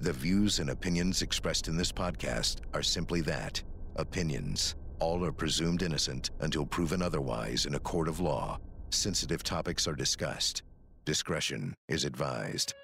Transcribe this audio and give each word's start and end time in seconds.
The 0.00 0.12
views 0.12 0.60
and 0.60 0.70
opinions 0.70 1.22
expressed 1.22 1.66
in 1.66 1.76
this 1.76 1.90
podcast 1.90 2.60
are 2.72 2.84
simply 2.84 3.20
that 3.22 3.60
opinions. 3.96 4.76
All 5.00 5.24
are 5.24 5.32
presumed 5.32 5.82
innocent 5.82 6.30
until 6.38 6.64
proven 6.64 7.02
otherwise 7.02 7.66
in 7.66 7.74
a 7.74 7.80
court 7.80 8.06
of 8.06 8.20
law. 8.20 8.60
Sensitive 8.90 9.42
topics 9.42 9.88
are 9.88 9.96
discussed. 9.96 10.62
Discretion 11.04 11.74
is 11.88 12.04
advised. 12.04 12.74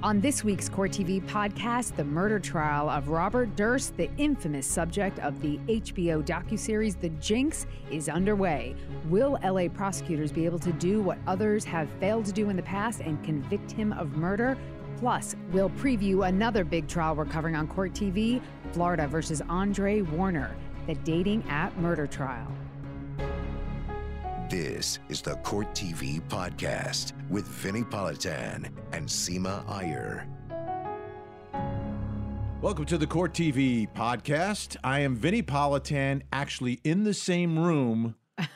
On 0.00 0.20
this 0.20 0.44
week's 0.44 0.68
Court 0.68 0.92
TV 0.92 1.20
podcast, 1.20 1.96
the 1.96 2.04
murder 2.04 2.38
trial 2.38 2.88
of 2.88 3.08
Robert 3.08 3.56
Durst, 3.56 3.96
the 3.96 4.08
infamous 4.16 4.64
subject 4.64 5.18
of 5.18 5.42
the 5.42 5.58
HBO 5.66 6.24
docuseries 6.24 7.00
The 7.00 7.08
Jinx, 7.08 7.66
is 7.90 8.08
underway. 8.08 8.76
Will 9.08 9.40
LA 9.42 9.66
prosecutors 9.66 10.30
be 10.30 10.44
able 10.44 10.60
to 10.60 10.70
do 10.74 11.02
what 11.02 11.18
others 11.26 11.64
have 11.64 11.90
failed 11.98 12.26
to 12.26 12.32
do 12.32 12.48
in 12.48 12.54
the 12.54 12.62
past 12.62 13.00
and 13.00 13.20
convict 13.24 13.72
him 13.72 13.92
of 13.94 14.12
murder? 14.12 14.56
Plus, 14.98 15.34
we'll 15.50 15.70
preview 15.70 16.28
another 16.28 16.62
big 16.62 16.86
trial 16.86 17.16
we're 17.16 17.24
covering 17.24 17.56
on 17.56 17.66
Court 17.66 17.92
TV 17.92 18.40
Florida 18.70 19.08
versus 19.08 19.42
Andre 19.48 20.02
Warner, 20.02 20.54
the 20.86 20.94
dating 20.94 21.42
app 21.48 21.76
murder 21.78 22.06
trial. 22.06 22.46
This 24.48 24.98
is 25.10 25.20
the 25.20 25.34
Court 25.36 25.74
TV 25.74 26.22
podcast 26.22 27.12
with 27.28 27.46
Vinnie 27.46 27.82
Politan 27.82 28.70
and 28.92 29.06
Seema 29.06 29.62
Iyer. 29.68 30.26
Welcome 32.62 32.86
to 32.86 32.96
the 32.96 33.06
Court 33.06 33.34
TV 33.34 33.86
podcast. 33.92 34.78
I 34.82 35.00
am 35.00 35.16
Vinnie 35.16 35.42
Politan, 35.42 36.22
actually 36.32 36.80
in 36.82 37.04
the 37.04 37.12
same 37.12 37.58
room 37.58 38.14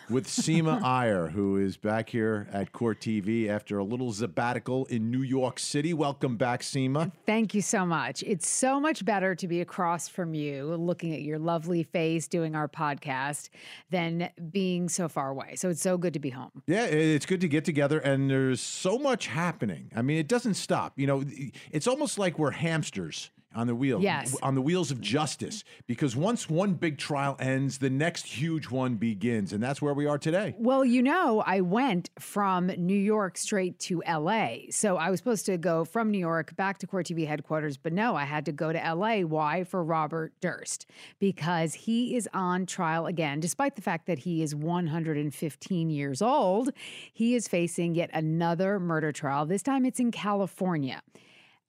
with 0.08 0.26
Seema 0.26 0.82
Iyer, 0.84 1.28
who 1.28 1.56
is 1.56 1.76
back 1.76 2.08
here 2.08 2.48
at 2.52 2.72
Court 2.72 3.00
TV 3.00 3.48
after 3.48 3.78
a 3.78 3.84
little 3.84 4.12
sabbatical 4.12 4.84
in 4.86 5.10
New 5.10 5.22
York 5.22 5.58
City. 5.58 5.94
Welcome 5.94 6.36
back, 6.36 6.62
Seema. 6.62 7.12
Thank 7.26 7.54
you 7.54 7.62
so 7.62 7.86
much. 7.86 8.22
It's 8.24 8.48
so 8.48 8.80
much 8.80 9.04
better 9.04 9.34
to 9.34 9.48
be 9.48 9.60
across 9.60 10.08
from 10.08 10.34
you, 10.34 10.74
looking 10.74 11.14
at 11.14 11.22
your 11.22 11.38
lovely 11.38 11.82
face 11.82 12.28
doing 12.28 12.54
our 12.54 12.68
podcast, 12.68 13.48
than 13.90 14.30
being 14.50 14.88
so 14.88 15.08
far 15.08 15.30
away. 15.30 15.54
So 15.56 15.68
it's 15.68 15.82
so 15.82 15.98
good 15.98 16.14
to 16.14 16.20
be 16.20 16.30
home. 16.30 16.62
Yeah, 16.66 16.84
it's 16.84 17.26
good 17.26 17.40
to 17.40 17.48
get 17.48 17.64
together, 17.64 17.98
and 17.98 18.30
there's 18.30 18.60
so 18.60 18.98
much 18.98 19.26
happening. 19.26 19.90
I 19.94 20.02
mean, 20.02 20.18
it 20.18 20.28
doesn't 20.28 20.54
stop. 20.54 20.98
You 20.98 21.06
know, 21.06 21.24
it's 21.70 21.86
almost 21.86 22.18
like 22.18 22.38
we're 22.38 22.50
hamsters 22.50 23.30
on 23.54 23.66
the 23.66 23.74
wheel 23.74 24.00
Yes. 24.00 24.36
on 24.42 24.54
the 24.54 24.62
wheels 24.62 24.90
of 24.90 25.00
justice 25.00 25.64
because 25.86 26.14
once 26.16 26.48
one 26.48 26.74
big 26.74 26.98
trial 26.98 27.36
ends 27.38 27.78
the 27.78 27.90
next 27.90 28.26
huge 28.26 28.70
one 28.70 28.94
begins 28.96 29.52
and 29.52 29.62
that's 29.62 29.80
where 29.82 29.94
we 29.94 30.06
are 30.06 30.18
today 30.18 30.54
Well, 30.58 30.84
you 30.84 31.02
know, 31.02 31.42
I 31.46 31.60
went 31.60 32.10
from 32.18 32.66
New 32.68 32.96
York 32.96 33.36
straight 33.36 33.78
to 33.80 34.02
LA. 34.06 34.70
So 34.70 34.96
I 34.96 35.10
was 35.10 35.18
supposed 35.20 35.46
to 35.46 35.56
go 35.58 35.84
from 35.84 36.10
New 36.10 36.18
York 36.18 36.54
back 36.56 36.78
to 36.78 36.86
Court 36.86 37.06
TV 37.06 37.26
headquarters, 37.26 37.76
but 37.76 37.92
no, 37.92 38.14
I 38.16 38.24
had 38.24 38.44
to 38.46 38.52
go 38.52 38.72
to 38.72 38.78
LA. 38.78 39.20
Why? 39.20 39.64
For 39.64 39.82
Robert 39.84 40.32
Durst, 40.40 40.86
because 41.18 41.74
he 41.74 42.16
is 42.16 42.28
on 42.34 42.66
trial 42.66 43.06
again, 43.06 43.40
despite 43.40 43.76
the 43.76 43.82
fact 43.82 44.06
that 44.06 44.20
he 44.20 44.42
is 44.42 44.54
115 44.54 45.90
years 45.90 46.22
old. 46.22 46.70
He 47.12 47.34
is 47.34 47.48
facing 47.48 47.94
yet 47.94 48.10
another 48.12 48.78
murder 48.80 49.12
trial. 49.12 49.46
This 49.46 49.62
time 49.62 49.84
it's 49.84 50.00
in 50.00 50.10
California. 50.10 51.02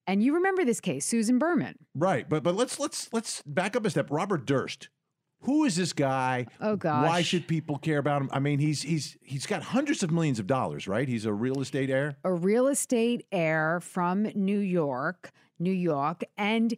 And 0.08 0.22
you 0.23 0.34
remember 0.36 0.66
this 0.66 0.80
case, 0.82 1.06
Susan 1.06 1.40
Berman. 1.40 1.76
right 1.96 2.28
but 2.28 2.44
but 2.44 2.56
let's 2.56 2.80
let's 2.80 3.09
let's 3.14 3.42
back 3.46 3.76
up 3.76 3.86
a 3.86 3.90
step 3.90 4.08
robert 4.09 4.46
durst 4.46 4.90
who 5.42 5.66
is 5.66 5.76
this 5.76 5.92
guy 5.94 6.46
Oh, 6.62 6.76
gosh. 6.78 7.06
why 7.06 7.22
should 7.22 7.48
people 7.48 7.78
care 7.78 7.98
about 7.98 8.22
him 8.22 8.30
i 8.31 8.40
mean 8.40 8.59
he's 8.59 8.81
he's 8.81 9.18
he's 9.22 9.46
got 9.46 9.62
hundreds 9.64 10.02
of 10.04 10.12
millions 10.12 10.40
of 10.40 10.48
dollars 10.48 10.88
right 10.88 11.08
he's 11.08 11.26
a 11.26 11.34
real 11.34 11.62
estate 11.62 11.90
heir 11.90 12.18
a 12.24 12.34
real 12.34 12.68
estate 12.68 13.26
heir 13.31 13.80
from 13.81 14.24
New 14.36 14.59
York, 14.59 15.31
New 15.59 15.72
York. 15.72 16.24
And 16.38 16.74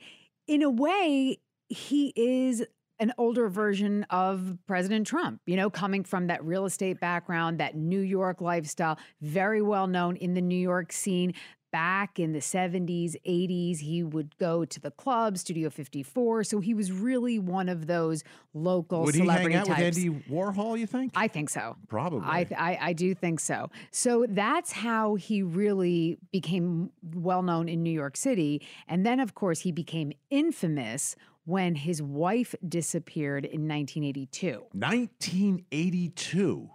in 0.48 0.62
a 0.62 0.70
way, 0.70 1.40
he 1.70 2.14
is 2.16 2.64
an 3.00 3.12
older 3.18 3.50
version 3.50 4.06
of 4.09 4.57
President 4.68 5.06
Trump, 5.07 5.42
you 5.46 5.56
know, 5.57 5.69
coming 5.69 6.03
from 6.03 6.28
that 6.28 6.44
real 6.46 6.66
estate 6.66 7.00
background, 7.00 7.59
that 7.59 7.75
New 7.75 8.00
York 8.00 8.40
lifestyle, 8.42 8.97
very 9.22 9.62
well 9.62 9.88
known 9.88 10.16
in 10.18 10.34
the 10.34 10.42
New 10.42 10.56
York 10.59 10.92
scene. 10.92 11.34
Back 11.75 12.19
in 12.19 12.31
the 12.31 12.40
70s, 12.40 13.16
80s, 13.28 13.80
he 13.80 14.02
would 14.02 14.38
go 14.38 14.63
to 14.63 14.80
the 14.80 14.91
club, 14.91 15.38
Studio 15.38 15.69
54. 15.69 16.46
So 16.46 16.62
he 16.62 16.74
was 16.74 16.90
really 16.90 17.38
one 17.38 17.68
of 17.68 17.86
those 17.88 18.24
local 18.53 19.03
would 19.03 19.13
he 19.13 19.19
celebrity 19.19 19.56
hang 19.56 19.62
out 19.62 19.68
types. 19.68 19.97
with 19.97 20.06
andy 20.06 20.24
warhol 20.31 20.80
you 20.80 20.88
think 20.88 21.12
I 21.18 21.28
think 21.28 21.50
so. 21.50 21.75
Probably. 21.90 22.22
I, 22.25 22.47
I 22.58 22.78
I 22.81 22.94
do 22.94 23.13
think 23.13 23.41
so. 23.41 23.69
So 23.91 24.25
that's 24.30 24.72
how 24.72 25.16
he 25.16 25.44
really 25.44 26.18
became 26.31 26.91
well 27.13 27.41
known 27.41 27.68
in 27.68 27.84
New 27.84 27.92
York 27.92 28.16
City, 28.16 28.62
and 28.88 29.06
then 29.06 29.19
of 29.19 29.36
course 29.36 29.59
he 29.59 29.74
became 29.74 30.13
infamous 30.30 31.18
when 31.44 31.75
his 31.75 32.02
wife 32.02 32.56
disappeared 32.68 33.44
in 33.44 33.68
1982. 33.68 34.63
1982 34.74 36.69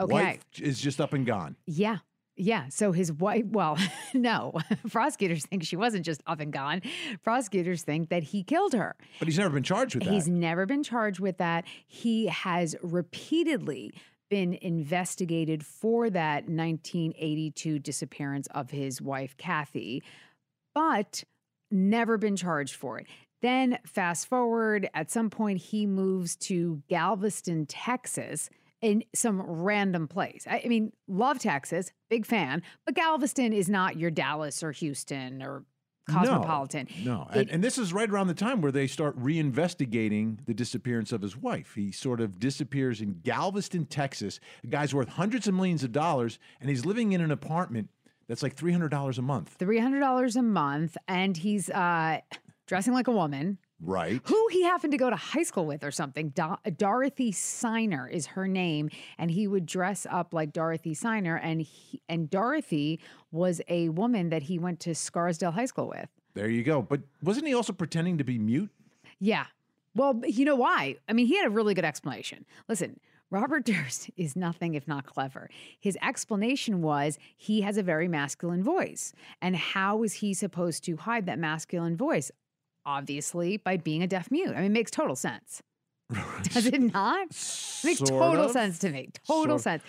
Okay. 0.00 0.12
wife 0.12 0.44
is 0.60 0.80
just 0.80 1.00
up 1.00 1.12
and 1.12 1.24
gone 1.24 1.54
Yeah. 1.66 1.98
Yeah. 2.36 2.68
So 2.68 2.92
his 2.92 3.12
wife, 3.12 3.44
well, 3.46 3.78
no, 4.14 4.54
prosecutors 4.90 5.46
think 5.46 5.62
she 5.64 5.76
wasn't 5.76 6.04
just 6.04 6.22
up 6.26 6.40
and 6.40 6.52
gone. 6.52 6.82
Prosecutors 7.22 7.82
think 7.82 8.08
that 8.08 8.22
he 8.24 8.42
killed 8.42 8.72
her. 8.72 8.96
but 9.18 9.28
he's 9.28 9.38
never 9.38 9.54
been 9.54 9.62
charged 9.62 9.94
with 9.94 10.04
that 10.04 10.12
He's 10.12 10.28
never 10.28 10.66
been 10.66 10.82
charged 10.82 11.20
with 11.20 11.38
that. 11.38 11.64
He 11.86 12.26
has 12.26 12.74
repeatedly 12.82 13.94
been 14.30 14.54
investigated 14.54 15.64
for 15.64 16.10
that 16.10 16.48
1982 16.48 17.78
disappearance 17.78 18.48
of 18.48 18.70
his 18.70 19.00
wife, 19.00 19.36
Kathy, 19.36 20.02
but 20.74 21.22
never 21.70 22.18
been 22.18 22.34
charged 22.36 22.74
for 22.74 22.98
it. 22.98 23.06
Then, 23.42 23.78
fast 23.86 24.26
forward, 24.26 24.88
at 24.94 25.10
some 25.10 25.28
point, 25.28 25.58
he 25.58 25.84
moves 25.86 26.34
to 26.36 26.82
Galveston, 26.88 27.66
Texas. 27.66 28.48
In 28.84 29.02
some 29.14 29.40
random 29.42 30.06
place. 30.08 30.46
I 30.48 30.62
I 30.64 30.68
mean, 30.68 30.92
love 31.08 31.38
Texas, 31.38 31.90
big 32.10 32.26
fan, 32.26 32.62
but 32.84 32.94
Galveston 32.94 33.52
is 33.52 33.68
not 33.70 33.96
your 33.96 34.10
Dallas 34.10 34.62
or 34.62 34.72
Houston 34.72 35.42
or 35.42 35.64
Cosmopolitan. 36.10 36.86
No, 37.02 37.26
It- 37.34 37.38
and, 37.40 37.50
and 37.50 37.64
this 37.64 37.78
is 37.78 37.92
right 37.94 38.10
around 38.10 38.26
the 38.26 38.34
time 38.34 38.60
where 38.60 38.70
they 38.72 38.86
start 38.86 39.18
reinvestigating 39.18 40.44
the 40.46 40.52
disappearance 40.54 41.12
of 41.12 41.22
his 41.22 41.36
wife. 41.36 41.72
He 41.74 41.92
sort 41.92 42.20
of 42.20 42.38
disappears 42.38 43.00
in 43.00 43.20
Galveston, 43.22 43.86
Texas. 43.86 44.38
The 44.62 44.68
guy's 44.68 44.94
worth 44.94 45.08
hundreds 45.08 45.48
of 45.48 45.54
millions 45.54 45.82
of 45.82 45.92
dollars, 45.92 46.38
and 46.60 46.68
he's 46.68 46.84
living 46.84 47.12
in 47.12 47.20
an 47.22 47.30
apartment 47.30 47.88
that's 48.28 48.42
like 48.42 48.54
three 48.54 48.72
hundred 48.72 48.90
dollars 48.90 49.18
a 49.18 49.22
month. 49.22 49.56
$300 49.58 50.36
a 50.36 50.42
month, 50.42 50.96
and 51.08 51.36
he's 51.36 51.70
uh, 51.70 52.20
dressing 52.66 52.92
like 52.92 53.08
a 53.08 53.12
woman. 53.12 53.58
Right. 53.84 54.20
Who 54.24 54.48
he 54.50 54.62
happened 54.62 54.92
to 54.92 54.98
go 54.98 55.10
to 55.10 55.16
high 55.16 55.42
school 55.42 55.66
with 55.66 55.84
or 55.84 55.90
something. 55.90 56.30
Do- 56.30 56.56
Dorothy 56.76 57.32
Ciner 57.32 58.10
is 58.10 58.26
her 58.26 58.48
name, 58.48 58.90
and 59.18 59.30
he 59.30 59.46
would 59.46 59.66
dress 59.66 60.06
up 60.10 60.32
like 60.32 60.52
Dorothy 60.52 60.94
Ciner. 60.94 61.38
And 61.42 61.62
he, 61.62 62.00
and 62.08 62.30
Dorothy 62.30 63.00
was 63.30 63.60
a 63.68 63.90
woman 63.90 64.30
that 64.30 64.44
he 64.44 64.58
went 64.58 64.80
to 64.80 64.94
Scarsdale 64.94 65.52
High 65.52 65.66
School 65.66 65.88
with. 65.88 66.08
There 66.34 66.48
you 66.48 66.62
go. 66.62 66.82
But 66.82 67.02
wasn't 67.22 67.46
he 67.46 67.54
also 67.54 67.72
pretending 67.72 68.18
to 68.18 68.24
be 68.24 68.38
mute? 68.38 68.70
Yeah. 69.20 69.46
Well, 69.94 70.20
you 70.26 70.44
know 70.44 70.56
why? 70.56 70.96
I 71.08 71.12
mean, 71.12 71.26
he 71.26 71.36
had 71.36 71.46
a 71.46 71.50
really 71.50 71.74
good 71.74 71.84
explanation. 71.84 72.44
Listen, 72.68 72.98
Robert 73.30 73.64
Durst 73.66 74.10
is 74.16 74.34
nothing 74.34 74.74
if 74.74 74.88
not 74.88 75.06
clever. 75.06 75.50
His 75.78 75.98
explanation 76.02 76.82
was 76.82 77.18
he 77.36 77.60
has 77.60 77.76
a 77.76 77.82
very 77.82 78.08
masculine 78.08 78.62
voice. 78.62 79.12
And 79.40 79.56
how 79.56 80.02
is 80.02 80.14
he 80.14 80.34
supposed 80.34 80.84
to 80.84 80.96
hide 80.96 81.26
that 81.26 81.38
masculine 81.38 81.96
voice? 81.96 82.30
Obviously, 82.86 83.56
by 83.56 83.76
being 83.76 84.02
a 84.02 84.06
deaf 84.06 84.30
mute. 84.30 84.50
I 84.50 84.56
mean, 84.56 84.64
it 84.66 84.70
makes 84.72 84.90
total 84.90 85.16
sense. 85.16 85.62
Does 86.42 86.66
it 86.66 86.80
not? 86.92 87.22
It 87.30 87.80
makes 87.84 87.98
Sort 87.98 88.10
total 88.10 88.44
of. 88.44 88.50
sense 88.50 88.78
to 88.80 88.90
me. 88.90 89.08
Total 89.26 89.58
Sort- 89.58 89.62
sense. 89.62 89.82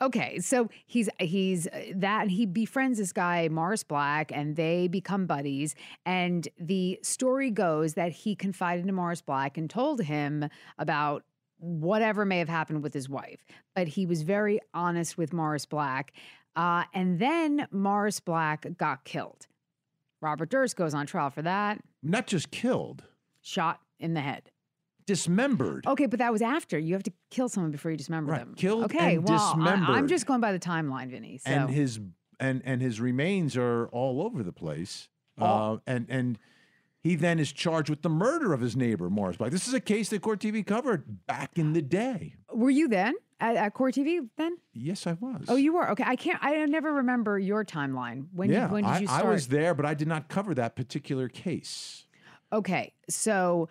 Okay, 0.00 0.38
so 0.38 0.68
he's 0.86 1.08
he's 1.18 1.66
uh, 1.66 1.80
that 1.96 2.28
he 2.28 2.46
befriends 2.46 2.98
this 2.98 3.12
guy 3.12 3.48
Morris 3.48 3.82
Black 3.82 4.30
and 4.32 4.54
they 4.54 4.86
become 4.86 5.26
buddies 5.26 5.74
and 6.06 6.46
the 6.56 7.00
story 7.02 7.50
goes 7.50 7.94
that 7.94 8.12
he 8.12 8.36
confided 8.36 8.86
to 8.86 8.92
Morris 8.92 9.22
Black 9.22 9.58
and 9.58 9.68
told 9.68 10.02
him 10.02 10.48
about 10.78 11.24
whatever 11.58 12.24
may 12.24 12.38
have 12.38 12.48
happened 12.48 12.84
with 12.84 12.94
his 12.94 13.08
wife, 13.08 13.44
but 13.74 13.88
he 13.88 14.06
was 14.06 14.22
very 14.22 14.60
honest 14.72 15.18
with 15.18 15.32
Morris 15.32 15.66
Black. 15.66 16.12
Uh, 16.54 16.84
and 16.94 17.18
then 17.18 17.66
Morris 17.72 18.20
Black 18.20 18.66
got 18.76 19.02
killed. 19.04 19.48
Robert 20.20 20.50
Durst 20.50 20.76
goes 20.76 20.94
on 20.94 21.06
trial 21.06 21.30
for 21.30 21.42
that, 21.42 21.80
Not 22.02 22.26
just 22.26 22.50
killed, 22.50 23.04
shot 23.40 23.80
in 24.00 24.14
the 24.14 24.20
head. 24.20 24.50
dismembered. 25.06 25.86
Okay, 25.86 26.06
but 26.06 26.18
that 26.18 26.32
was 26.32 26.42
after. 26.42 26.78
You 26.78 26.94
have 26.94 27.02
to 27.04 27.12
kill 27.30 27.48
someone 27.48 27.70
before 27.72 27.90
you 27.90 27.96
dismember 27.96 28.32
Right, 28.32 28.40
them. 28.40 28.54
killed 28.54 28.84
okay, 28.84 29.14
and 29.16 29.28
well, 29.28 29.54
I, 29.60 29.98
am 29.98 30.08
just 30.08 30.26
going 30.26 30.40
by 30.40 30.52
the 30.52 30.58
timeline, 30.58 31.10
Vinny. 31.10 31.38
So 31.38 31.50
and 31.50 31.70
his 31.70 32.00
and 32.40 32.62
and 32.64 32.82
his 32.82 33.00
remains 33.00 33.56
are 33.56 33.88
all 33.88 34.22
over 34.22 34.42
the 34.42 34.52
place. 34.52 35.08
Uh, 35.40 35.76
and 35.86 36.06
and 36.08 36.38
he 37.00 37.14
then 37.14 37.38
is 37.38 37.52
charged 37.52 37.88
with 37.88 38.02
the 38.02 38.08
murder 38.10 38.52
of 38.52 38.60
his 38.60 38.76
neighbor 38.76 39.08
Morris 39.08 39.36
Black. 39.36 39.52
This 39.52 39.68
is 39.68 39.72
a 39.74 39.80
case 39.80 40.08
that 40.10 40.20
Court 40.20 40.40
TV 40.40 40.66
covered 40.66 41.26
back 41.26 41.56
in 41.56 41.72
the 41.72 41.82
day. 41.82 42.34
were 42.52 42.70
you 42.70 42.88
then? 42.88 43.14
At, 43.40 43.56
at 43.56 43.74
Court 43.74 43.94
TV 43.94 44.28
then? 44.36 44.56
Yes, 44.72 45.06
I 45.06 45.12
was. 45.12 45.44
Oh, 45.48 45.56
you 45.56 45.72
were 45.72 45.90
okay. 45.90 46.04
I 46.06 46.16
can't. 46.16 46.42
I 46.42 46.64
never 46.66 46.92
remember 46.94 47.38
your 47.38 47.64
timeline. 47.64 48.26
When 48.32 48.50
yeah, 48.50 48.62
did, 48.62 48.72
when 48.72 48.84
did 48.84 48.90
I, 48.90 48.98
you 48.98 49.06
I 49.08 49.22
was 49.22 49.46
there, 49.48 49.74
but 49.74 49.86
I 49.86 49.94
did 49.94 50.08
not 50.08 50.28
cover 50.28 50.54
that 50.54 50.74
particular 50.74 51.28
case. 51.28 52.04
Okay, 52.52 52.94
so 53.08 53.68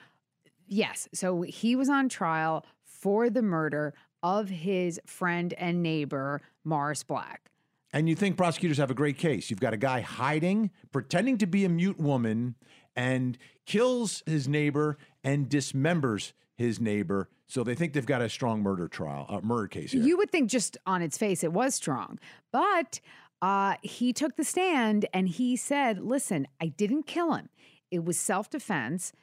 yes, 0.67 1.09
so 1.13 1.41
he 1.41 1.75
was 1.75 1.89
on 1.89 2.07
trial 2.07 2.65
for 2.83 3.29
the 3.29 3.41
murder 3.41 3.93
of 4.23 4.49
his 4.49 4.99
friend 5.05 5.53
and 5.53 5.83
neighbor 5.83 6.41
Morris 6.63 7.03
Black. 7.03 7.51
And 7.93 8.09
you 8.09 8.15
think 8.15 8.37
prosecutors 8.37 8.77
have 8.77 8.91
a 8.91 8.95
great 8.95 9.17
case. 9.17 9.49
You've 9.49 9.59
got 9.59 9.73
a 9.73 9.77
guy 9.77 10.01
hiding, 10.01 10.71
pretending 10.91 11.37
to 11.39 11.47
be 11.47 11.63
a 11.65 11.69
mute 11.69 11.99
woman, 11.99 12.55
and 12.95 13.37
kills 13.65 14.23
his 14.25 14.47
neighbor 14.47 14.97
and 15.23 15.49
dismembers 15.49 16.33
his 16.55 16.81
neighbor. 16.81 17.29
So 17.47 17.63
they 17.63 17.75
think 17.75 17.93
they've 17.93 18.05
got 18.05 18.21
a 18.21 18.29
strong 18.29 18.61
murder 18.61 18.87
trial, 18.87 19.25
a 19.29 19.41
murder 19.41 19.67
case 19.67 19.93
here. 19.93 20.03
You 20.03 20.17
would 20.17 20.31
think 20.31 20.49
just 20.49 20.77
on 20.85 21.01
its 21.01 21.17
face 21.17 21.43
it 21.43 21.53
was 21.53 21.75
strong, 21.75 22.19
but 22.51 22.99
uh, 23.41 23.75
he 23.81 24.13
took 24.13 24.35
the 24.35 24.43
stand 24.43 25.05
and 25.13 25.29
he 25.29 25.55
said, 25.55 25.99
"Listen, 25.99 26.47
I 26.59 26.67
didn't 26.67 27.03
kill 27.03 27.33
him. 27.33 27.49
It 27.91 28.03
was 28.03 28.19
self 28.19 28.49
defense." 28.49 29.13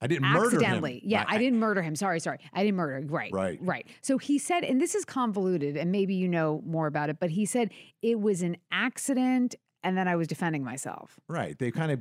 I 0.00 0.08
didn't 0.08 0.24
murder 0.24 0.48
him. 0.48 0.54
accidentally. 0.56 1.00
Yeah, 1.04 1.24
I, 1.28 1.38
didn't 1.38 1.60
murder 1.60 1.80
him. 1.80 1.94
Sorry, 1.94 2.18
sorry. 2.18 2.40
I 2.52 2.64
didn't 2.64 2.74
murder. 2.74 3.06
Right. 3.06 3.32
Right. 3.32 3.60
Right. 3.62 3.86
So 4.00 4.18
he 4.18 4.36
said, 4.36 4.64
and 4.64 4.80
this 4.80 4.96
is 4.96 5.04
convoluted, 5.04 5.76
and 5.76 5.92
maybe 5.92 6.12
you 6.16 6.26
know 6.26 6.60
more 6.66 6.88
about 6.88 7.08
it, 7.08 7.20
but 7.20 7.30
he 7.30 7.46
said 7.46 7.70
it 8.02 8.20
was 8.20 8.42
an 8.42 8.56
accident 8.72 9.54
and 9.82 9.96
then 9.96 10.08
I 10.08 10.16
was 10.16 10.28
defending 10.28 10.64
myself. 10.64 11.18
Right. 11.28 11.58
They 11.58 11.70
kind 11.70 11.92
of 11.92 12.00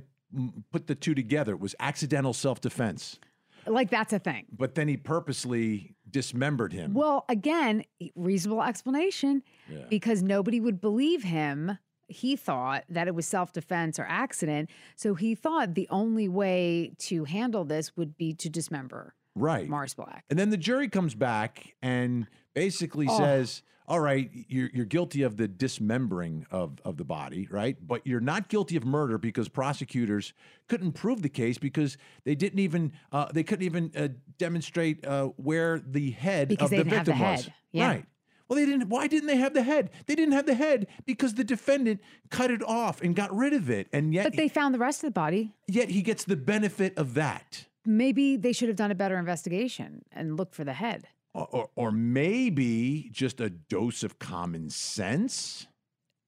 put 0.71 0.88
the 0.88 0.95
two 0.95 1.15
together. 1.15 1.53
It 1.53 1.59
was 1.59 1.75
accidental 1.79 2.33
self 2.33 2.62
defense. 2.62 3.19
Like 3.67 3.89
that's 3.89 4.13
a 4.13 4.19
thing. 4.19 4.45
But 4.57 4.75
then 4.75 4.87
he 4.87 4.97
purposely 4.97 5.95
dismembered 6.09 6.73
him. 6.73 6.93
Well, 6.93 7.25
again, 7.29 7.83
reasonable 8.15 8.63
explanation 8.63 9.43
Yeah. 9.69 9.85
because 9.89 10.21
nobody 10.21 10.59
would 10.59 10.81
believe 10.81 11.23
him. 11.23 11.77
He 12.07 12.35
thought 12.35 12.83
that 12.89 13.07
it 13.07 13.15
was 13.15 13.25
self 13.25 13.53
defense 13.53 13.97
or 13.97 14.05
accident. 14.09 14.69
So 14.95 15.13
he 15.15 15.33
thought 15.35 15.75
the 15.75 15.87
only 15.89 16.27
way 16.27 16.91
to 16.99 17.23
handle 17.23 17.63
this 17.63 17.95
would 17.95 18.17
be 18.17 18.33
to 18.33 18.49
dismember 18.49 19.15
right. 19.35 19.69
Morris 19.69 19.93
Black. 19.93 20.25
And 20.29 20.37
then 20.37 20.49
the 20.49 20.57
jury 20.57 20.89
comes 20.89 21.15
back 21.15 21.75
and 21.81 22.27
basically 22.53 23.07
Oh. 23.09 23.18
says, 23.18 23.62
all 23.88 24.00
right, 24.00 24.30
you're, 24.48 24.69
you're 24.74 24.86
guilty 24.86 25.24
of 25.24 25.36
the 25.38 25.48
dismembering 25.48 26.45
of, 26.50 26.80
of 26.86 26.98
the 26.98 27.03
body, 27.03 27.48
right? 27.51 27.75
But 27.86 28.06
you're 28.07 28.21
not 28.21 28.48
guilty 28.48 28.77
of 28.77 28.86
murder 28.86 29.18
because 29.18 29.50
prosecutors 29.50 30.33
couldn't 30.69 30.94
prove 30.94 31.21
the 31.21 31.30
case 31.30 31.57
because 31.57 31.98
they 32.24 32.36
didn't 32.36 32.59
even, 32.59 32.94
uh, 33.12 33.25
they 33.33 33.44
couldn't 33.44 33.65
even 33.65 33.92
uh, 33.98 34.07
demonstrate 34.38 35.06
uh, 35.06 35.25
where 35.36 35.80
the 35.86 36.12
head 36.12 36.48
Because 36.48 36.65
of 36.65 36.69
the 36.71 36.77
have 36.77 36.86
the 37.06 37.12
victim 37.12 37.19
was. 37.19 37.44
head. 37.45 37.53
Yeah. 37.71 37.88
Right. 37.88 38.06
Well, 38.48 38.57
they 38.59 38.65
didn't. 38.65 38.89
Why 38.89 39.07
didn't 39.07 39.27
they 39.27 39.38
have 39.38 39.53
the 39.53 39.63
head? 39.63 39.92
They 40.07 40.15
didn't 40.15 40.33
have 40.33 40.45
the 40.45 40.56
head 40.56 40.88
because 41.06 41.36
the 41.36 41.44
defendant 41.45 42.01
cut 42.30 42.51
it 42.51 42.62
off 42.62 43.01
and 43.01 43.15
got 43.15 43.33
rid 43.33 43.53
of 43.53 43.69
it, 43.69 43.88
and 43.94 44.13
yet, 44.13 44.25
But 44.25 44.36
they 44.36 44.50
found 44.50 44.75
the 44.75 44.80
rest 44.80 45.03
of 45.06 45.07
the 45.07 45.12
body. 45.13 45.53
yet 45.69 45.89
he 45.89 46.01
gets 46.01 46.25
the 46.25 46.36
benefit 46.36 46.98
of 46.98 47.13
that. 47.13 47.68
Maybe 47.86 48.36
they 48.36 48.51
should 48.51 48.68
have 48.68 48.75
done 48.75 48.92
a 48.92 48.95
better 48.95 49.18
investigation 49.18 50.03
and 50.12 50.36
looked 50.36 50.53
for 50.53 50.65
the 50.65 50.74
head. 50.74 51.07
Or, 51.33 51.69
or, 51.75 51.91
maybe 51.91 53.09
just 53.11 53.39
a 53.39 53.49
dose 53.49 54.03
of 54.03 54.19
common 54.19 54.69
sense. 54.69 55.67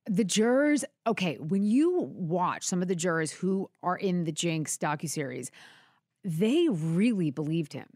The 0.06 0.24
jurors, 0.24 0.86
okay, 1.06 1.36
when 1.40 1.64
you 1.64 2.10
watch 2.14 2.64
some 2.64 2.82
of 2.82 2.88
the 2.88 2.96
jurors 2.96 3.32
who 3.32 3.70
are 3.82 3.98
in 3.98 4.24
the 4.24 4.32
Jinx 4.32 4.78
docuseries, 4.78 5.50
they 6.24 6.68
really 6.70 7.32
believed 7.32 7.74
him. 7.74 7.88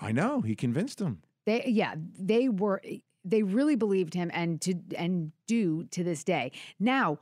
I 0.00 0.12
know 0.12 0.40
he 0.40 0.54
convinced 0.54 0.98
them. 0.98 1.22
They 1.46 1.64
yeah, 1.66 1.94
they 1.96 2.48
were 2.48 2.82
they 3.24 3.42
really 3.42 3.76
believed 3.76 4.14
him 4.14 4.30
and 4.34 4.60
to 4.62 4.74
and 4.96 5.32
do 5.46 5.84
to 5.84 6.04
this 6.04 6.24
day. 6.24 6.52
Now, 6.78 7.18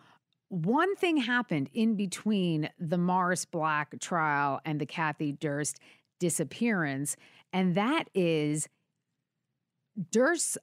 one 0.49 0.97
thing 0.97 1.17
happened 1.19 1.71
in 1.73 1.95
between 1.95 2.71
the 2.79 2.99
Morris 2.99 3.45
Black 3.45 3.99
trial 4.01 4.61
and 4.65 4.81
the 4.81 4.87
Kathy 4.87 5.33
Durst 5.33 5.79
disappearance, 6.19 7.17
and 7.53 7.75
that 7.77 8.05
is 8.15 8.69
Durst's 10.11 10.59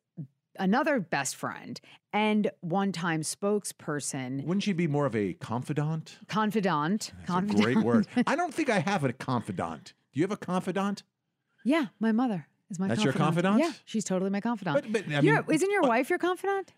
another 0.60 1.00
best 1.00 1.36
friend 1.36 1.80
and 2.14 2.50
one-time 2.62 3.22
spokesperson, 3.22 4.44
Wouldn't 4.46 4.64
she 4.64 4.74
be 4.74 4.88
more 4.88 5.06
of 5.06 5.16
a 5.16 5.34
confidant? 5.34 6.18
confidant, 6.28 7.12
That's 7.18 7.30
a 7.30 7.32
confidant. 7.32 7.64
great 7.64 7.78
word. 7.78 8.08
I 8.28 8.36
don't 8.36 8.54
think 8.54 8.70
I 8.70 8.80
have 8.80 9.04
a 9.04 9.14
confidant. 9.14 9.94
Do 10.14 10.20
you 10.20 10.24
have 10.24 10.32
a 10.32 10.38
confidant? 10.38 11.04
Yeah, 11.64 11.88
my 12.00 12.12
mother 12.12 12.48
is 12.70 12.80
my 12.80 12.88
That's 12.88 13.04
your 13.04 13.14
confidant. 13.14 13.58
confidant? 13.58 13.78
Yeah, 13.78 13.82
she's 13.86 14.04
totally 14.04 14.30
my 14.30 14.42
confidant. 14.42 14.92
But, 14.92 14.92
but 14.92 15.16
I 15.16 15.22
mean, 15.22 15.44
isn't 15.50 15.72
your 15.72 15.82
but, 15.82 15.90
wife 15.90 16.10
your 16.10 16.20
confidant? 16.20 16.74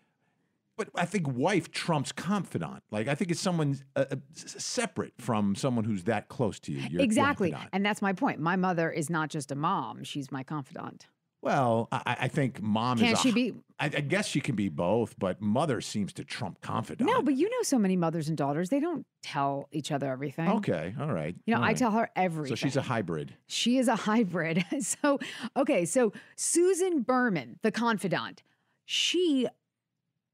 But 0.76 0.88
I 0.94 1.04
think 1.04 1.28
wife 1.28 1.70
trumps 1.70 2.10
confidant. 2.10 2.82
Like 2.90 3.06
I 3.06 3.14
think 3.14 3.30
it's 3.30 3.40
someone 3.40 3.78
uh, 3.96 4.06
uh, 4.10 4.16
separate 4.34 5.12
from 5.18 5.54
someone 5.54 5.84
who's 5.84 6.04
that 6.04 6.28
close 6.28 6.58
to 6.60 6.72
you. 6.72 6.80
Your 6.88 7.02
exactly. 7.02 7.50
confidant. 7.50 7.70
And 7.72 7.84
that's 7.84 8.02
my 8.02 8.12
point. 8.12 8.40
My 8.40 8.56
mother 8.56 8.90
is 8.90 9.10
not 9.10 9.28
just 9.30 9.52
a 9.52 9.54
mom, 9.54 10.04
she's 10.04 10.32
my 10.32 10.42
confidant. 10.42 11.06
Well, 11.42 11.88
I, 11.90 12.16
I 12.20 12.28
think 12.28 12.60
mom 12.60 12.98
Can't 12.98 13.14
is. 13.14 13.18
a 13.20 13.22
she 13.22 13.32
be? 13.32 13.54
I, 13.78 13.86
I 13.86 13.88
guess 13.88 14.26
she 14.26 14.40
can 14.42 14.56
be 14.56 14.68
both, 14.68 15.18
but 15.18 15.40
mother 15.40 15.80
seems 15.80 16.12
to 16.14 16.24
trump 16.24 16.60
confidant. 16.60 17.08
No, 17.08 17.22
but 17.22 17.34
you 17.34 17.48
know 17.48 17.62
so 17.62 17.78
many 17.78 17.96
mothers 17.96 18.28
and 18.28 18.36
daughters, 18.36 18.68
they 18.68 18.80
don't 18.80 19.06
tell 19.22 19.66
each 19.72 19.90
other 19.90 20.10
everything. 20.10 20.48
okay, 20.48 20.94
all 21.00 21.12
right. 21.12 21.34
You 21.46 21.54
know, 21.54 21.60
all 21.60 21.64
I 21.64 21.68
right. 21.68 21.76
tell 21.76 21.92
her 21.92 22.10
everything. 22.14 22.56
So 22.56 22.60
she's 22.60 22.76
a 22.76 22.82
hybrid. 22.82 23.34
She 23.46 23.78
is 23.78 23.88
a 23.88 23.96
hybrid. 23.96 24.64
so, 24.80 25.18
okay, 25.56 25.86
so 25.86 26.12
Susan 26.36 27.00
Berman, 27.00 27.58
the 27.62 27.72
confidant, 27.72 28.42
she 28.84 29.46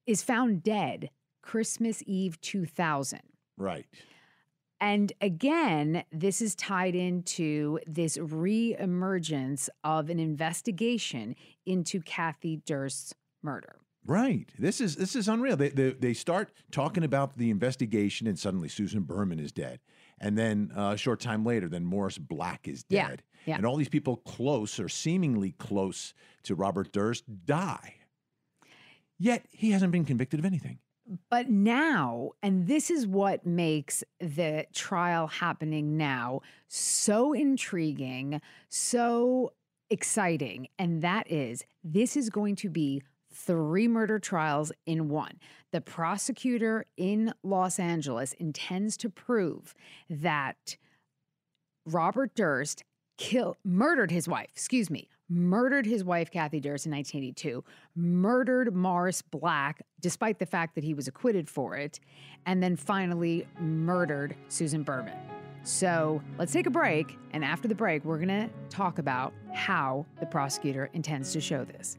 is 0.07 0.23
found 0.23 0.65
dead 0.65 1.11
Christmas 1.43 2.03
Eve 2.07 2.41
2000. 2.41 3.21
Right. 3.57 3.87
And 4.81 5.13
again, 5.21 6.05
this 6.13 6.43
is 6.43 6.55
tied 6.55 6.95
into 6.95 7.79
this 7.87 8.19
reemergence 8.19 9.69
of 9.83 10.11
an 10.11 10.19
investigation 10.19 11.35
into 11.65 12.01
Kathy 12.01 12.59
Durst's 12.67 13.15
murder. 13.43 13.77
Right. 14.05 14.49
This 14.59 14.81
is 14.81 14.95
this 14.97 15.17
is 15.17 15.27
unreal. 15.29 15.57
They, 15.57 15.71
they 15.71 15.91
they 15.91 16.15
start 16.15 16.53
talking 16.71 17.03
about 17.03 17.39
the 17.39 17.51
investigation, 17.51 18.29
and 18.29 18.39
suddenly 18.39 18.69
Susan 18.69 19.03
Berman 19.03 19.41
is 19.41 19.51
dead, 19.51 19.81
and 20.21 20.39
then 20.39 20.71
uh, 20.77 20.93
a 20.95 20.97
short 20.97 21.19
time 21.19 21.45
later, 21.45 21.69
then 21.69 21.85
Morris 21.85 22.17
Black 22.17 22.69
is 22.69 22.85
Yeah, 22.89 23.09
dead, 23.09 23.23
yeah. 23.47 23.57
and 23.57 23.67
all 23.67 23.75
these 23.77 23.89
people 23.89 24.19
close 24.19 24.79
or 24.79 24.89
seemingly 24.89 25.53
close 25.59 26.15
to 26.45 26.55
Robert 26.55 26.93
Durst 26.93 27.25
die. 27.47 27.95
Yet 29.19 29.47
he 29.51 29.73
hasn't 29.73 29.91
been 29.91 30.05
convicted 30.05 30.39
of 30.39 30.45
anything. 30.45 30.79
But 31.31 31.49
now, 31.49 32.31
and 32.43 32.67
this 32.67 32.91
is 32.91 33.07
what 33.07 33.47
makes 33.47 34.03
the 34.19 34.67
trial 34.73 35.29
happening 35.29 35.97
now 35.97 36.41
so 36.69 37.33
intriguing, 37.33 38.41
so 38.69 39.53
exciting, 39.89 40.69
and 40.79 41.03
that 41.03 41.31
is 41.31 41.65
this 41.85 42.17
is 42.17 42.29
going 42.29 42.57
to 42.57 42.69
be 42.69 43.03
three 43.33 43.87
murder 43.87 44.19
trials 44.19 44.73
in 44.87 45.09
one. 45.09 45.39
The 45.71 45.81
prosecutor 45.81 46.87
in 46.97 47.33
Los 47.43 47.79
Angeles 47.79 48.33
intends 48.35 48.97
to 48.99 49.11
prove 49.11 49.75
that 50.09 50.77
Robert 51.85 52.35
Durst 52.35 52.83
killed 53.19 53.57
murdered 53.65 54.11
his 54.11 54.27
wife, 54.27 54.49
excuse 54.53 54.91
me, 54.91 55.09
murdered 55.29 55.87
his 55.87 56.05
wife 56.05 56.31
Kathy 56.31 56.61
Durst 56.61 56.87
in 56.87 56.93
1982, 56.93 57.65
murdered 57.95 58.75
Morris 58.75 59.23
Black 59.23 59.83
despite 60.01 60.39
the 60.39 60.47
fact 60.47 60.75
that 60.75 60.85
he 60.85 60.95
was 60.95 61.09
acquitted 61.09 61.49
for 61.49 61.77
it, 61.77 62.01
and 62.47 62.63
then 62.63 62.77
finally 62.77 63.47
murdered 63.59 64.37
Susan 64.49 64.83
Berman. 64.83 65.19
So, 65.65 66.23
let's 66.39 66.53
take 66.53 66.67
a 66.67 66.71
break 66.71 67.19
and 67.33 67.45
after 67.45 67.67
the 67.67 67.75
break 67.75 68.05
we're 68.05 68.19
going 68.19 68.29
to 68.29 68.49
talk 68.69 69.01
about 69.01 69.33
how 69.53 70.07
the 70.21 70.27
prosecutor 70.27 70.91
intends 70.93 71.33
to 71.33 71.41
show 71.41 71.65
this. 71.65 71.99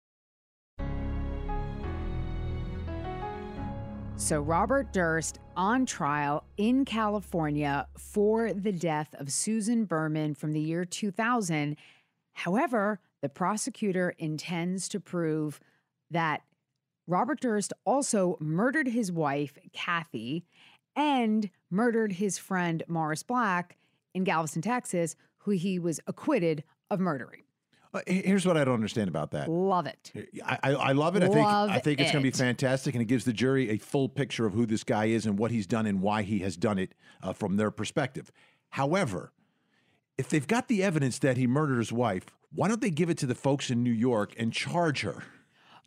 So, 4.21 4.39
Robert 4.39 4.93
Durst 4.93 5.39
on 5.57 5.87
trial 5.87 6.43
in 6.55 6.85
California 6.85 7.87
for 7.97 8.53
the 8.53 8.71
death 8.71 9.15
of 9.17 9.31
Susan 9.31 9.85
Berman 9.85 10.35
from 10.35 10.51
the 10.53 10.59
year 10.59 10.85
2000. 10.85 11.75
However, 12.33 12.99
the 13.23 13.29
prosecutor 13.29 14.13
intends 14.19 14.87
to 14.89 14.99
prove 14.99 15.59
that 16.11 16.43
Robert 17.07 17.41
Durst 17.41 17.73
also 17.83 18.37
murdered 18.39 18.89
his 18.89 19.11
wife, 19.11 19.57
Kathy, 19.73 20.45
and 20.95 21.49
murdered 21.71 22.13
his 22.13 22.37
friend 22.37 22.83
Morris 22.87 23.23
Black 23.23 23.75
in 24.13 24.23
Galveston, 24.23 24.61
Texas, 24.61 25.15
who 25.39 25.51
he 25.51 25.79
was 25.79 25.99
acquitted 26.05 26.63
of 26.91 26.99
murdering. 26.99 27.41
Uh, 27.93 27.99
Here's 28.07 28.45
what 28.45 28.55
I 28.57 28.63
don't 28.63 28.75
understand 28.75 29.09
about 29.09 29.31
that. 29.31 29.49
Love 29.49 29.85
it. 29.85 30.11
I, 30.45 30.59
I, 30.63 30.71
I 30.71 30.91
love 30.93 31.15
it. 31.15 31.23
I 31.23 31.27
think 31.27 31.45
Love 31.45 31.69
I 31.69 31.79
think 31.79 31.99
it's 31.99 32.11
going 32.11 32.23
to 32.23 32.31
be 32.31 32.35
fantastic, 32.37 32.95
and 32.95 33.01
it 33.01 33.05
gives 33.05 33.25
the 33.25 33.33
jury 33.33 33.69
a 33.71 33.77
full 33.77 34.07
picture 34.07 34.45
of 34.45 34.53
who 34.53 34.65
this 34.65 34.83
guy 34.83 35.05
is 35.05 35.25
and 35.25 35.37
what 35.37 35.51
he's 35.51 35.67
done 35.67 35.85
and 35.85 36.01
why 36.01 36.21
he 36.21 36.39
has 36.39 36.55
done 36.55 36.77
it 36.79 36.93
uh, 37.21 37.33
from 37.33 37.57
their 37.57 37.71
perspective. 37.71 38.31
However, 38.69 39.33
if 40.17 40.29
they've 40.29 40.47
got 40.47 40.67
the 40.67 40.83
evidence 40.83 41.19
that 41.19 41.35
he 41.37 41.47
murdered 41.47 41.79
his 41.79 41.91
wife, 41.91 42.25
why 42.53 42.67
don't 42.67 42.81
they 42.81 42.89
give 42.91 43.09
it 43.09 43.17
to 43.19 43.25
the 43.25 43.35
folks 43.35 43.69
in 43.69 43.83
New 43.83 43.91
York 43.91 44.33
and 44.37 44.53
charge 44.53 45.01
her? 45.01 45.23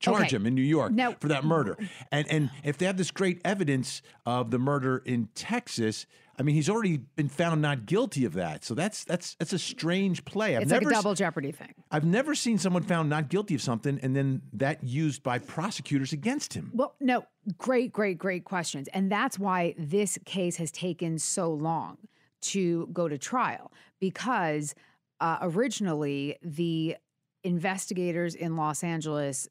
Charge 0.01 0.25
Okay. 0.27 0.37
him 0.37 0.45
in 0.47 0.55
New 0.55 0.63
York 0.63 0.93
Now- 0.93 1.13
for 1.19 1.29
that 1.29 1.45
murder. 1.45 1.79
And 2.11 2.31
and 2.31 2.51
if 2.65 2.77
they 2.77 2.85
have 2.85 2.97
this 2.99 3.11
great 3.11 3.41
evidence 3.45 4.03
of 4.27 4.51
the 4.51 4.59
murder 4.59 4.99
in 5.07 5.29
Texas, 5.35 6.05
I 6.39 6.43
mean, 6.43 6.55
he's 6.55 6.69
already 6.69 6.99
been 6.99 7.29
found 7.29 7.63
not 7.63 7.87
guilty 7.87 8.25
of 8.25 8.35
that. 8.35 8.65
So 8.65 8.75
that's 8.75 9.05
that's 9.05 9.37
that's 9.37 9.53
a 9.53 9.59
strange 9.59 10.25
play. 10.25 10.57
I've 10.57 10.63
It's 10.63 10.71
never 10.71 10.87
like 10.87 10.93
a 10.93 10.97
double 10.97 11.15
jeopardy 11.15 11.53
thing. 11.53 11.75
I've 11.91 12.05
never 12.05 12.35
seen 12.35 12.59
someone 12.59 12.83
found 12.83 13.09
not 13.09 13.29
guilty 13.29 13.55
of 13.55 13.63
something 13.63 13.99
and 14.03 14.15
then 14.15 14.43
that 14.55 14.83
used 14.83 15.23
by 15.23 15.39
prosecutors 15.39 16.13
against 16.13 16.55
him. 16.55 16.71
Well, 16.75 16.95
no, 17.01 17.25
great, 17.57 17.93
great, 17.93 18.19
great 18.19 18.45
questions. 18.45 18.89
And 18.93 19.11
that's 19.11 19.39
why 19.39 19.75
this 19.79 20.19
case 20.25 20.57
has 20.57 20.71
taken 20.71 21.19
so 21.19 21.53
long 21.53 21.99
to 22.43 22.89
go 22.93 23.09
to 23.09 23.17
trial 23.17 23.73
because 24.01 24.75
uh, 25.21 25.39
originally 25.41 26.37
the 26.43 26.97
investigators 27.43 28.35
in 28.35 28.57
Los 28.57 28.83
Angeles 28.83 29.49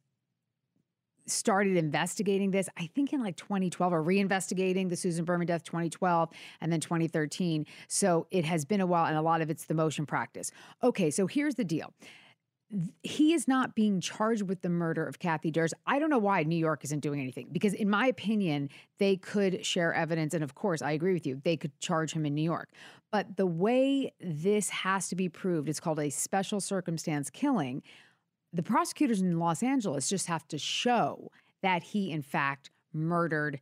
started 1.25 1.77
investigating 1.77 2.51
this, 2.51 2.69
I 2.77 2.87
think 2.87 3.13
in 3.13 3.21
like 3.21 3.37
2012 3.37 3.93
or 3.93 4.03
reinvestigating 4.03 4.89
the 4.89 4.95
Susan 4.95 5.25
Berman 5.25 5.47
death 5.47 5.63
2012 5.63 6.29
and 6.61 6.71
then 6.71 6.79
2013. 6.79 7.65
So 7.87 8.27
it 8.31 8.45
has 8.45 8.65
been 8.65 8.81
a 8.81 8.85
while 8.85 9.05
and 9.05 9.17
a 9.17 9.21
lot 9.21 9.41
of 9.41 9.49
it's 9.49 9.65
the 9.65 9.73
motion 9.73 10.05
practice. 10.05 10.51
Okay, 10.83 11.09
so 11.09 11.27
here's 11.27 11.55
the 11.55 11.63
deal 11.63 11.93
he 13.03 13.33
is 13.33 13.47
not 13.47 13.75
being 13.75 14.01
charged 14.01 14.43
with 14.43 14.61
the 14.61 14.69
murder 14.69 15.05
of 15.05 15.19
Kathy 15.19 15.51
Durst. 15.51 15.73
I 15.85 15.99
don't 15.99 16.09
know 16.09 16.17
why 16.17 16.43
New 16.43 16.57
York 16.57 16.83
isn't 16.83 17.01
doing 17.01 17.19
anything 17.19 17.49
because, 17.51 17.73
in 17.73 17.89
my 17.89 18.07
opinion, 18.07 18.69
they 18.97 19.15
could 19.15 19.65
share 19.65 19.93
evidence. 19.93 20.33
And 20.33 20.43
of 20.43 20.55
course, 20.55 20.81
I 20.81 20.91
agree 20.91 21.13
with 21.13 21.27
you, 21.27 21.39
they 21.43 21.55
could 21.55 21.77
charge 21.79 22.13
him 22.13 22.25
in 22.25 22.33
New 22.33 22.41
York. 22.41 22.69
But 23.11 23.37
the 23.37 23.45
way 23.45 24.13
this 24.19 24.69
has 24.69 25.07
to 25.09 25.15
be 25.15 25.29
proved, 25.29 25.69
it's 25.69 25.79
called 25.79 25.99
a 25.99 26.09
special 26.09 26.59
circumstance 26.59 27.29
killing. 27.29 27.83
The 28.53 28.63
prosecutors 28.63 29.21
in 29.21 29.39
Los 29.39 29.63
Angeles 29.63 30.07
just 30.07 30.27
have 30.27 30.47
to 30.49 30.57
show 30.57 31.31
that 31.63 31.81
he, 31.81 32.11
in 32.11 32.21
fact, 32.21 32.69
murdered 32.93 33.59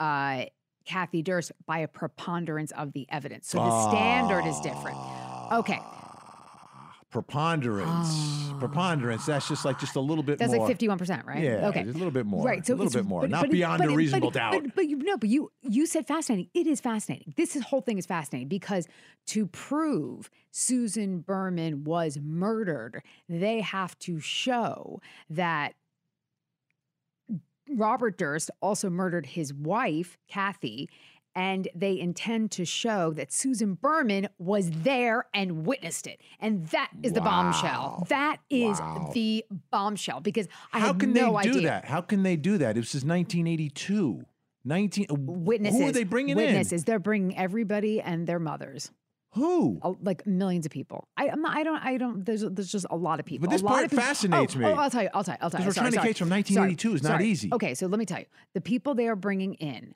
uh, 0.00 0.46
Kathy 0.84 1.22
Durst 1.22 1.52
by 1.64 1.78
a 1.78 1.88
preponderance 1.88 2.72
of 2.72 2.92
the 2.92 3.06
evidence. 3.08 3.48
So 3.48 3.58
the 3.58 3.90
standard 3.90 4.44
is 4.46 4.58
different. 4.60 4.98
Okay. 5.52 5.78
Preponderance. 7.12 8.08
Ah. 8.10 8.56
Preponderance. 8.58 9.26
That's 9.26 9.46
just 9.46 9.64
like 9.64 9.78
just 9.78 9.96
a 9.96 10.00
little 10.00 10.24
bit 10.24 10.32
more. 10.32 10.36
That's 10.48 10.52
more. 10.56 10.60
like 10.66 10.68
fifty-one 10.72 10.96
percent, 10.98 11.26
right? 11.26 11.42
Yeah, 11.42 11.68
Okay. 11.68 11.82
a 11.82 11.84
little 11.84 12.10
bit 12.10 12.24
more. 12.26 12.44
Right. 12.44 12.64
So 12.66 12.72
a 12.72 12.76
little 12.76 12.90
bit 12.92 13.04
more. 13.06 13.20
but- 13.20 13.30
Not 13.30 13.42
but- 13.42 13.50
beyond 13.50 13.82
but- 13.82 13.90
a 13.90 13.94
reasonable 13.94 14.30
doubt. 14.30 14.52
But, 14.52 14.74
but 14.74 14.88
you 14.88 14.96
no, 14.96 15.16
but 15.18 15.28
you 15.28 15.52
you 15.62 15.84
said 15.86 16.06
fascinating. 16.06 16.48
It 16.54 16.66
is 16.66 16.80
fascinating. 16.80 17.34
This 17.36 17.54
is, 17.54 17.64
whole 17.64 17.82
thing 17.82 17.98
is 17.98 18.06
fascinating 18.06 18.48
because 18.48 18.88
to 19.26 19.46
prove 19.46 20.30
Susan 20.50 21.20
Berman 21.20 21.84
was 21.84 22.18
murdered, 22.18 23.02
they 23.28 23.60
have 23.60 23.98
to 24.00 24.18
show 24.18 25.00
that 25.28 25.74
Robert 27.68 28.18
Durst 28.18 28.50
also 28.60 28.90
murdered 28.90 29.26
his 29.26 29.52
wife, 29.54 30.18
Kathy, 30.28 30.88
and 31.34 31.68
they 31.74 31.98
intend 31.98 32.50
to 32.52 32.64
show 32.64 33.12
that 33.14 33.32
Susan 33.32 33.74
Berman 33.74 34.28
was 34.38 34.70
there 34.70 35.26
and 35.32 35.66
witnessed 35.66 36.06
it. 36.06 36.20
And 36.40 36.66
that 36.68 36.90
is 37.02 37.12
the 37.12 37.20
bombshell. 37.20 38.06
That 38.08 38.38
is 38.50 38.78
Wow. 38.80 39.10
the 39.14 39.44
bombshell 39.70 40.20
because 40.20 40.46
I 40.72 40.80
How 40.80 40.92
can 40.92 41.12
no 41.12 41.36
they 41.36 41.42
do 41.44 41.50
idea. 41.56 41.62
that? 41.68 41.84
How 41.86 42.00
can 42.02 42.22
they 42.22 42.36
do 42.36 42.58
that? 42.58 42.76
It 42.76 42.80
was 42.80 42.94
1982. 43.04 44.24
19 44.64 45.06
uh, 45.10 45.14
Witnesses. 45.18 45.80
Who 45.80 45.88
are 45.88 45.92
they 45.92 46.04
bringing 46.04 46.32
in? 46.38 46.44
Witnesses. 46.44 46.84
They're 46.84 46.98
bringing 46.98 47.36
everybody 47.36 48.00
and 48.00 48.26
their 48.26 48.38
mothers. 48.38 48.90
Who? 49.34 49.80
Uh, 49.82 49.94
Like 50.02 50.26
millions 50.26 50.66
of 50.66 50.72
people. 50.72 51.08
I, 51.16 51.30
I'm 51.30 51.40
not, 51.40 51.56
I 51.56 51.62
don't. 51.64 51.82
I 51.84 51.96
don't. 51.96 52.24
There's 52.24 52.42
there's 52.42 52.70
just 52.70 52.86
a 52.90 52.96
lot 52.96 53.18
of 53.18 53.24
people. 53.26 53.46
But 53.48 53.52
this 53.52 53.62
a 53.62 53.64
lot 53.64 53.70
part 53.72 53.84
of 53.86 53.90
people- 53.90 54.04
fascinates 54.04 54.54
oh, 54.54 54.58
me. 54.58 54.66
Oh, 54.66 54.74
I'll 54.74 54.90
tell 54.90 55.02
you. 55.02 55.08
I'll 55.14 55.24
tell 55.24 55.34
you. 55.34 55.38
I'll 55.40 55.50
tell 55.50 55.60
you. 55.60 55.66
we're 55.66 55.72
Sorry, 55.72 55.84
trying 55.84 55.92
to 55.92 55.96
sorry. 55.98 56.08
case 56.08 56.18
from 56.18 56.28
Sorry, 56.28 56.38
1982 56.42 56.94
is 56.94 57.02
not 57.02 57.08
sorry. 57.12 57.26
easy. 57.26 57.50
Okay, 57.52 57.74
so 57.74 57.86
let 57.86 57.98
me 57.98 58.04
tell 58.04 58.18
you. 58.20 58.26
The 58.54 58.60
people 58.60 58.94
they 58.94 59.08
are 59.08 59.16
bringing 59.16 59.54
in 59.54 59.94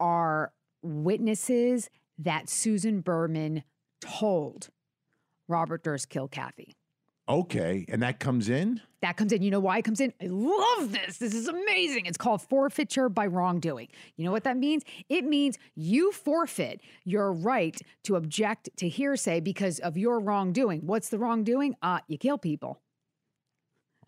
are 0.00 0.52
witnesses 0.84 1.88
that 2.18 2.48
Susan 2.48 3.00
Berman 3.00 3.64
told 4.00 4.68
Robert 5.48 5.82
Durst 5.82 6.08
killed 6.08 6.30
Kathy. 6.30 6.76
Okay, 7.26 7.86
and 7.88 8.02
that 8.02 8.20
comes 8.20 8.50
in? 8.50 8.82
That 9.00 9.16
comes 9.16 9.32
in. 9.32 9.42
You 9.42 9.50
know 9.50 9.60
why 9.60 9.78
it 9.78 9.84
comes 9.84 10.00
in? 10.00 10.12
I 10.20 10.26
love 10.26 10.92
this. 10.92 11.16
This 11.16 11.34
is 11.34 11.48
amazing. 11.48 12.04
It's 12.04 12.18
called 12.18 12.42
forfeiture 12.42 13.08
by 13.08 13.26
wrongdoing. 13.26 13.88
You 14.16 14.26
know 14.26 14.32
what 14.32 14.44
that 14.44 14.58
means? 14.58 14.82
It 15.08 15.24
means 15.24 15.56
you 15.74 16.12
forfeit 16.12 16.82
your 17.04 17.32
right 17.32 17.80
to 18.04 18.16
object 18.16 18.68
to 18.76 18.88
hearsay 18.90 19.40
because 19.40 19.78
of 19.78 19.96
your 19.96 20.20
wrongdoing. 20.20 20.82
What's 20.84 21.08
the 21.08 21.18
wrongdoing? 21.18 21.76
Uh, 21.80 22.00
you 22.08 22.18
kill 22.18 22.36
people. 22.36 22.82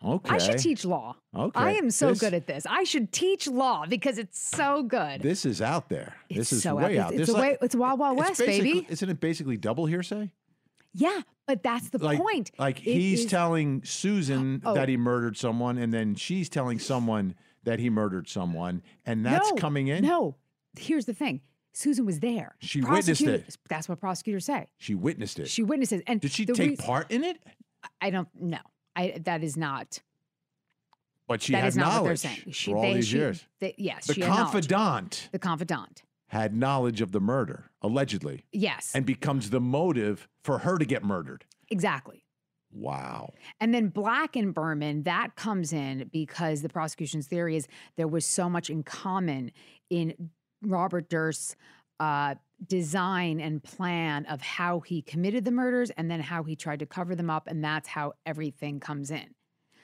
Okay. 0.07 0.35
I 0.35 0.39
should 0.39 0.59
teach 0.59 0.85
law. 0.85 1.17
Okay. 1.35 1.59
I 1.61 1.73
am 1.73 1.91
so 1.91 2.11
This- 2.11 2.21
good 2.21 2.35
at 2.35 2.47
this. 2.47 2.65
I 2.69 2.85
should 2.85 3.11
teach 3.13 3.47
law 3.49 3.87
because 3.87 4.19
it's 4.19 4.39
so 4.39 4.83
good. 4.83 5.21
This 5.23 5.45
is 5.45 5.61
out 5.61 5.89
there. 5.89 6.15
It's 6.29 6.39
this 6.39 6.53
is 6.53 6.63
so 6.63 6.77
way 6.77 6.99
out- 6.99 7.07
out. 7.07 7.15
it's 7.15 7.27
There's 7.27 7.29
a 7.31 7.41
way- 7.41 7.57
it's 7.61 7.75
Wild 7.75 7.99
Wild 7.99 8.19
it's 8.21 8.29
West, 8.29 8.41
baby. 8.41 8.87
Isn't 8.89 9.09
it 9.09 9.21
basically 9.21 9.57
double 9.57 9.87
hearsay? 9.87 10.31
yeah, 10.95 11.21
but 11.47 11.63
that's 11.63 11.91
the 11.91 11.99
like, 11.99 12.19
point. 12.19 12.51
Like 12.59 12.79
It 12.87 12.95
he's 12.95 13.21
is- 13.21 13.27
telling 13.27 13.83
Susan 13.85 14.63
Oh. 14.65 14.75
that 14.75 14.89
he 14.89 14.97
murdered 14.97 15.37
someone, 15.37 15.77
and 15.77 15.93
then 15.93 16.15
she's 16.15 16.49
telling 16.49 16.79
someone 16.79 17.35
that 17.65 17.81
he 17.81 17.91
murdered 17.91 18.29
someone, 18.29 18.83
and 19.05 19.27
that's 19.27 19.51
no, 19.51 19.57
coming 19.57 19.89
in. 19.89 20.05
No, 20.05 20.37
here's 20.79 21.05
the 21.05 21.13
thing. 21.15 21.41
Susan 21.73 22.07
was 22.07 22.21
there. 22.21 22.57
She 22.61 22.81
witnessed 22.81 23.21
it. 23.23 23.57
That's 23.69 23.89
what 23.89 24.01
prosecutors 24.01 24.47
say. 24.47 24.69
She 24.79 24.95
witnessed 24.95 25.39
it. 25.39 25.49
She 25.49 25.63
witnesses. 25.63 26.01
And 26.07 26.21
Did 26.21 26.31
she 26.31 26.47
take 26.47 26.79
part 26.79 27.11
in 27.11 27.23
it? 27.25 27.39
I 28.01 28.09
don't 28.09 28.29
know. 28.41 28.61
I 28.97 29.19
that 29.25 29.45
is 29.45 29.57
not. 29.57 30.01
But 31.29 31.43
she 31.43 31.53
that 31.53 31.59
had 31.63 31.69
is 31.69 31.77
not 31.77 32.03
what 32.03 32.05
they're 32.09 32.17
saying. 32.17 32.53
She, 32.53 32.71
for 32.71 32.77
all 32.77 32.83
they, 32.83 32.95
these 32.95 33.09
she, 33.09 33.17
years. 33.19 33.45
they- 33.61 33.75
yes, 33.79 34.07
The 34.07 34.15
she 34.15 34.21
had 34.21 34.29
knowledge. 34.29 34.43
confidant 34.45 35.29
The 35.33 35.39
confidant. 35.41 36.03
had 36.29 36.55
knowledge 36.55 37.01
of 37.01 37.11
the 37.13 37.21
murder, 37.21 37.71
allegedly, 37.83 38.45
Yes, 38.53 38.93
and 38.95 39.05
becomes 39.05 39.51
the 39.51 39.61
motive 39.61 40.29
for 40.45 40.59
her 40.59 40.79
to 40.79 40.85
get 40.85 41.03
murdered. 41.05 41.45
exactly. 41.69 42.23
Wow. 42.73 43.33
And 43.61 43.73
then 43.75 43.89
Black 43.89 44.37
and 44.37 44.53
Berman, 44.53 45.05
that 45.05 45.35
comes 45.35 45.73
in 45.73 46.11
because 46.13 46.61
the 46.63 46.69
prosecution's 46.69 47.27
theory 47.27 47.57
is 47.57 47.67
there 47.97 48.07
was 48.09 48.27
so 48.27 48.51
much 48.51 48.69
in 48.71 48.83
common 48.83 49.51
in 49.89 50.31
Robert 50.63 51.09
Durst's 51.09 51.57
uh, 52.01 52.35
design 52.65 53.41
and 53.41 53.63
plan 53.63 54.25
of 54.27 54.41
how 54.41 54.81
he 54.81 55.03
committed 55.03 55.45
the 55.45 55.51
murders 55.51 55.91
and 55.91 56.11
then 56.11 56.21
how 56.21 56.43
he 56.45 56.57
tried 56.57 56.79
to 56.79 56.87
cover 56.87 57.15
them 57.15 57.29
up. 57.31 57.47
And 57.47 57.63
that's 57.63 57.89
how 57.89 58.13
everything 58.25 58.81
comes 58.81 59.11
in. 59.11 59.35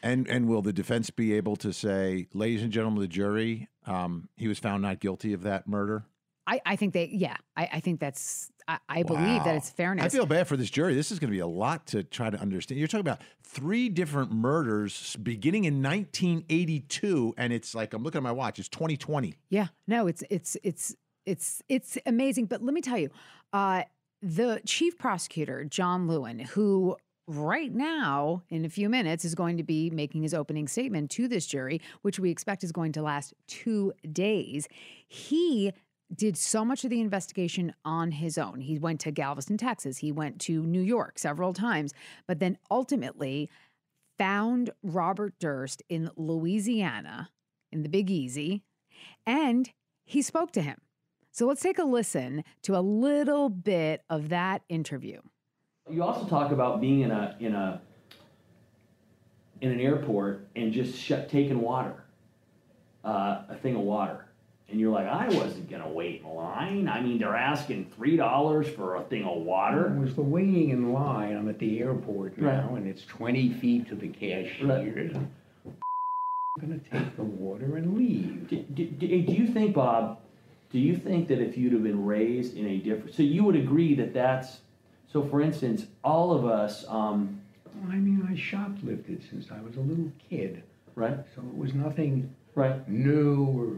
And 0.03 0.27
and 0.27 0.49
will 0.49 0.63
the 0.63 0.73
defense 0.73 1.11
be 1.11 1.33
able 1.35 1.55
to 1.57 1.73
say, 1.73 2.27
ladies 2.35 2.63
and 2.63 2.73
gentlemen 2.73 2.99
of 2.99 3.03
the 3.03 3.15
jury, 3.15 3.69
um, 3.87 4.29
he 4.37 4.49
was 4.49 4.59
found 4.59 4.83
not 4.83 4.99
guilty 4.99 5.33
of 5.33 5.43
that 5.43 5.69
murder? 5.69 6.05
I, 6.45 6.61
I 6.67 6.75
think 6.75 6.93
they, 6.93 7.09
yeah, 7.13 7.37
I, 7.57 7.69
I 7.75 7.81
think 7.81 8.01
that's, 8.01 8.51
I, 8.67 8.79
I 8.89 9.03
believe 9.05 9.45
that 9.45 9.53
Wow. 9.53 9.57
it's 9.59 9.71
fairness. 9.71 10.05
I 10.05 10.09
feel 10.09 10.27
bad 10.27 10.49
for 10.49 10.57
this 10.57 10.71
jury. 10.71 10.93
This 10.93 11.13
is 11.13 11.21
going 11.21 11.29
to 11.31 11.37
be 11.37 11.39
a 11.39 11.47
lot 11.47 11.87
to 11.89 12.03
try 12.03 12.31
to 12.31 12.37
understand. 12.41 12.81
You're 12.81 12.89
talking 12.89 13.03
about 13.07 13.21
three 13.45 13.89
different 13.89 14.33
murders 14.33 15.15
beginning 15.23 15.67
in 15.67 15.81
1982, 15.81 17.35
and 17.37 17.53
it's 17.53 17.75
like 17.77 17.95
I'm 17.95 18.03
looking 18.03 18.19
at 18.19 18.23
my 18.23 18.33
watch. 18.33 18.59
It's 18.59 18.69
2020. 18.69 19.35
Yeah, 19.51 19.69
no, 19.87 20.07
it's 20.09 20.25
it's 20.31 20.57
it's 20.65 20.97
it's 21.27 21.63
it's 21.69 21.99
amazing. 22.07 22.47
But 22.47 22.63
let 22.63 22.75
me 22.75 22.81
tell 22.81 22.99
you, 22.99 23.11
uh, 23.53 23.83
the 24.21 24.61
chief 24.67 24.99
prosecutor 24.99 25.65
John 25.65 26.07
Lewin, 26.07 26.41
who 26.41 26.97
right 27.29 27.73
now 27.73 28.43
in 28.49 28.65
a 28.65 28.69
few 28.69 28.89
minutes 28.89 29.25
is 29.25 29.35
going 29.35 29.57
to 29.57 29.63
be 29.63 29.91
making 29.91 30.23
his 30.23 30.35
opening 30.35 30.67
statement 30.67 31.11
to 31.13 31.29
this 31.29 31.47
jury, 31.47 31.81
which 32.03 32.19
we 32.19 32.31
expect 32.31 32.65
is 32.65 32.73
going 32.73 32.93
to 32.93 33.03
last 33.03 33.35
two 33.47 33.93
days. 34.11 34.69
He 35.09 35.73
did 36.15 36.37
so 36.37 36.65
much 36.65 36.85
of 36.85 36.91
the 36.91 37.01
investigation 37.01 37.73
on 37.85 38.11
his 38.11 38.37
own. 38.37 38.61
He 38.61 38.79
went 38.79 39.01
to 39.01 39.11
Galveston, 39.11 39.57
Texas. 39.57 39.99
He 39.99 40.13
went 40.13 40.41
to 40.43 40.63
New 40.63 40.83
York 40.83 41.19
several 41.19 41.55
times, 41.55 41.95
but 42.27 42.39
then 42.39 42.59
ultimately 42.71 43.49
found 44.19 44.71
Robert 44.83 45.35
Durst 45.41 45.83
in 45.89 46.11
Louisiana 46.17 47.31
in 47.71 47.83
the 47.83 47.89
Big 47.89 48.11
Easy 48.11 48.63
and 49.27 49.71
he 50.05 50.23
spoke 50.23 50.53
to 50.53 50.63
him. 50.63 50.79
So 51.35 51.47
let's 51.47 51.63
take 51.63 51.79
a 51.79 51.83
listen 51.85 52.45
to 52.63 52.77
a 52.77 52.81
little 52.81 53.49
bit 53.49 54.03
of 54.11 54.29
that 54.29 54.63
interview. 54.69 55.21
You 55.91 56.03
also 56.03 56.27
talk 56.29 56.53
about 56.53 56.79
being 56.81 57.01
in 57.01 57.11
a 57.11 57.35
in 57.41 57.55
a 57.55 57.81
in 59.63 59.71
an 59.71 59.81
airport 59.81 60.47
and 60.57 60.73
just 60.73 60.97
shut, 60.99 61.31
taking 61.31 61.61
water, 61.61 62.05
uh, 63.05 63.43
a 63.49 63.57
thing 63.63 63.77
of 63.77 63.83
water, 63.83 64.27
and 64.69 64.79
you're 64.79 64.93
like, 64.93 65.07
I 65.07 65.29
wasn't 65.29 65.71
gonna 65.71 65.89
wait 65.89 66.21
in 66.21 66.29
line. 66.29 66.87
I 66.87 67.01
mean, 67.01 67.19
they're 67.19 67.35
asking 67.35 67.91
three 67.97 68.17
dollars 68.19 68.69
for 68.69 68.97
a 68.97 69.03
thing 69.05 69.25
of 69.25 69.39
It 69.39 69.43
water. 69.45 69.89
was 69.99 70.15
the 70.15 70.23
waiting 70.23 70.69
in 70.71 70.93
line, 70.93 71.35
I'm 71.35 71.49
at 71.49 71.59
the 71.59 71.81
airport 71.81 72.37
now, 72.37 72.69
Right. 72.69 72.79
and 72.79 72.87
it's 72.87 73.07
twenty 73.07 73.55
feet 73.55 73.89
to 73.89 73.95
the 73.95 74.09
cashier. 74.09 74.67
Right. 74.67 75.17
I'm 75.17 76.61
gonna 76.61 76.79
take 76.93 77.17
the 77.17 77.23
water 77.25 77.77
and 77.79 77.97
leave. 77.97 78.49
Do, 78.49 78.57
do, 78.75 78.85
do 78.85 79.07
do 79.23 79.33
you 79.33 79.47
think, 79.47 79.75
Bob? 79.75 80.19
Do 80.73 80.79
you 80.79 80.97
think 80.97 81.29
that 81.29 81.39
if 81.39 81.57
you'd 81.59 81.75
have 81.75 81.83
been 81.83 82.05
raised 82.05 82.57
in 82.57 82.67
a 82.67 82.79
different, 82.79 83.15
so 83.15 83.23
you 83.23 83.45
would 83.45 83.57
agree 83.57 83.95
that 83.97 84.15
that's, 84.15 84.59
so 85.13 85.23
for 85.23 85.43
instance, 85.43 85.87
all 86.03 86.33
of 86.33 86.47
us, 86.47 86.87
um, 86.89 87.41
I 87.91 87.97
mean, 87.97 88.27
I 88.29 88.35
shoplifted 88.35 89.29
since 89.29 89.51
I 89.51 89.61
was 89.61 89.77
a 89.77 89.81
little 89.81 90.11
kid, 90.31 90.63
right, 90.95 91.19
so 91.35 91.43
it 91.43 91.57
was 91.57 91.75
nothing 91.75 92.35
right. 92.55 92.89
new 92.89 93.45
or 93.45 93.77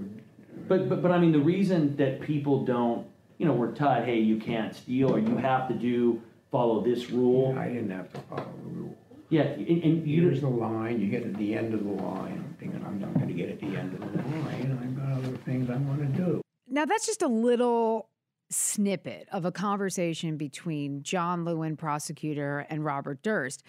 But, 0.68 0.88
but, 0.88 1.02
but 1.02 1.10
I 1.10 1.18
mean, 1.18 1.32
the 1.32 1.40
reason 1.40 1.96
that 1.96 2.20
people 2.20 2.64
don't, 2.64 3.06
you 3.38 3.46
know, 3.46 3.52
we're 3.52 3.72
taught, 3.72 4.04
hey, 4.04 4.20
you 4.20 4.36
can't 4.36 4.74
steal, 4.74 5.12
or 5.12 5.18
you 5.18 5.36
have 5.36 5.66
to 5.68 5.74
do, 5.74 6.22
follow 6.52 6.80
this 6.80 7.10
rule. 7.10 7.58
I 7.58 7.68
didn't 7.68 7.90
have 7.90 8.12
to 8.12 8.20
follow 8.20 8.52
the 8.62 8.70
rule. 8.70 8.96
Yeah, 9.30 9.42
and, 9.42 9.82
and 9.82 10.06
Here's 10.06 10.36
you, 10.36 10.40
the 10.42 10.48
line, 10.48 11.00
you 11.00 11.08
get 11.08 11.24
at 11.24 11.36
the 11.36 11.56
end 11.56 11.74
of 11.74 11.82
the 11.82 11.90
line, 11.90 12.34
I'm 12.34 12.56
thinking, 12.60 12.84
I'm 12.86 13.00
not 13.00 13.14
gonna 13.14 13.32
get 13.32 13.48
at 13.48 13.58
the 13.58 13.66
end 13.66 13.94
of 13.94 14.12
the 14.12 14.18
line, 14.18 14.78
I've 14.80 14.96
got 14.96 15.18
other 15.18 15.36
things 15.38 15.68
I 15.68 15.76
wanna 15.76 16.06
do. 16.06 16.43
Now, 16.74 16.84
that's 16.86 17.06
just 17.06 17.22
a 17.22 17.28
little 17.28 18.08
snippet 18.50 19.28
of 19.30 19.44
a 19.44 19.52
conversation 19.52 20.36
between 20.36 21.04
John 21.04 21.44
Lewin, 21.44 21.76
prosecutor, 21.76 22.66
and 22.68 22.84
Robert 22.84 23.22
Durst. 23.22 23.62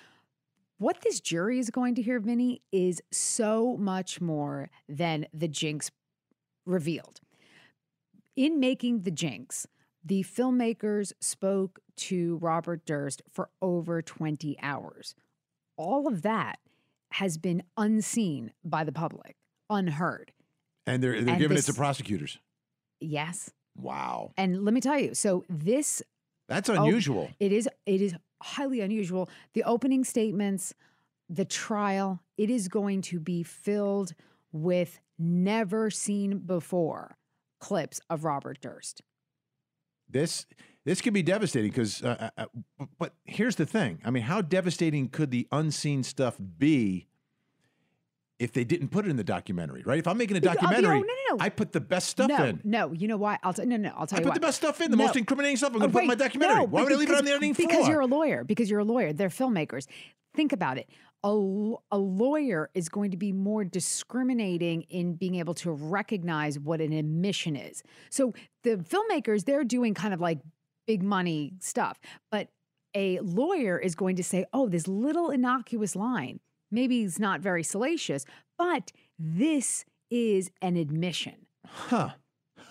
What 0.80 1.02
this 1.02 1.20
jury 1.20 1.60
is 1.60 1.70
going 1.70 1.94
to 1.96 2.02
hear, 2.02 2.20
Vinny, 2.20 2.64
is 2.72 3.04
so 3.12 3.78
much 3.78 4.22
more 4.22 4.72
than 4.90 5.28
the 5.32 5.48
jinx 5.48 5.92
revealed. 6.66 7.22
In 8.36 8.60
making 8.60 9.04
the 9.04 9.12
jinx, 9.12 9.68
the 10.04 10.24
filmmakers 10.24 11.14
spoke 11.20 11.82
to 11.98 12.38
Robert 12.38 12.88
Durst 12.88 13.22
for 13.32 13.52
over 13.62 14.02
20 14.02 14.58
hours. 14.64 15.14
All 15.78 16.08
of 16.08 16.24
that 16.24 16.58
has 17.12 17.38
been 17.38 17.62
unseen 17.78 18.52
by 18.64 18.84
the 18.84 18.92
public, 18.92 19.36
unheard. 19.70 20.32
And 20.88 21.04
they're 21.04 21.22
they're 21.22 21.34
And 21.36 21.40
giving 21.40 21.56
this- 21.56 21.70
it 21.70 21.74
to 21.74 21.78
prosecutors. 21.78 22.40
Yes. 23.00 23.52
Wow. 23.78 24.32
And 24.38 24.64
let 24.64 24.74
me 24.74 24.82
tell 24.82 25.00
you, 25.00 25.14
so 25.14 25.44
this 25.50 26.02
That's 26.48 26.70
Oh, 26.70 26.76
unusual. 26.76 27.30
it 27.40 27.52
is 27.52 27.68
it 27.86 28.02
is 28.02 28.16
highly 28.42 28.82
unusual. 28.82 29.30
The 29.54 29.64
opening 29.64 30.04
statements, 30.04 30.74
the 31.30 31.46
trial, 31.46 32.22
it 32.38 32.50
is 32.50 32.68
going 32.68 33.02
to 33.04 33.20
be 33.20 33.44
filled 33.44 34.14
with 34.52 35.00
never 35.18 35.90
seen 35.90 36.40
before 36.40 37.18
clips 37.60 38.00
of 38.10 38.24
Robert 38.24 38.60
Durst. 38.62 39.02
This 40.10 40.46
this 40.86 41.02
could 41.02 41.14
be 41.14 41.24
devastating 41.24 41.72
because, 41.72 42.04
uh, 42.04 42.30
uh, 42.38 42.46
uh, 42.80 42.86
but 43.00 43.16
here's 43.24 43.56
the 43.56 43.66
thing. 43.66 44.00
I 44.06 44.12
mean, 44.12 44.22
how 44.24 44.42
devastating 44.42 45.10
could 45.10 45.32
the 45.32 45.48
unseen 45.52 46.04
stuff 46.04 46.38
be 46.60 47.08
if 48.40 48.52
they 48.52 48.64
didn't 48.64 48.90
put 48.90 49.06
it 49.06 49.10
in 49.10 49.16
the 49.18 49.24
documentary? 49.24 49.82
Right? 49.86 50.00
If 50.00 50.08
I'm 50.08 50.18
making 50.18 50.38
a 50.38 50.42
Because- 50.42 50.58
oh, 50.58 50.66
no, 50.66 50.72
documentary, 50.72 51.00
no, 51.02 51.06
no, 51.30 51.36
no. 51.38 51.44
I 51.44 51.50
put 51.50 51.72
the 51.72 51.80
best 51.82 52.10
stuff 52.10 52.30
no, 52.30 52.44
in. 52.44 52.62
no, 52.64 52.92
you 52.94 53.08
know 53.08 53.18
why? 53.18 53.38
I'll 53.44 53.54
tell 53.54 53.66
no, 53.66 53.78
no, 53.78 53.92
I'll 53.96 54.08
tell 54.08 54.18
I 54.18 54.22
you 54.22 54.24
put 54.26 54.30
why. 54.32 54.34
the 54.36 54.40
best 54.42 54.58
stuff 54.58 54.82
in, 54.82 54.92
the 54.92 54.98
No. 54.98 55.06
most 55.06 55.16
incriminating 55.16 55.58
stuff. 55.58 55.70
I'm 55.74 55.80
going 55.80 55.84
Oh, 55.84 55.88
to 55.88 55.94
put 55.94 56.02
in 56.04 56.08
my 56.08 56.16
documentary. 56.16 56.56
no, 56.58 56.64
Why 56.66 56.82
would 56.82 56.90
but 56.90 56.96
I 56.96 57.00
leave 57.00 57.08
it 57.10 57.12
because- 57.12 57.20
on 57.20 57.26
the 57.26 57.34
ending 57.34 57.54
Because 57.54 57.86
for? 57.86 57.92
you're 57.92 58.02
a 58.02 58.06
lawyer. 58.08 58.44
Because 58.44 58.70
you're 58.70 58.80
a 58.80 58.86
lawyer. 58.86 59.14
They're 59.14 59.30
filmmakers. 59.30 59.88
Think 60.36 60.52
about 60.52 60.78
it. 60.78 60.90
A, 61.24 61.30
a 61.92 61.98
lawyer 61.98 62.70
is 62.76 62.88
going 62.90 63.10
to 63.12 63.18
be 63.18 63.32
more 63.32 63.64
discriminating 63.64 64.84
in 64.90 65.14
being 65.16 65.36
able 65.36 65.54
to 65.56 65.72
recognize 65.72 66.60
what 66.60 66.82
an 66.82 66.94
admission 66.94 67.56
is. 67.56 67.82
So 68.10 68.34
the 68.64 68.78
filmmakers, 68.78 69.46
they're 69.46 69.64
doing 69.64 69.94
kind 69.94 70.14
of 70.14 70.22
like 70.22 70.40
big 70.86 71.02
money 71.02 71.54
stuff. 71.60 72.00
But 72.32 72.50
a 72.94 73.20
lawyer 73.22 73.80
is 73.80 73.96
going 73.96 74.18
to 74.18 74.24
say, 74.24 74.46
oh, 74.54 74.70
this 74.70 74.88
little 74.88 75.32
innocuous 75.32 75.96
line, 75.96 76.40
maybe 76.72 77.04
it's 77.04 77.20
not 77.20 77.42
very 77.42 77.64
salacious, 77.64 78.26
but 78.58 78.92
this 79.18 79.86
is 80.10 80.52
an 80.62 80.76
admission. 80.76 81.46
Huh. 81.66 82.12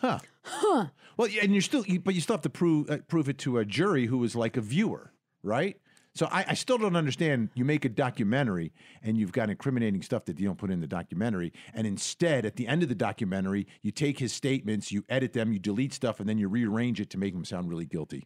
Huh. 0.01 0.19
Huh. 0.43 0.87
Well, 1.17 1.29
and 1.41 1.53
you're 1.53 1.63
still, 1.63 1.85
but 2.05 2.15
you 2.15 2.21
still 2.21 2.35
have 2.35 2.43
to 2.43 2.51
prove 2.51 2.91
uh, 2.91 2.99
prove 3.09 3.29
it 3.29 3.39
to 3.39 3.59
a 3.59 3.65
jury 3.65 4.07
who 4.07 4.23
is 4.25 4.37
like 4.37 4.57
a 4.57 4.61
viewer, 4.61 5.13
right? 5.43 5.77
So 6.15 6.29
I, 6.31 6.45
I 6.51 6.55
still 6.55 6.79
don't 6.79 6.95
understand. 6.95 7.51
You 7.55 7.65
make 7.65 7.85
a 7.85 7.89
documentary 7.89 8.73
and 9.03 9.17
you've 9.17 9.33
got 9.33 9.51
incriminating 9.51 10.01
stuff 10.03 10.27
that 10.27 10.39
you 10.39 10.47
don't 10.47 10.59
put 10.59 10.71
in 10.71 10.81
the 10.81 10.87
documentary, 10.87 11.53
and 11.73 11.87
instead, 11.87 12.45
at 12.45 12.57
the 12.57 12.69
end 12.69 12.83
of 12.83 12.89
the 12.89 12.95
documentary, 12.95 13.67
you 13.83 13.91
take 13.91 14.19
his 14.19 14.33
statements, 14.33 14.93
you 14.93 15.05
edit 15.09 15.33
them, 15.33 15.53
you 15.53 15.59
delete 15.59 15.93
stuff, 15.93 16.21
and 16.21 16.29
then 16.29 16.39
you 16.39 16.49
rearrange 16.49 17.01
it 17.01 17.11
to 17.11 17.19
make 17.19 17.35
him 17.35 17.45
sound 17.45 17.69
really 17.69 17.87
guilty. 17.87 18.25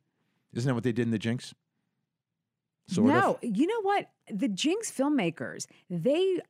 Isn't 0.53 0.69
that 0.69 0.75
what 0.75 0.85
they 0.85 0.93
did 0.93 1.07
in 1.07 1.11
the 1.11 1.19
Jinx? 1.19 1.55
Sort 2.89 3.09
no, 3.09 3.35
of. 3.35 3.39
you 3.43 3.67
know 3.67 3.81
what? 3.83 4.09
The 4.31 4.49
Jinx 4.49 4.91
filmmakers, 4.91 5.67
they 5.91 6.41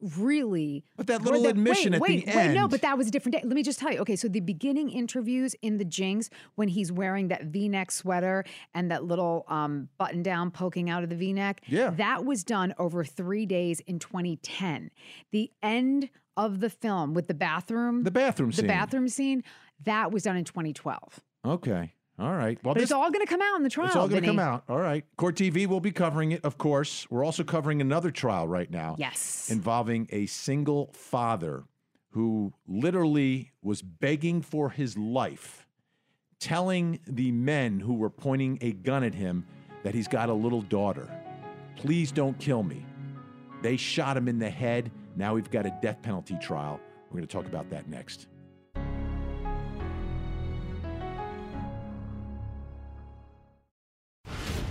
really. 0.00 0.84
But 0.96 1.06
that 1.08 1.22
little 1.22 1.42
the- 1.42 1.48
admission 1.50 1.92
wait, 1.92 1.96
at 1.96 2.00
wait, 2.00 2.26
the 2.26 2.36
Wait, 2.36 2.54
no, 2.54 2.68
but 2.68 2.82
that 2.82 2.96
was 2.96 3.08
a 3.08 3.10
different 3.10 3.34
day. 3.36 3.42
Let 3.44 3.54
me 3.54 3.62
just 3.62 3.78
tell 3.78 3.92
you. 3.92 3.98
Okay, 4.00 4.16
so 4.16 4.28
the 4.28 4.40
beginning 4.40 4.90
interviews 4.90 5.54
in 5.62 5.78
the 5.78 5.84
Jinx 5.84 6.30
when 6.54 6.68
he's 6.68 6.92
wearing 6.92 7.28
that 7.28 7.44
V-neck 7.44 7.90
sweater 7.90 8.44
and 8.74 8.90
that 8.90 9.04
little 9.04 9.44
um, 9.48 9.88
button 9.98 10.22
down 10.22 10.50
poking 10.50 10.88
out 10.90 11.02
of 11.02 11.08
the 11.10 11.16
V-neck. 11.16 11.62
Yeah. 11.66 11.90
that 11.90 12.24
was 12.24 12.44
done 12.44 12.74
over 12.78 13.04
three 13.04 13.46
days 13.46 13.80
in 13.80 13.98
2010. 13.98 14.90
The 15.32 15.50
end 15.62 16.10
of 16.36 16.60
the 16.60 16.70
film 16.70 17.14
with 17.14 17.26
the 17.26 17.34
bathroom, 17.34 18.04
The 18.04 18.10
bathroom 18.12 18.50
the 18.50 18.56
scene. 18.56 18.66
bathroom 18.68 19.08
scene, 19.08 19.42
that 19.84 20.12
was 20.12 20.22
done 20.24 20.36
in 20.36 20.44
2012. 20.44 21.20
Okay. 21.44 21.92
All 22.18 22.34
right. 22.34 22.58
Well, 22.64 22.74
this 22.74 22.84
it's 22.84 22.92
all 22.92 23.10
going 23.10 23.24
to 23.24 23.30
come 23.30 23.40
out 23.40 23.56
in 23.56 23.62
the 23.62 23.70
trial. 23.70 23.86
It's 23.86 23.96
all 23.96 24.08
going 24.08 24.22
to 24.22 24.28
come 24.28 24.40
out. 24.40 24.64
All 24.68 24.78
right. 24.78 25.04
Court 25.16 25.36
TV 25.36 25.66
will 25.66 25.80
be 25.80 25.92
covering 25.92 26.32
it, 26.32 26.44
of 26.44 26.58
course. 26.58 27.06
We're 27.10 27.24
also 27.24 27.44
covering 27.44 27.80
another 27.80 28.10
trial 28.10 28.48
right 28.48 28.70
now. 28.70 28.96
Yes. 28.98 29.50
Involving 29.50 30.08
a 30.10 30.26
single 30.26 30.90
father 30.92 31.64
who 32.10 32.52
literally 32.66 33.52
was 33.62 33.82
begging 33.82 34.42
for 34.42 34.70
his 34.70 34.98
life, 34.98 35.68
telling 36.40 36.98
the 37.06 37.30
men 37.30 37.78
who 37.78 37.94
were 37.94 38.10
pointing 38.10 38.58
a 38.62 38.72
gun 38.72 39.04
at 39.04 39.14
him 39.14 39.46
that 39.84 39.94
he's 39.94 40.08
got 40.08 40.28
a 40.28 40.34
little 40.34 40.62
daughter. 40.62 41.08
Please 41.76 42.10
don't 42.10 42.36
kill 42.40 42.64
me. 42.64 42.84
They 43.62 43.76
shot 43.76 44.16
him 44.16 44.26
in 44.26 44.40
the 44.40 44.50
head. 44.50 44.90
Now 45.14 45.34
we've 45.34 45.50
got 45.50 45.66
a 45.66 45.78
death 45.80 46.02
penalty 46.02 46.36
trial. 46.40 46.80
We're 47.10 47.18
going 47.18 47.28
to 47.28 47.32
talk 47.32 47.46
about 47.46 47.70
that 47.70 47.88
next. 47.88 48.26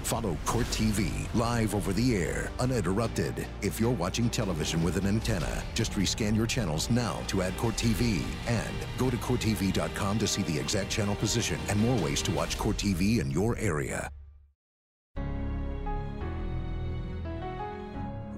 Follow 0.07 0.37
Court 0.45 0.65
TV 0.67 1.27
live 1.35 1.75
over 1.75 1.91
the 1.91 2.15
air, 2.15 2.49
uninterrupted. 2.61 3.45
If 3.61 3.77
you're 3.77 3.91
watching 3.91 4.29
television 4.29 4.81
with 4.81 4.95
an 4.95 5.05
antenna, 5.05 5.61
just 5.73 5.91
rescan 5.91 6.33
your 6.33 6.47
channels 6.47 6.89
now 6.89 7.19
to 7.27 7.41
add 7.41 7.57
Court 7.57 7.75
TV. 7.75 8.23
And 8.47 8.73
go 8.97 9.09
to 9.09 9.17
CourtTV.com 9.17 10.17
to 10.19 10.25
see 10.25 10.43
the 10.43 10.57
exact 10.57 10.89
channel 10.89 11.13
position 11.15 11.59
and 11.67 11.77
more 11.81 11.97
ways 11.97 12.21
to 12.21 12.31
watch 12.31 12.57
Court 12.57 12.77
TV 12.77 13.19
in 13.19 13.29
your 13.29 13.57
area. 13.57 14.09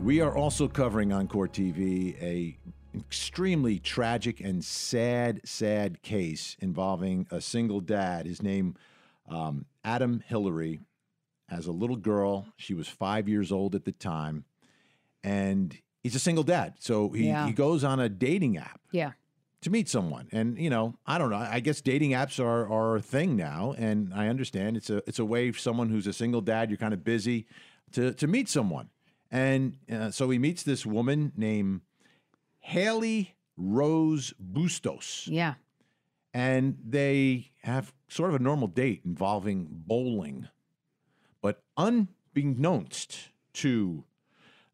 We 0.02 0.22
are 0.22 0.36
also 0.36 0.68
covering 0.68 1.14
on 1.14 1.28
Court 1.28 1.54
TV 1.54 2.20
a 2.20 2.58
extremely 2.98 3.78
tragic 3.78 4.40
and 4.42 4.66
sad, 4.66 5.42
sad 5.46 6.02
case 6.02 6.58
involving 6.62 7.28
a 7.30 7.40
single 7.40 7.80
dad. 7.80 8.26
His 8.26 8.42
name, 8.42 8.74
um, 9.30 9.68
Adam 9.84 10.24
Hillary, 10.26 10.80
has 11.50 11.68
a 11.68 11.72
little 11.72 11.96
girl. 11.96 12.48
She 12.58 12.74
was 12.74 12.88
five 12.88 13.28
years 13.30 13.52
old 13.52 13.76
at 13.76 13.86
the 13.86 13.92
time, 13.92 14.46
and 15.24 15.78
he's 16.04 16.16
a 16.16 16.20
single 16.20 16.44
dad. 16.44 16.76
So 16.80 17.10
he, 17.10 17.28
Yeah. 17.28 17.48
he 17.48 17.54
goes 17.54 17.84
on 17.84 18.00
a 18.00 18.10
dating 18.10 18.58
app 18.58 18.82
Yeah. 18.92 19.12
to 19.62 19.70
meet 19.70 19.90
someone. 19.90 20.28
And 20.32 20.58
you 20.60 20.70
know, 20.70 20.96
I 21.06 21.18
don't 21.18 21.30
know. 21.30 21.38
I 21.38 21.60
guess 21.60 21.82
dating 21.82 22.12
apps 22.12 22.40
are 22.40 22.68
are 22.72 22.96
a 22.98 23.02
thing 23.02 23.36
now, 23.36 23.74
and 23.78 24.14
I 24.14 24.28
understand 24.28 24.78
it's 24.78 24.90
a 24.90 24.98
it's 25.08 25.20
a 25.20 25.26
way 25.26 25.52
for 25.52 25.60
someone 25.60 25.90
who's 25.90 26.08
a 26.08 26.14
single 26.14 26.42
dad. 26.42 26.70
You're 26.70 26.78
kind 26.78 26.94
of 26.94 27.04
busy 27.04 27.46
to 27.94 28.14
to 28.14 28.28
meet 28.28 28.48
someone, 28.50 28.90
and 29.32 29.78
uh, 29.92 30.12
so 30.12 30.30
he 30.30 30.38
meets 30.40 30.64
this 30.64 30.86
woman 30.86 31.32
named 31.36 31.82
Haley 32.60 33.36
Rose 33.58 34.34
Bustos, 34.40 35.28
Yeah. 35.28 35.56
and 36.34 36.78
they 36.86 37.52
have 37.64 37.94
sort 38.08 38.30
of 38.30 38.40
a 38.40 38.44
normal 38.44 38.68
date 38.68 39.02
involving 39.06 39.68
bowling, 39.70 40.48
but 41.42 41.62
unbeknownst 41.78 43.30
to 43.54 44.04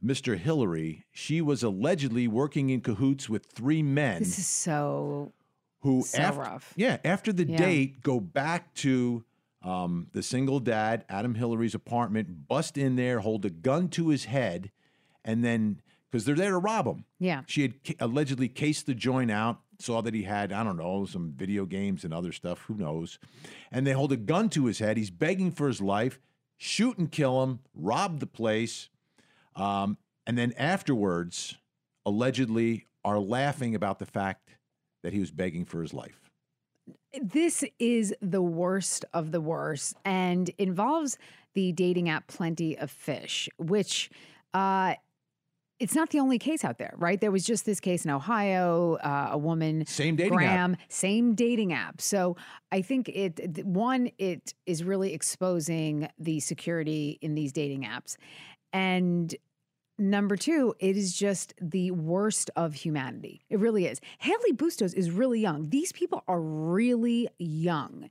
Mr. 0.04 0.38
Hillary, 0.38 1.06
she 1.12 1.42
was 1.42 1.64
allegedly 1.64 2.28
working 2.28 2.70
in 2.70 2.82
cahoots 2.82 3.28
with 3.30 3.46
three 3.48 3.82
men 3.82 4.20
This 4.20 4.38
is 4.40 4.48
so 4.48 5.32
who 5.82 6.02
So 6.04 6.18
after, 6.22 6.42
rough. 6.42 6.74
yeah 6.76 6.98
after 7.04 7.32
the 7.32 7.46
Yeah. 7.48 7.58
date 7.58 8.02
go 8.02 8.20
back 8.20 8.74
to 8.76 9.24
um, 9.62 10.08
the 10.14 10.22
single 10.24 10.60
dad 10.60 11.06
adam 11.10 11.36
hillary's 11.36 11.74
apartment 11.76 12.48
bust 12.48 12.78
in 12.78 12.96
there 12.96 13.20
hold 13.22 13.46
a 13.46 13.50
gun 13.50 13.90
to 13.90 14.10
his 14.10 14.26
head 14.26 14.72
and 15.24 15.44
then 15.44 15.82
because 16.12 16.26
they're 16.26 16.36
there 16.36 16.52
to 16.52 16.58
rob 16.60 16.86
him 16.88 17.06
yeah. 17.20 17.42
she 17.48 17.62
had 17.64 17.84
ca- 17.84 17.96
allegedly 18.00 18.48
cased 18.48 18.86
the 18.86 18.94
joint 18.96 19.32
out 19.32 19.60
saw 19.78 20.00
that 20.02 20.14
he 20.14 20.24
had, 20.24 20.54
I 20.54 20.64
don't 20.64 20.78
know, 20.78 21.06
some 21.06 21.34
video 21.36 21.66
games 21.66 22.06
and 22.06 22.14
other 22.14 22.32
stuff, 22.32 22.60
who 22.62 22.76
knows. 22.76 23.20
And 23.74 23.86
they 23.86 23.92
hold 23.92 24.14
a 24.14 24.16
gun 24.16 24.48
to 24.52 24.68
his 24.68 24.80
head. 24.80 24.96
He's 24.96 25.10
begging 25.12 25.52
for 25.52 25.68
his 25.68 25.82
life, 25.82 26.18
shoot 26.58 26.98
and 26.98 27.12
kill 27.12 27.44
him, 27.44 27.60
rob 27.74 28.20
the 28.20 28.28
place. 28.28 28.90
Um, 29.56 29.98
and 30.28 30.38
then 30.38 30.54
afterwards, 30.58 31.58
allegedly, 32.06 32.88
are 33.04 33.20
laughing 33.20 33.76
about 33.76 34.00
the 34.00 34.06
fact 34.06 34.58
that 35.04 35.14
he 35.14 35.20
was 35.20 35.32
begging 35.32 35.66
for 35.66 35.82
his 35.82 35.94
life. 35.94 36.32
This 37.22 37.64
is 37.80 38.14
the 38.22 38.42
worst 38.42 39.06
of 39.14 39.32
the 39.32 39.42
worst 39.42 39.96
and 40.04 40.50
involves 40.58 41.18
the 41.54 41.72
dating 41.72 42.10
app 42.10 42.28
Plenty 42.28 42.78
of 42.78 42.92
Fish, 42.92 43.48
which 43.58 44.10
uh, 44.54 44.96
it's 45.80 45.96
not 45.96 46.10
the 46.10 46.20
only 46.20 46.40
case 46.40 46.64
out 46.64 46.78
there, 46.78 46.94
right? 46.98 47.20
There 47.20 47.32
was 47.32 47.44
just 47.44 47.66
this 47.66 47.80
case 47.80 48.06
in 48.06 48.12
Ohio, 48.12 48.96
uh, 48.96 49.30
a 49.32 49.38
woman, 49.38 49.86
Same 49.86 50.16
dating 50.16 50.34
app. 50.34 50.38
Graham, 50.38 50.78
same 50.88 51.36
dating 51.36 51.74
app. 51.74 52.00
So 52.00 52.38
I 52.72 52.82
think 52.82 53.10
it 53.10 53.66
one, 53.66 54.10
it 54.18 54.54
is 54.66 54.84
really 54.84 55.14
exposing 55.14 56.08
the 56.18 56.40
security 56.40 57.20
in 57.22 57.36
these 57.36 57.52
dating 57.52 57.84
apps, 57.84 58.16
and 58.72 59.36
number 59.98 60.36
two, 60.38 60.76
it 60.80 60.98
is 60.98 61.16
just 61.16 61.54
the 61.62 61.92
worst 61.92 62.52
of 62.56 62.74
humanity. 62.74 63.46
It 63.50 63.60
really 63.60 63.86
is. 63.86 64.02
Haley 64.20 64.52
Bustos 64.54 64.94
is 64.94 65.10
really 65.10 65.40
young. 65.40 65.70
These 65.70 65.92
people 65.92 66.24
are 66.28 66.42
really 66.42 67.28
young, 67.38 68.10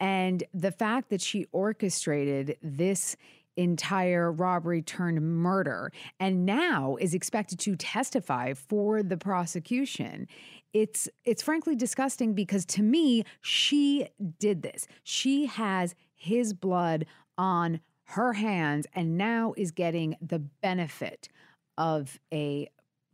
and 0.00 0.44
the 0.52 0.72
fact 0.72 1.08
that 1.10 1.22
she 1.22 1.46
orchestrated 1.52 2.58
this 2.62 3.16
entire 3.56 4.30
robbery 4.30 4.82
turned 4.82 5.20
murder 5.20 5.92
and 6.20 6.46
now 6.46 6.96
is 7.00 7.14
expected 7.14 7.58
to 7.60 7.76
testify 7.76 8.52
for 8.52 9.02
the 9.02 9.16
prosecution. 9.16 10.28
It's 10.72 11.08
it's 11.24 11.42
frankly 11.42 11.74
disgusting 11.74 12.34
because 12.34 12.64
to 12.66 12.82
me 12.82 13.24
she 13.40 14.08
did 14.38 14.62
this. 14.62 14.86
She 15.02 15.46
has 15.46 15.94
his 16.14 16.52
blood 16.52 17.06
on 17.38 17.80
her 18.10 18.34
hands 18.34 18.86
and 18.94 19.16
now 19.18 19.54
is 19.56 19.70
getting 19.70 20.16
the 20.20 20.38
benefit 20.38 21.28
of 21.78 22.18
a 22.32 22.68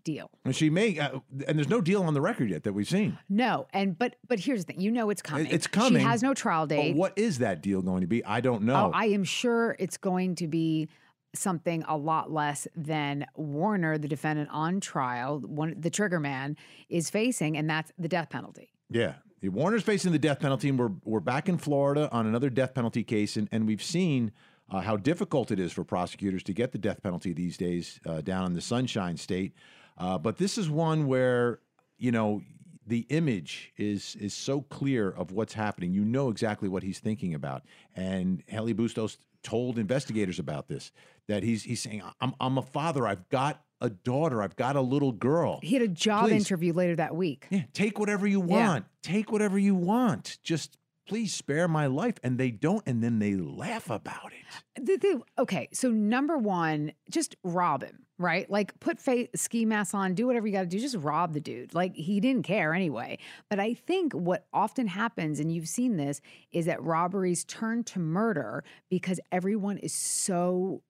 deal 0.04 0.30
And 0.44 0.54
she 0.54 0.70
may, 0.70 0.98
uh, 0.98 1.20
and 1.46 1.58
there's 1.58 1.68
no 1.68 1.80
deal 1.80 2.02
on 2.02 2.14
the 2.14 2.20
record 2.20 2.50
yet 2.50 2.62
that 2.64 2.72
we've 2.72 2.88
seen. 2.88 3.18
no 3.28 3.66
and 3.72 3.98
but 3.98 4.16
but 4.28 4.40
here's 4.40 4.64
the 4.64 4.72
thing 4.72 4.80
you 4.80 4.90
know 4.90 5.10
it's 5.10 5.22
coming 5.22 5.46
It's 5.46 5.66
coming. 5.66 6.00
she 6.00 6.04
has 6.06 6.22
no 6.22 6.34
trial 6.34 6.66
But 6.66 6.76
date 6.76 6.96
what 6.96 7.12
is 7.16 7.38
that 7.38 7.62
deal 7.62 7.82
going 7.82 8.00
to 8.02 8.06
be? 8.06 8.24
I 8.24 8.40
don't 8.40 8.62
know. 8.62 8.86
Oh, 8.86 8.90
I 8.94 9.06
am 9.06 9.24
sure 9.24 9.76
it's 9.78 9.96
going 9.96 10.34
to 10.36 10.48
be 10.48 10.88
something 11.34 11.82
a 11.88 11.96
lot 11.96 12.30
less 12.30 12.68
than 12.76 13.26
Warner, 13.36 13.96
the 13.96 14.08
defendant 14.08 14.50
on 14.52 14.80
trial, 14.80 15.40
one 15.40 15.74
the 15.78 15.90
trigger 15.90 16.20
man, 16.20 16.56
is 16.88 17.08
facing, 17.10 17.56
and 17.56 17.68
that's 17.70 17.90
the 17.98 18.08
death 18.08 18.28
penalty. 18.30 18.72
Yeah. 18.90 19.14
Warner's 19.42 19.82
facing 19.82 20.12
the 20.12 20.18
death 20.20 20.38
penalty, 20.38 20.68
and 20.68 20.78
we're, 20.78 20.92
we're 21.04 21.18
back 21.20 21.48
in 21.48 21.58
Florida 21.58 22.08
on 22.12 22.26
another 22.26 22.48
death 22.48 22.74
penalty 22.74 23.02
case. 23.02 23.36
And, 23.36 23.48
and 23.50 23.66
we've 23.66 23.82
seen 23.82 24.30
uh, 24.70 24.82
how 24.82 24.96
difficult 24.96 25.50
it 25.50 25.58
is 25.58 25.72
for 25.72 25.82
prosecutors 25.82 26.44
to 26.44 26.52
get 26.52 26.70
the 26.70 26.78
death 26.78 27.02
penalty 27.02 27.32
these 27.32 27.56
days 27.56 27.98
uh, 28.06 28.20
down 28.20 28.46
in 28.46 28.52
the 28.54 28.60
Sunshine 28.60 29.16
State. 29.16 29.52
Uh, 29.98 30.18
but 30.18 30.36
this 30.38 30.58
is 30.58 30.68
one 30.70 31.06
where, 31.06 31.60
you 31.98 32.10
know, 32.12 32.42
the 32.86 33.06
image 33.10 33.72
is 33.76 34.16
is 34.16 34.34
so 34.34 34.60
clear 34.62 35.08
of 35.10 35.30
what's 35.32 35.54
happening. 35.54 35.92
You 35.92 36.04
know 36.04 36.28
exactly 36.30 36.68
what 36.68 36.82
he's 36.82 36.98
thinking 36.98 37.34
about. 37.34 37.62
And 37.94 38.42
Haley 38.46 38.72
Bustos 38.72 39.18
told 39.44 39.78
investigators 39.78 40.38
about 40.38 40.68
this 40.68 40.90
that 41.28 41.42
he's 41.42 41.62
he's 41.62 41.80
saying, 41.80 42.02
I'm, 42.20 42.34
I'm 42.40 42.58
a 42.58 42.62
father. 42.62 43.06
I've 43.06 43.28
got 43.28 43.62
a 43.80 43.88
daughter. 43.90 44.42
I've 44.42 44.56
got 44.56 44.74
a 44.76 44.80
little 44.80 45.12
girl. 45.12 45.60
He 45.62 45.74
had 45.74 45.82
a 45.82 45.88
job 45.88 46.24
Please. 46.28 46.32
interview 46.42 46.72
later 46.72 46.96
that 46.96 47.14
week. 47.14 47.46
Yeah, 47.50 47.62
take 47.72 47.98
whatever 47.98 48.26
you 48.26 48.40
Yeah. 48.40 48.66
want. 48.68 48.84
Take 49.02 49.30
whatever 49.32 49.58
you 49.58 49.74
want. 49.74 50.38
Just 50.42 50.76
please 51.08 51.34
spare 51.34 51.68
my 51.68 51.86
life. 51.86 52.14
And 52.22 52.38
they 52.38 52.50
don't, 52.50 52.82
and 52.86 53.02
then 53.02 53.18
they 53.18 53.34
laugh 53.34 53.90
about 53.90 54.32
it. 54.32 54.84
The- 54.84 54.96
the- 54.96 55.22
okay, 55.42 55.68
so 55.72 55.90
number 55.90 56.38
one, 56.38 56.92
just 57.10 57.36
rob 57.44 57.82
him, 57.82 58.06
right? 58.18 58.48
Like 58.50 58.78
put 58.80 58.98
fa- 58.98 59.28
ski 59.36 59.64
mask 59.64 59.94
on, 59.94 60.14
do 60.14 60.26
whatever 60.26 60.46
you 60.46 60.52
got 60.52 60.60
to 60.62 60.66
do, 60.66 60.78
just 60.78 60.96
rob 60.96 61.32
the 61.34 61.40
dude. 61.40 61.74
Like 61.74 61.94
he 61.96 62.20
didn't 62.20 62.44
care 62.44 62.72
anyway. 62.74 63.18
But 63.50 63.60
I 63.60 63.74
think 63.74 64.12
what 64.12 64.46
often 64.52 64.86
happens, 64.86 65.40
and 65.40 65.52
you've 65.52 65.68
seen 65.68 65.96
this, 65.96 66.20
is 66.52 66.66
that 66.66 66.82
robberies 66.82 67.44
turn 67.44 67.84
to 67.84 67.98
murder 67.98 68.64
because 68.88 69.18
everyone 69.30 69.78
is 69.78 69.92
so 69.92 70.82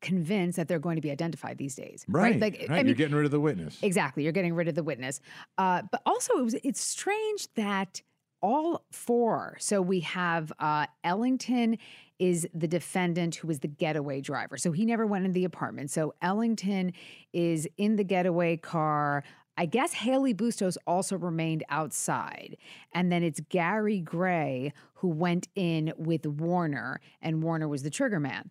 convinced 0.00 0.56
that 0.56 0.66
they're 0.66 0.80
going 0.80 0.96
to 0.96 1.02
be 1.02 1.12
identified 1.12 1.58
these 1.58 1.76
days, 1.76 2.04
Right. 2.08 2.40
Like, 2.40 2.66
right. 2.68 2.80
I 2.80 2.82
You're 2.82 2.94
getting 2.96 3.14
rid 3.14 3.24
of 3.24 3.30
the 3.30 3.38
witness. 3.38 3.78
Exactly. 3.82 4.24
You're 4.24 4.32
getting 4.32 4.54
rid 4.54 4.66
of 4.66 4.74
the 4.74 4.82
witness. 4.82 5.20
Uh, 5.58 5.82
but 5.92 6.02
also, 6.04 6.38
it 6.38 6.42
was 6.42 6.54
it's 6.64 6.80
strange 6.80 7.46
that 7.54 8.02
all 8.42 8.84
four. 8.90 9.56
So 9.60 9.80
we 9.80 10.00
have 10.00 10.52
uh, 10.58 10.86
Ellington 11.04 11.78
is 12.18 12.46
the 12.54 12.68
defendant 12.68 13.36
who 13.36 13.48
was 13.48 13.60
the 13.60 13.68
getaway 13.68 14.20
driver. 14.20 14.56
So 14.56 14.72
he 14.72 14.84
never 14.84 15.06
went 15.06 15.24
in 15.24 15.32
the 15.32 15.44
apartment. 15.44 15.90
So 15.90 16.14
Ellington 16.22 16.92
is 17.32 17.68
in 17.78 17.96
the 17.96 18.04
getaway 18.04 18.56
car. 18.56 19.24
I 19.56 19.66
guess 19.66 19.92
Haley 19.92 20.32
Bustos 20.32 20.78
also 20.86 21.16
remained 21.16 21.64
outside. 21.68 22.56
And 22.92 23.10
then 23.10 23.22
it's 23.22 23.40
Gary 23.48 24.00
Gray 24.00 24.72
who 24.94 25.08
went 25.08 25.48
in 25.54 25.92
with 25.96 26.26
Warner, 26.26 27.00
and 27.20 27.42
Warner 27.42 27.68
was 27.68 27.82
the 27.82 27.90
trigger 27.90 28.20
man. 28.20 28.50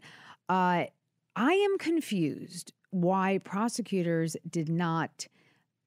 Uh, 0.50 0.86
I 1.36 1.54
am 1.54 1.78
confused 1.78 2.74
why 2.90 3.40
prosecutors 3.44 4.36
did 4.50 4.68
not 4.68 5.28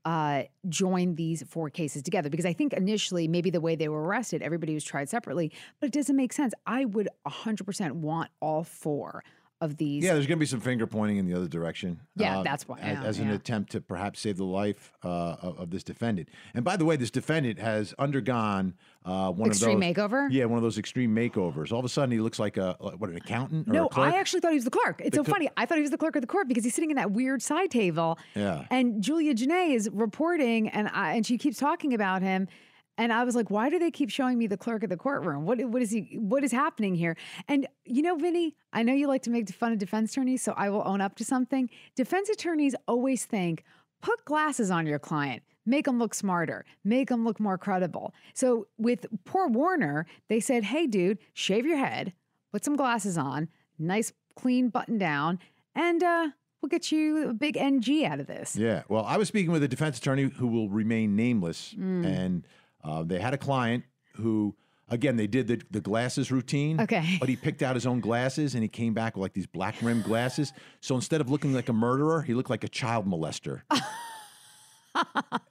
uh, 0.04 0.44
join 0.68 1.14
these 1.14 1.42
four 1.48 1.70
cases 1.70 2.02
together 2.02 2.28
because 2.28 2.46
I 2.46 2.52
think 2.52 2.72
initially, 2.72 3.28
maybe 3.28 3.50
the 3.50 3.60
way 3.60 3.74
they 3.74 3.88
were 3.88 4.02
arrested, 4.02 4.42
everybody 4.42 4.74
was 4.74 4.84
tried 4.84 5.08
separately, 5.08 5.52
but 5.80 5.86
it 5.86 5.92
doesn't 5.92 6.16
make 6.16 6.32
sense. 6.32 6.52
I 6.66 6.84
would 6.84 7.08
100% 7.26 7.92
want 7.92 8.30
all 8.40 8.64
four 8.64 9.24
of 9.60 9.76
these. 9.76 10.04
yeah, 10.04 10.12
there's 10.14 10.26
going 10.26 10.36
to 10.38 10.40
be 10.40 10.46
some 10.46 10.60
finger 10.60 10.86
pointing 10.86 11.16
in 11.16 11.26
the 11.26 11.34
other 11.34 11.46
direction. 11.48 12.00
Yeah, 12.16 12.40
uh, 12.40 12.42
that's 12.42 12.68
why- 12.68 12.78
As, 12.80 12.98
yeah, 12.98 13.04
as 13.04 13.18
an 13.18 13.28
yeah. 13.28 13.34
attempt 13.34 13.72
to 13.72 13.80
perhaps 13.80 14.20
save 14.20 14.36
the 14.36 14.44
life 14.44 14.92
uh, 15.04 15.36
of, 15.40 15.58
of 15.58 15.70
this 15.70 15.82
defendant. 15.84 16.28
And 16.54 16.64
by 16.64 16.76
the 16.76 16.84
way, 16.84 16.96
this 16.96 17.10
defendant 17.10 17.58
has 17.58 17.94
undergone 17.98 18.74
uh, 19.04 19.30
one 19.30 19.50
Extreme 19.50 19.82
of 19.82 19.94
those 19.94 19.94
makeover? 20.10 20.28
Yeah, 20.30 20.46
one 20.46 20.56
of 20.58 20.62
those 20.62 20.78
extreme 20.78 21.14
makeovers. 21.14 21.72
All 21.72 21.78
of 21.78 21.84
a 21.84 21.88
sudden, 21.88 22.10
he 22.10 22.18
looks 22.20 22.38
like 22.38 22.56
a 22.56 22.74
what 22.80 23.10
an 23.10 23.16
accountant 23.16 23.68
or 23.68 23.72
No, 23.72 23.86
a 23.86 23.88
clerk. 23.88 24.12
I 24.12 24.18
actually 24.18 24.40
thought 24.40 24.50
he 24.52 24.56
was 24.56 24.64
the 24.64 24.70
clerk. 24.70 25.00
It's 25.00 25.10
The 25.10 25.16
so 25.18 25.24
cl- 25.24 25.34
funny. 25.34 25.50
I 25.56 25.66
thought 25.66 25.76
he 25.78 25.82
was 25.82 25.90
the 25.90 25.98
clerk 25.98 26.16
of 26.16 26.22
the 26.22 26.26
court 26.26 26.48
because 26.48 26.64
he's 26.64 26.74
sitting 26.74 26.90
in 26.90 26.96
that 26.96 27.10
weird 27.12 27.40
side 27.42 27.70
table. 27.70 28.18
Yeah. 28.34 28.64
And 28.70 29.02
Julia 29.02 29.34
Jenaé 29.34 29.74
is 29.74 29.88
reporting, 29.92 30.68
and 30.68 30.88
I, 30.92 31.14
and 31.14 31.24
she 31.26 31.38
keeps 31.38 31.58
talking 31.58 31.92
about 31.94 32.22
him. 32.22 32.48
And 32.96 33.12
I 33.12 33.24
was 33.24 33.34
like, 33.34 33.50
why 33.50 33.70
do 33.70 33.78
they 33.78 33.90
keep 33.90 34.08
showing 34.10 34.38
me 34.38 34.46
the 34.46 34.56
clerk 34.56 34.84
of 34.84 34.90
the 34.90 34.96
courtroom? 34.96 35.44
What 35.46 35.58
what 35.68 35.82
is 35.82 35.90
he? 35.90 36.16
What 36.20 36.44
is 36.44 36.52
happening 36.52 36.94
here? 36.94 37.16
And 37.48 37.66
you 37.84 38.02
know, 38.02 38.16
Vinny, 38.16 38.54
I 38.72 38.82
know 38.82 38.92
you 38.92 39.08
like 39.08 39.22
to 39.22 39.30
make 39.30 39.48
fun 39.50 39.72
of 39.72 39.78
defense 39.78 40.12
attorneys, 40.12 40.42
so 40.42 40.54
I 40.56 40.70
will 40.70 40.82
own 40.86 41.00
up 41.00 41.16
to 41.16 41.24
something. 41.24 41.68
Defense 41.96 42.28
attorneys 42.28 42.74
always 42.86 43.24
think, 43.24 43.64
put 44.00 44.24
glasses 44.24 44.70
on 44.70 44.86
your 44.86 44.98
client. 45.00 45.42
Make 45.66 45.86
them 45.86 45.98
look 45.98 46.12
smarter, 46.14 46.66
make 46.84 47.08
them 47.08 47.24
look 47.24 47.40
more 47.40 47.56
credible. 47.56 48.12
So, 48.34 48.66
with 48.76 49.06
poor 49.24 49.48
Warner, 49.48 50.04
they 50.28 50.38
said, 50.38 50.62
Hey, 50.64 50.86
dude, 50.86 51.18
shave 51.32 51.64
your 51.64 51.78
head, 51.78 52.12
put 52.52 52.64
some 52.66 52.76
glasses 52.76 53.16
on, 53.16 53.48
nice 53.78 54.12
clean 54.36 54.68
button 54.68 54.98
down, 54.98 55.38
and 55.74 56.02
uh, 56.02 56.28
we'll 56.60 56.68
get 56.68 56.92
you 56.92 57.30
a 57.30 57.32
big 57.32 57.56
NG 57.56 58.04
out 58.04 58.20
of 58.20 58.26
this. 58.26 58.56
Yeah. 58.56 58.82
Well, 58.90 59.06
I 59.06 59.16
was 59.16 59.28
speaking 59.28 59.52
with 59.52 59.62
a 59.62 59.68
defense 59.68 59.96
attorney 59.96 60.24
who 60.24 60.46
will 60.48 60.68
remain 60.68 61.16
nameless, 61.16 61.74
Mm. 61.78 62.04
and 62.04 62.46
uh, 62.84 63.02
they 63.02 63.18
had 63.18 63.34
a 63.34 63.38
client 63.38 63.84
who, 64.16 64.54
again, 64.88 65.16
they 65.16 65.26
did 65.26 65.46
the, 65.48 65.60
the 65.70 65.80
glasses 65.80 66.30
routine. 66.30 66.80
Okay. 66.80 67.16
But 67.20 67.28
he 67.28 67.36
picked 67.36 67.62
out 67.62 67.74
his 67.74 67.86
own 67.86 68.00
glasses, 68.00 68.54
and 68.54 68.62
he 68.62 68.68
came 68.68 68.94
back 68.94 69.16
with 69.16 69.22
like 69.22 69.32
these 69.32 69.46
black 69.46 69.74
rimmed 69.82 70.04
glasses. 70.04 70.52
So 70.80 70.94
instead 70.94 71.20
of 71.20 71.30
looking 71.30 71.52
like 71.52 71.68
a 71.68 71.72
murderer, 71.72 72.22
he 72.22 72.34
looked 72.34 72.50
like 72.50 72.64
a 72.64 72.68
child 72.68 73.06
molester. 73.06 73.62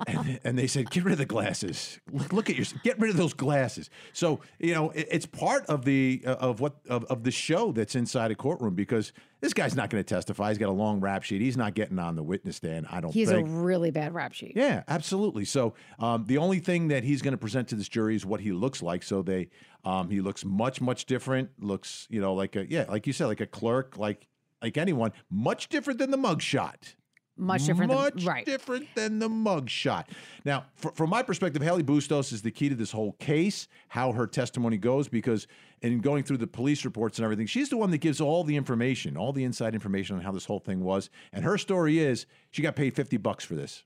and, 0.08 0.40
and 0.44 0.58
they 0.58 0.68
said, 0.68 0.90
"Get 0.90 1.04
rid 1.04 1.14
of 1.14 1.18
the 1.18 1.26
glasses. 1.26 2.00
Look, 2.12 2.34
look 2.34 2.50
at 2.50 2.56
your. 2.56 2.66
Get 2.84 3.00
rid 3.00 3.10
of 3.10 3.18
those 3.18 3.34
glasses." 3.34 3.90
So 4.14 4.42
you 4.60 4.74
know, 4.74 4.90
it, 4.92 5.08
it's 5.12 5.26
part 5.26 5.66
of 5.68 5.86
the 5.86 6.24
uh, 6.26 6.36
of 6.36 6.60
what 6.60 6.76
of, 6.90 7.06
of 7.06 7.24
the 7.24 7.32
show 7.32 7.72
that's 7.72 7.96
inside 7.96 8.32
a 8.32 8.36
courtroom 8.36 8.76
because 8.76 9.14
this 9.44 9.54
guy's 9.54 9.76
not 9.76 9.90
going 9.90 10.02
to 10.02 10.08
testify. 10.08 10.50
He's 10.50 10.58
got 10.58 10.70
a 10.70 10.72
long 10.72 11.02
rap 11.02 11.24
sheet. 11.24 11.42
He's 11.42 11.58
not 11.58 11.74
getting 11.74 12.00
on 12.00 12.16
the 12.16 12.24
witness 12.24 12.56
stand. 12.56 12.88
I 12.90 13.02
don't 13.02 13.14
He 13.14 13.22
has 13.22 13.32
a 13.32 13.44
really 13.44 13.92
bad 13.92 14.14
rap 14.14 14.32
sheet. 14.34 14.54
Yeah, 14.56 14.84
absolutely. 14.88 15.44
So 15.44 15.74
um, 16.00 16.24
the 16.26 16.38
only 16.38 16.60
thing 16.60 16.88
that 16.88 17.04
he's 17.04 17.22
going 17.22 17.34
to 17.34 17.38
present 17.38 17.68
to 17.68 17.76
this 17.76 17.90
jury 17.90 18.16
is 18.16 18.26
what 18.26 18.40
he 18.40 18.54
looks 18.54 18.82
like. 18.82 19.04
So 19.04 19.22
they, 19.22 19.50
um, 19.84 20.10
he 20.10 20.22
looks 20.22 20.46
much, 20.46 20.80
much 20.80 21.06
different. 21.06 21.50
Looks, 21.60 22.08
you 22.10 22.22
know, 22.22 22.34
like 22.34 22.56
a 22.56 22.70
yeah, 22.70 22.86
like 22.88 23.06
you 23.06 23.12
said, 23.12 23.26
like 23.26 23.42
a 23.42 23.46
clerk, 23.46 23.98
like 23.98 24.28
like 24.62 24.78
anyone. 24.78 25.12
Much 25.30 25.68
different 25.68 26.00
than 26.00 26.10
the 26.10 26.18
mugshot. 26.18 26.96
Much 27.36 27.66
different 27.66 27.92
Much 27.92 28.14
than 28.16 28.26
right. 28.26 28.46
different 28.46 28.88
than 28.94 29.18
the 29.18 29.28
mugshot. 29.28 30.06
Now, 30.46 30.66
fr- 30.76 30.90
from 30.92 31.10
my 31.10 31.24
perspective, 31.24 31.64
Haley 31.64 31.82
Bustos 31.82 32.32
is 32.32 32.44
the 32.44 32.52
key 32.52 32.70
to 32.70 32.76
this 32.76 32.92
whole 32.92 33.14
case, 33.14 33.68
how 33.88 34.12
her 34.12 34.28
testimony 34.28 34.78
goes, 34.78 35.08
because 35.08 35.48
in 35.82 36.00
going 36.00 36.24
through 36.24 36.38
the 36.38 36.46
police 36.48 36.86
reports 36.86 37.18
and 37.18 37.24
everything, 37.24 37.48
she's 37.48 37.70
the 37.70 37.78
one 37.78 37.90
that 37.90 37.98
gives 37.98 38.22
all 38.22 38.44
the 38.44 38.56
information, 38.56 39.18
all 39.18 39.34
the 39.34 39.44
inside 39.44 39.74
information 39.74 40.16
on 40.16 40.22
how 40.22 40.32
this 40.32 40.46
whole 40.46 40.60
thing 40.60 40.84
was. 40.84 41.10
And 41.32 41.44
her 41.44 41.58
story 41.58 41.98
is 41.98 42.28
she 42.52 42.62
got 42.62 42.76
paid 42.76 42.96
50 42.96 43.18
bucks 43.18 43.44
for 43.44 43.56
this. 43.56 43.84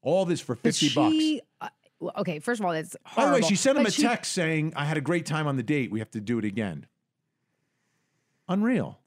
All 0.00 0.24
this 0.24 0.40
for 0.40 0.54
50 0.54 0.86
she 0.88 0.94
bucks. 0.94 1.46
Uh, 1.60 1.68
well, 1.98 2.12
okay, 2.18 2.38
first 2.38 2.60
of 2.60 2.64
all, 2.66 2.72
it's 2.72 2.96
By 3.16 3.26
the 3.26 3.32
way, 3.32 3.40
she 3.42 3.56
sent 3.56 3.76
him 3.76 3.82
but 3.82 3.90
a 3.92 3.94
she- 3.96 4.02
text 4.02 4.32
saying, 4.32 4.72
"I 4.76 4.84
had 4.84 4.96
a 4.96 5.02
great 5.02 5.26
time 5.26 5.48
on 5.48 5.56
the 5.56 5.62
date. 5.64 5.90
We 5.90 5.98
have 5.98 6.12
to 6.12 6.20
do 6.20 6.38
it 6.38 6.44
again." 6.44 6.86
Unreal. 8.48 8.99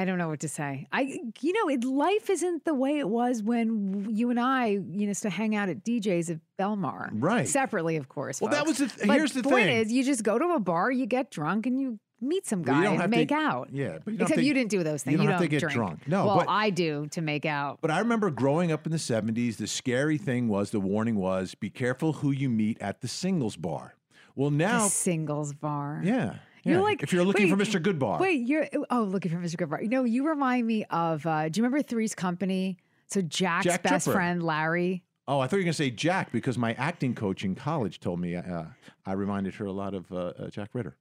I 0.00 0.04
don't 0.04 0.16
know 0.18 0.28
what 0.28 0.40
to 0.40 0.48
say. 0.48 0.86
I, 0.92 1.18
you 1.40 1.52
know, 1.52 1.68
it, 1.68 1.82
life 1.82 2.30
isn't 2.30 2.64
the 2.64 2.74
way 2.74 2.98
it 2.98 3.08
was 3.08 3.42
when 3.42 4.06
you 4.08 4.30
and 4.30 4.38
I, 4.38 4.66
you 4.68 4.80
know, 4.80 5.08
used 5.08 5.22
to 5.22 5.30
hang 5.30 5.56
out 5.56 5.68
at 5.68 5.82
D'Jais 5.82 6.30
at 6.30 6.38
Belmar, 6.58 7.10
Right. 7.12 7.48
Separately, 7.48 7.96
of 7.96 8.08
course. 8.08 8.40
Well, 8.40 8.50
that 8.52 8.64
was 8.66 8.78
the 8.78 8.86
th- 8.86 9.10
here's 9.10 9.32
the 9.32 9.42
point 9.42 9.66
thing. 9.66 9.76
is, 9.78 9.92
you 9.92 10.04
just 10.04 10.22
go 10.22 10.38
to 10.38 10.44
a 10.54 10.60
bar, 10.60 10.90
you 10.92 11.06
get 11.06 11.30
drunk, 11.32 11.66
and 11.66 11.80
you 11.80 11.98
meet 12.20 12.46
some 12.46 12.62
Well, 12.62 12.74
guy 12.74 12.78
you 12.78 12.84
don't 12.84 12.92
and 12.94 13.02
have 13.02 13.10
to- 13.10 13.16
make 13.16 13.32
out. 13.32 13.70
Yeah, 13.72 13.98
but 14.04 14.12
you 14.12 14.14
Except 14.18 14.30
have 14.30 14.38
to- 14.38 14.44
you 14.44 14.54
didn't 14.54 14.70
do 14.70 14.82
those 14.84 15.02
things. 15.02 15.12
you 15.12 15.18
don't 15.18 15.28
have 15.32 15.40
don't 15.40 15.48
get 15.50 15.60
drink. 15.60 15.74
drunk. 15.74 16.06
No, 16.08 16.26
well, 16.26 16.36
but- 16.38 16.48
I 16.48 16.70
do 16.70 17.06
to 17.12 17.20
make 17.20 17.44
out. 17.44 17.78
But 17.80 17.90
I 17.90 17.98
remember 17.98 18.30
growing 18.30 18.70
up 18.70 18.86
in 18.86 18.92
the 18.92 18.98
70s, 18.98 19.56
the 19.56 19.66
scary 19.66 20.16
thing 20.18 20.46
was 20.48 20.70
the 20.70 20.80
warning 20.80 21.16
was 21.16 21.54
be 21.56 21.70
careful 21.70 22.12
who 22.14 22.30
you 22.30 22.48
meet 22.48 22.80
at 22.80 23.00
the 23.00 23.08
singles 23.08 23.56
bar. 23.56 23.94
Well, 24.36 24.50
The 24.50 24.56
now, 24.58 24.86
singles 24.86 25.52
bar. 25.54 26.00
yeah. 26.04 26.36
You're 26.64 26.82
like 26.82 27.02
if 27.02 27.12
you're 27.12 27.24
looking 27.24 27.50
wait, 27.50 27.66
for 27.66 27.78
Mr. 27.78 27.82
Goodbar. 27.82 28.20
Wait, 28.20 28.46
you're 28.46 28.66
oh 28.90 29.02
looking 29.02 29.30
for 29.30 29.38
Mr. 29.38 29.56
Goodbar. 29.56 29.82
You 29.82 29.88
know, 29.88 30.04
you 30.04 30.26
remind 30.26 30.66
me 30.66 30.84
of. 30.86 31.26
uh 31.26 31.48
Do 31.48 31.58
you 31.58 31.64
remember 31.64 31.82
Three's 31.82 32.14
Company? 32.14 32.78
So 33.06 33.22
Jack's 33.22 33.64
Jack 33.64 33.82
best 33.82 34.04
Tripper. 34.04 34.18
friend 34.18 34.42
Larry. 34.42 35.02
Oh, 35.26 35.40
I 35.40 35.46
thought 35.46 35.56
you 35.56 35.60
were 35.60 35.64
going 35.64 35.72
to 35.72 35.76
say 35.76 35.90
Jack 35.90 36.32
because 36.32 36.56
my 36.56 36.72
acting 36.74 37.14
coach 37.14 37.44
in 37.44 37.54
college 37.54 38.00
told 38.00 38.18
me 38.18 38.34
uh, 38.34 38.64
I 39.04 39.12
reminded 39.12 39.54
her 39.56 39.66
a 39.66 39.72
lot 39.72 39.94
of 39.94 40.10
uh, 40.10 40.32
uh, 40.38 40.48
Jack 40.48 40.70
Ritter. 40.72 40.96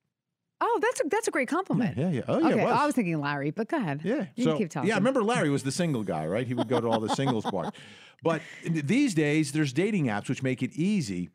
Oh, 0.60 0.80
that's 0.82 1.00
a, 1.00 1.04
that's 1.10 1.28
a 1.28 1.32
great 1.32 1.48
compliment. 1.48 1.98
Yeah, 1.98 2.10
yeah. 2.10 2.22
Oh, 2.28 2.40
yeah. 2.40 2.48
okay, 2.48 2.62
it 2.62 2.66
was. 2.66 2.78
I 2.80 2.86
was 2.86 2.96
thinking 2.96 3.22
Larry, 3.22 3.52
but 3.52 3.70
go 3.70 3.78
ahead. 3.78 4.02
Yeah. 4.04 4.26
you 4.36 4.44
so, 4.44 4.52
can 4.52 4.58
keep 4.58 4.70
talking. 4.70 4.90
Yeah, 4.90 4.96
I 4.96 4.98
remember 4.98 5.24
Larry 5.24 5.50
was 5.50 5.64
the 5.64 5.72
single 5.72 6.04
guy, 6.04 6.26
right? 6.26 6.48
He 6.48 6.54
would 6.54 6.68
go 6.68 6.82
to 6.82 6.88
all 6.90 7.00
the 7.00 7.14
singles 7.16 7.46
bars. 7.46 7.72
But 8.24 8.42
these 8.66 9.14
days, 9.14 9.52
there's 9.52 9.72
dating 9.72 10.06
apps 10.08 10.28
which 10.28 10.42
make 10.42 10.64
it 10.64 10.72
easy, 10.74 11.30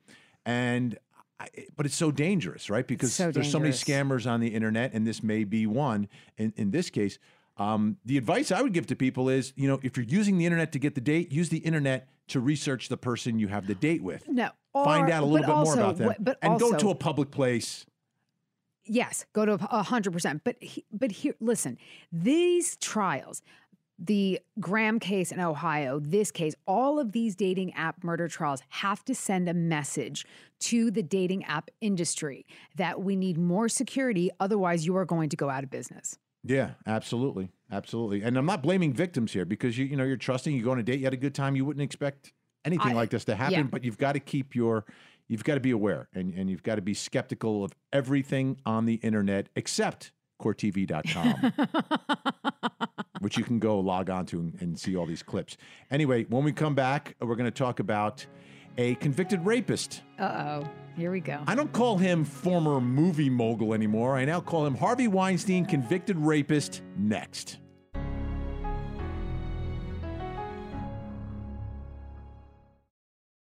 and 0.45 0.99
I, 1.43 1.67
but 1.77 1.87
it's 1.87 1.95
so 1.97 2.11
dangerous, 2.11 2.71
right? 2.71 2.87
Because 2.87 3.13
so 3.13 3.31
there's 3.31 3.51
so 3.51 3.59
many 3.59 3.73
scammers 3.73 4.31
on 4.31 4.41
the 4.41 4.49
internet, 4.49 4.93
and 4.95 5.07
this 5.07 5.23
may 5.23 5.45
be 5.45 5.67
one. 5.67 6.09
In 6.39 6.53
in 6.57 6.71
this 6.71 6.91
case, 6.91 7.19
um, 7.57 7.97
the 8.05 8.17
advice 8.19 8.51
I 8.53 8.63
would 8.63 8.73
give 8.73 8.87
to 8.89 8.97
people 8.97 9.29
is, 9.29 9.53
you 9.57 9.69
know, 9.69 9.79
if 9.83 9.97
you're 9.97 10.07
using 10.07 10.39
the 10.39 10.47
internet 10.47 10.73
to 10.73 10.79
get 10.79 10.95
the 10.95 11.01
date, 11.01 11.33
use 11.33 11.49
the 11.49 11.59
internet 11.59 12.09
to 12.29 12.41
research 12.41 12.89
the 12.89 12.97
person 12.97 13.39
you 13.39 13.49
have 13.49 13.67
the 13.67 13.75
date 13.75 14.03
with. 14.03 14.29
No, 14.29 14.51
Find 14.73 15.11
out 15.11 15.23
a 15.23 15.27
little 15.27 15.47
bit 15.47 15.57
more 15.57 15.75
about 15.75 15.97
them, 15.99 16.07
what- 16.07 16.25
But 16.25 16.39
and 16.43 16.53
also, 16.55 16.73
go 16.73 16.79
to 16.79 16.91
a 16.91 16.95
public 16.95 17.31
place. 17.31 17.85
yes, 18.85 19.25
go 19.33 19.45
to 19.45 19.55
a 19.71 19.83
hundred 19.83 20.13
percent. 20.13 20.43
But 20.45 20.57
he, 20.63 20.85
but 20.93 21.13
here, 21.13 21.35
listen, 21.41 21.79
these 22.11 22.77
trials, 22.77 23.43
the 24.05 24.41
Graham 24.59 24.99
case 24.99 25.31
in 25.31 25.39
Ohio, 25.39 26.01
this 26.01 26.33
case, 26.33 26.55
all 26.67 26.99
of 26.99 27.13
these 27.13 27.37
dating 27.37 27.73
app 27.75 28.03
murder 28.03 28.27
trials 28.27 28.61
have 28.69 29.05
to 29.05 29.15
send 29.15 29.49
a 29.49 29.55
message 29.55 30.27
to 30.59 30.91
the 30.91 31.03
dating 31.03 31.45
app 31.45 31.71
industry 31.81 32.45
that 32.77 33.01
we 33.01 33.15
need 33.15 33.39
more 33.39 33.69
security. 33.69 34.31
Otherwise, 34.41 34.85
you 34.87 34.97
are 34.97 35.05
going 35.05 35.29
to 35.29 35.37
go 35.37 35.49
out 35.49 35.63
of 35.63 35.71
business. 35.71 36.19
Yeah, 36.45 36.73
absolutely, 36.87 37.51
absolutely. 37.71 38.23
And 38.23 38.37
I'm 38.37 38.47
not 38.47 38.63
blaming 38.63 38.93
victims 38.93 39.33
here 39.33 39.45
because 39.45 39.79
you 39.79 39.85
you 39.85 39.97
know 39.97 40.03
you're 40.03 40.17
trusting. 40.17 40.53
You 40.53 40.65
go 40.65 40.73
on 40.73 40.81
a 40.81 40.83
date, 40.83 40.99
you 40.99 41.07
had 41.07 41.15
a 41.15 41.17
good 41.17 41.37
time. 41.37 41.55
You 41.55 41.65
wouldn't 41.65 41.85
expect 41.85 42.33
anything 42.65 42.93
I- 42.93 42.95
like 42.95 43.11
this 43.11 43.25
to 43.27 43.37
happen, 43.37 43.55
yeah. 43.55 43.63
but 43.63 43.85
you've 43.85 43.99
got 43.99 44.13
to 44.13 44.21
keep 44.21 44.57
your 44.57 44.85
you've 45.29 45.45
got 45.45 45.55
to 45.55 45.61
be 45.61 45.71
aware 45.71 46.09
and 46.13 46.35
and 46.35 46.51
you've 46.51 46.65
got 46.65 46.75
to 46.75 46.83
be 46.83 46.95
skeptical 46.95 47.63
of 47.63 47.73
everything 47.93 48.59
on 48.67 48.87
the 48.87 48.95
internet 48.95 49.49
except 49.55 50.11
courttv.com. 50.43 51.53
which 53.21 53.39
you 53.39 53.45
can 53.45 53.61
go 53.61 53.79
log 53.79 54.11
on 54.11 54.27
to 54.27 54.41
and, 54.41 54.61
and 54.61 54.79
see 54.79 54.97
all 54.97 55.07
these 55.07 55.23
clips. 55.23 55.57
Anyway, 55.93 56.25
when 56.25 56.43
we 56.43 56.53
come 56.53 56.75
back, 56.75 57.15
we're 57.21 57.37
going 57.37 57.51
to 57.51 57.57
talk 57.57 57.79
about 57.79 58.27
a 58.79 58.97
convicted 58.97 59.45
rapist. 59.47 60.03
Uh 60.19 60.61
oh, 60.63 60.71
here 60.97 61.11
we 61.13 61.21
go. 61.21 61.41
I 61.47 61.55
don't 61.55 61.73
call 61.73 61.99
him 61.99 62.25
former 62.25 62.81
movie 62.81 63.31
mogul 63.31 63.75
anymore. 63.75 64.17
I 64.17 64.25
now 64.25 64.41
call 64.41 64.67
him 64.67 64.75
Harvey 64.75 65.09
Weinstein, 65.09 65.67
convicted 65.67 66.19
rapist, 66.19 66.83
next. 66.97 67.59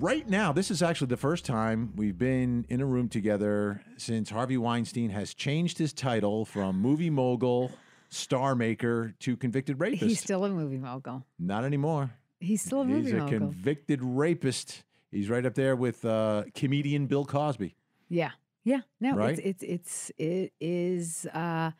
right 0.00 0.28
now, 0.28 0.52
this 0.52 0.70
is 0.70 0.82
actually 0.82 1.08
the 1.08 1.16
first 1.16 1.44
time 1.44 1.92
we've 1.96 2.18
been 2.18 2.66
in 2.68 2.80
a 2.80 2.86
room 2.86 3.08
together 3.08 3.82
since 3.96 4.30
Harvey 4.30 4.56
Weinstein 4.56 5.10
has 5.10 5.34
changed 5.34 5.78
his 5.78 5.92
title 5.92 6.44
from 6.44 6.80
movie 6.80 7.10
mogul, 7.10 7.70
star 8.08 8.54
maker 8.54 9.14
to 9.20 9.36
convicted 9.36 9.80
rapist. 9.80 10.02
He's 10.04 10.20
still 10.20 10.44
a 10.44 10.50
movie 10.50 10.78
mogul. 10.78 11.24
Not 11.38 11.64
anymore. 11.64 12.10
He's 12.40 12.62
still 12.62 12.82
a 12.82 12.84
movie 12.84 13.12
mogul. 13.12 13.26
He's 13.26 13.36
a 13.36 13.40
mogul. 13.40 13.48
convicted 13.52 14.00
rapist. 14.02 14.82
He's 15.10 15.30
right 15.30 15.46
up 15.46 15.54
there 15.54 15.76
with 15.76 16.04
uh, 16.04 16.44
comedian 16.54 17.06
Bill 17.06 17.24
Cosby. 17.24 17.74
Yeah. 18.08 18.30
Yeah. 18.64 18.80
No, 19.00 19.16
Right? 19.16 19.38
it's 19.38 19.62
it's 19.62 19.62
it's 19.62 20.12
it 20.18 20.52
is 20.60 21.26
uh 21.32 21.70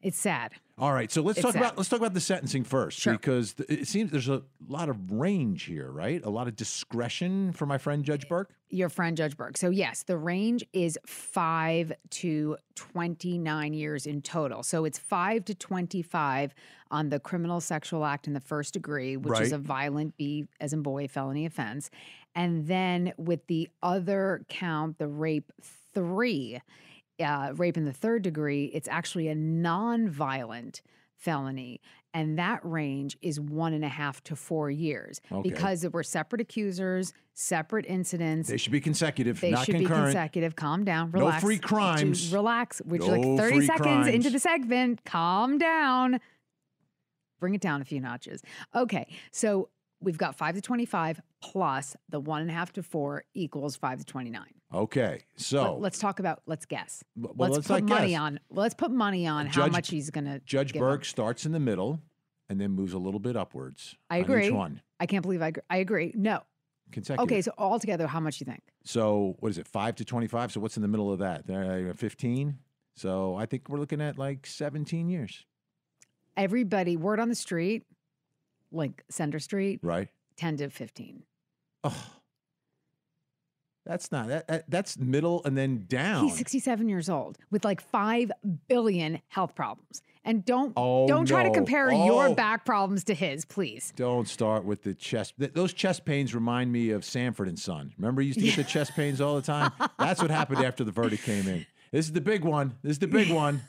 it's 0.00 0.18
sad. 0.18 0.52
All 0.80 0.94
right, 0.94 1.12
so 1.12 1.20
let's 1.20 1.36
It's 1.36 1.44
talk 1.44 1.52
sad. 1.52 1.60
about 1.60 1.76
let's 1.76 1.90
talk 1.90 1.98
about 2.00 2.14
the 2.14 2.20
sentencing 2.20 2.64
first 2.64 2.98
Sure. 2.98 3.12
because 3.12 3.54
it 3.68 3.86
seems 3.86 4.10
there's 4.10 4.30
a 4.30 4.42
lot 4.66 4.88
of 4.88 5.12
range 5.12 5.64
here, 5.64 5.90
right? 5.90 6.24
A 6.24 6.30
lot 6.30 6.48
of 6.48 6.56
discretion 6.56 7.52
for 7.52 7.66
my 7.66 7.76
friend 7.76 8.02
Judge 8.02 8.26
Burke. 8.30 8.50
Your 8.70 8.88
friend 8.88 9.14
Judge 9.14 9.36
Burke. 9.36 9.58
So 9.58 9.68
yes, 9.68 10.04
the 10.04 10.16
range 10.16 10.64
is 10.72 10.98
5 11.04 11.92
to 12.10 12.56
29 12.76 13.74
years 13.74 14.06
in 14.06 14.22
total. 14.22 14.62
So 14.62 14.86
it's 14.86 14.98
5 14.98 15.44
to 15.46 15.54
25 15.54 16.54
on 16.90 17.10
the 17.10 17.20
criminal 17.20 17.60
sexual 17.60 18.06
act 18.06 18.26
in 18.26 18.32
the 18.32 18.40
first 18.40 18.72
degree, 18.72 19.18
which 19.18 19.38
is 19.38 19.52
a 19.52 19.58
violent 19.58 20.16
B 20.16 20.46
as 20.60 20.72
in 20.72 20.80
boy 20.82 21.08
felony 21.08 21.44
offense. 21.44 21.90
And 22.34 22.68
then 22.68 23.12
with 23.18 23.46
the 23.48 23.68
other 23.82 24.46
count, 24.48 24.96
the 24.96 25.08
rape 25.08 25.52
3, 25.92 26.62
uh, 27.22 27.52
rape 27.54 27.76
in 27.76 27.84
the 27.84 27.92
third 27.92 28.22
degree, 28.22 28.66
it's 28.74 28.88
actually 28.88 29.28
a 29.28 29.34
non-violent 29.34 30.82
felony, 31.16 31.80
and 32.14 32.38
that 32.38 32.60
range 32.64 33.18
is 33.20 33.38
one 33.38 33.72
and 33.74 33.84
a 33.84 33.88
half 33.88 34.22
to 34.24 34.34
four 34.34 34.70
years 34.70 35.20
Okay. 35.30 35.48
because 35.48 35.82
there 35.82 35.90
were 35.90 36.02
separate 36.02 36.40
accusers, 36.40 37.12
separate 37.34 37.84
incidents. 37.86 38.48
They 38.48 38.56
should 38.56 38.72
be 38.72 38.80
consecutive, 38.80 39.38
They 39.40 39.50
not 39.50 39.66
should 39.66 39.74
be 39.74 39.80
concurrent. 39.80 40.06
consecutive. 40.06 40.56
Calm 40.56 40.84
down. 40.84 41.10
No 41.12 41.20
Relax. 41.20 41.42
free 41.42 41.58
crimes. 41.58 42.32
Relax. 42.32 42.80
We're 42.84 42.98
just 42.98 43.10
No 43.10 43.20
like 43.20 43.38
30 43.38 43.56
free 43.58 43.66
seconds 43.66 44.06
into 44.08 44.30
the 44.30 44.38
segment. 44.38 45.04
Calm 45.04 45.58
down. 45.58 46.20
Bring 47.38 47.54
it 47.54 47.60
down 47.60 47.80
a 47.80 47.84
few 47.84 48.00
notches. 48.00 48.42
Okay. 48.74 49.06
So 49.30 49.68
we've 50.00 50.18
got 50.18 50.36
five 50.36 50.54
to 50.54 50.60
25 50.60 51.20
plus 51.42 51.96
the 52.08 52.20
one 52.20 52.40
and 52.42 52.50
a 52.50 52.54
half 52.54 52.72
to 52.72 52.82
four 52.82 53.24
equals 53.34 53.76
five 53.76 53.98
to 53.98 54.04
29. 54.04 54.42
Okay, 54.72 55.24
so 55.36 55.76
Let, 55.78 55.94
us 55.94 55.98
talk 55.98 56.20
about, 56.20 56.42
let's 56.46 56.64
guess. 56.64 57.02
well, 57.16 57.34
let's, 57.36 57.54
let's 57.56 57.66
put 57.66 57.84
money 57.84 58.10
guess. 58.10 58.20
on, 58.20 58.40
let's 58.50 58.74
put 58.74 58.92
money 58.92 59.26
on 59.26 59.46
how 59.46 59.66
much 59.66 59.90
he's 59.90 60.10
going 60.10 60.26
to. 60.26 60.40
Judge 60.44 60.74
Burke 60.74 61.04
starts 61.04 61.44
in 61.44 61.50
the 61.50 61.58
middle 61.58 62.00
and 62.48 62.60
then 62.60 62.70
moves 62.70 62.92
a 62.92 62.98
little 62.98 63.18
bit 63.20 63.36
upwards. 63.36 63.96
I 64.10 64.18
on 64.18 64.24
agree. 64.24 64.50
One 64.50 64.80
I 65.00 65.06
can't 65.06 65.22
believe 65.22 65.42
I, 65.42 65.48
agree. 65.48 65.62
I 65.70 65.76
agree. 65.78 66.12
No. 66.14 66.42
consecutive. 66.92 67.24
Okay. 67.24 67.42
So 67.42 67.52
altogether, 67.58 68.06
how 68.06 68.20
much 68.20 68.38
you 68.40 68.44
think? 68.44 68.62
So 68.84 69.36
what 69.40 69.48
is 69.48 69.58
it? 69.58 69.66
Five 69.66 69.96
to 69.96 70.04
twenty-five. 70.04 70.52
So 70.52 70.60
what's 70.60 70.76
in 70.76 70.82
the 70.82 70.88
middle 70.88 71.12
of 71.12 71.18
that? 71.18 71.50
Uh, 71.50 71.92
fifteen. 71.94 72.58
So 72.94 73.34
I 73.34 73.46
think 73.46 73.68
we're 73.68 73.78
looking 73.78 74.00
at 74.00 74.18
like 74.18 74.46
seventeen 74.46 75.08
years, 75.08 75.46
Everybody, 76.36 76.96
word 76.96 77.18
on 77.18 77.28
the 77.28 77.34
street, 77.34 77.84
like 78.72 79.04
Center 79.10 79.38
Street, 79.38 79.80
right? 79.82 80.08
10 80.36 80.56
to 80.58 80.70
15. 80.70 81.22
Oh, 81.84 82.06
that's 83.86 84.12
not 84.12 84.28
that, 84.28 84.46
that. 84.48 84.70
That's 84.70 84.98
middle 84.98 85.42
and 85.44 85.56
then 85.56 85.86
down. 85.88 86.24
He's 86.24 86.36
67 86.36 86.88
years 86.88 87.08
old 87.08 87.38
with 87.50 87.64
like 87.64 87.80
5 87.80 88.30
billion 88.68 89.20
health 89.28 89.54
problems. 89.54 90.02
And 90.22 90.44
don't 90.44 90.74
Oh, 90.76 91.08
don't 91.08 91.24
try 91.26 91.44
to 91.44 91.50
compare 91.50 91.90
Oh. 91.90 92.04
your 92.04 92.34
back 92.34 92.66
problems 92.66 93.04
to 93.04 93.14
his, 93.14 93.46
please. 93.46 93.92
Don't 93.96 94.28
start 94.28 94.64
with 94.64 94.82
the 94.82 94.92
chest. 94.94 95.32
th- 95.38 95.54
Those 95.54 95.72
chest 95.72 96.04
pains 96.04 96.34
remind 96.34 96.70
me 96.70 96.90
of 96.90 97.06
Sanford 97.06 97.48
and 97.48 97.58
Son. 97.58 97.92
Remember, 97.96 98.20
you 98.20 98.28
used 98.28 98.38
to 98.40 98.44
get 98.44 98.56
the 98.56 98.64
chest 98.64 98.92
pains 98.94 99.22
all 99.22 99.34
the 99.36 99.42
time. 99.42 99.72
That's 99.98 100.20
what 100.20 100.30
happened 100.30 100.62
after 100.62 100.84
the 100.84 100.92
verdict 100.92 101.22
came 101.22 101.48
in. 101.48 101.64
This 101.90 102.04
is 102.04 102.12
the 102.12 102.20
big 102.20 102.44
one. 102.44 102.76
This 102.82 102.92
is 102.92 102.98
the 102.98 103.08
big 103.08 103.32
one. 103.32 103.62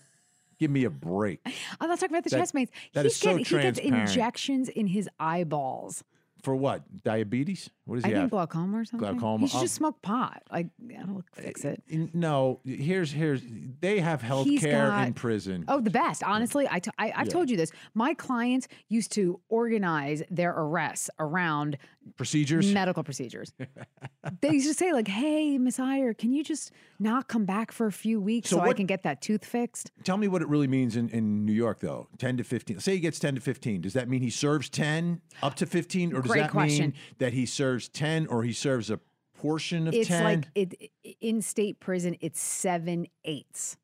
Give 0.61 0.69
me 0.69 0.83
a 0.83 0.91
break. 0.91 1.39
I'm 1.79 1.89
not 1.89 1.99
talking 1.99 2.15
about 2.15 2.23
the 2.23 2.29
That- 2.29 2.37
chest 2.37 2.53
pains. 2.53 2.69
that 2.93 3.03
He's 3.03 3.13
is 3.13 3.17
so 3.19 3.35
getting, 3.35 3.45
he 3.45 3.63
gets 3.63 3.79
injections 3.79 4.69
in 4.69 4.85
his 4.85 5.09
eyeballs. 5.19 6.03
For 6.43 6.55
what? 6.55 6.83
Diabetes? 7.03 7.71
What 7.91 7.97
does 7.97 8.05
I 8.05 8.07
he 8.07 8.13
think 8.13 8.21
have? 8.23 8.29
glaucoma 8.31 8.77
or 8.79 8.85
something. 8.85 9.09
Glaucoma. 9.11 9.41
He 9.41 9.47
should 9.47 9.59
just 9.59 9.73
um, 9.75 9.85
smoke 9.91 10.01
pot. 10.01 10.43
Like 10.49 10.67
that'll 10.79 11.23
fix 11.33 11.65
it. 11.65 11.83
No, 12.13 12.61
here's 12.63 13.11
here's 13.11 13.41
they 13.81 13.99
have 13.99 14.21
health 14.21 14.47
He's 14.47 14.61
care 14.61 14.89
in 15.03 15.13
prison. 15.13 15.65
Oh, 15.67 15.81
the 15.81 15.89
best. 15.89 16.23
Honestly, 16.23 16.65
I, 16.71 16.79
t- 16.79 16.89
I 16.97 17.11
I've 17.13 17.27
told 17.27 17.49
you 17.49 17.57
this. 17.57 17.69
My 17.93 18.13
clients 18.13 18.69
used 18.87 19.11
to 19.13 19.41
organize 19.49 20.23
their 20.31 20.51
arrests 20.57 21.09
around 21.19 21.77
Procedures. 22.17 22.73
medical 22.73 23.03
procedures. 23.03 23.53
they 24.41 24.49
used 24.51 24.67
to 24.67 24.73
say 24.73 24.91
like, 24.93 25.07
"Hey, 25.07 25.57
Miss 25.59 25.79
Iyer, 25.79 26.13
can 26.15 26.31
you 26.33 26.43
just 26.43 26.71
not 26.97 27.27
come 27.27 27.45
back 27.45 27.71
for 27.71 27.85
a 27.87 27.91
few 27.91 28.19
weeks 28.19 28.49
So 28.49 28.59
I 28.59 28.67
what- 28.67 28.77
can 28.77 28.85
get 28.87 29.03
that 29.03 29.21
tooth 29.21 29.45
fixed?" 29.45 29.91
Tell 30.03 30.17
me 30.17 30.27
what 30.27 30.41
it 30.41 30.47
really 30.47 30.67
means 30.67 30.95
in, 30.95 31.09
in 31.09 31.45
New 31.45 31.53
York, 31.53 31.79
though. 31.81 32.07
10 32.17 32.37
to 32.37 32.43
15. 32.43 32.79
Say 32.79 32.93
he 32.93 32.99
gets 33.01 33.19
10 33.19 33.35
to 33.35 33.41
15. 33.41 33.81
Does 33.81 33.93
that 33.93 34.09
mean 34.09 34.21
he 34.21 34.29
serves 34.31 34.67
10 34.69 35.21
up 35.43 35.55
to 35.55 35.65
15? 35.67 36.13
Or 36.15 36.21
does 36.21 36.31
Great 36.31 36.41
that 36.41 36.51
question. 36.51 36.85
mean 36.91 36.93
that 37.19 37.33
he 37.33 37.45
serves 37.45 37.80
10 37.89 38.27
or 38.27 38.43
he 38.43 38.53
serves 38.53 38.89
a 38.89 38.99
portion 39.37 39.87
of 39.87 39.93
It's 39.93 40.07
10? 40.07 40.23
like 40.23 40.47
it 40.55 40.91
in 41.19 41.41
state 41.41 41.79
prison. 41.79 42.15
It's 42.21 42.39
seven 42.39 43.07
eighths, 43.25 43.77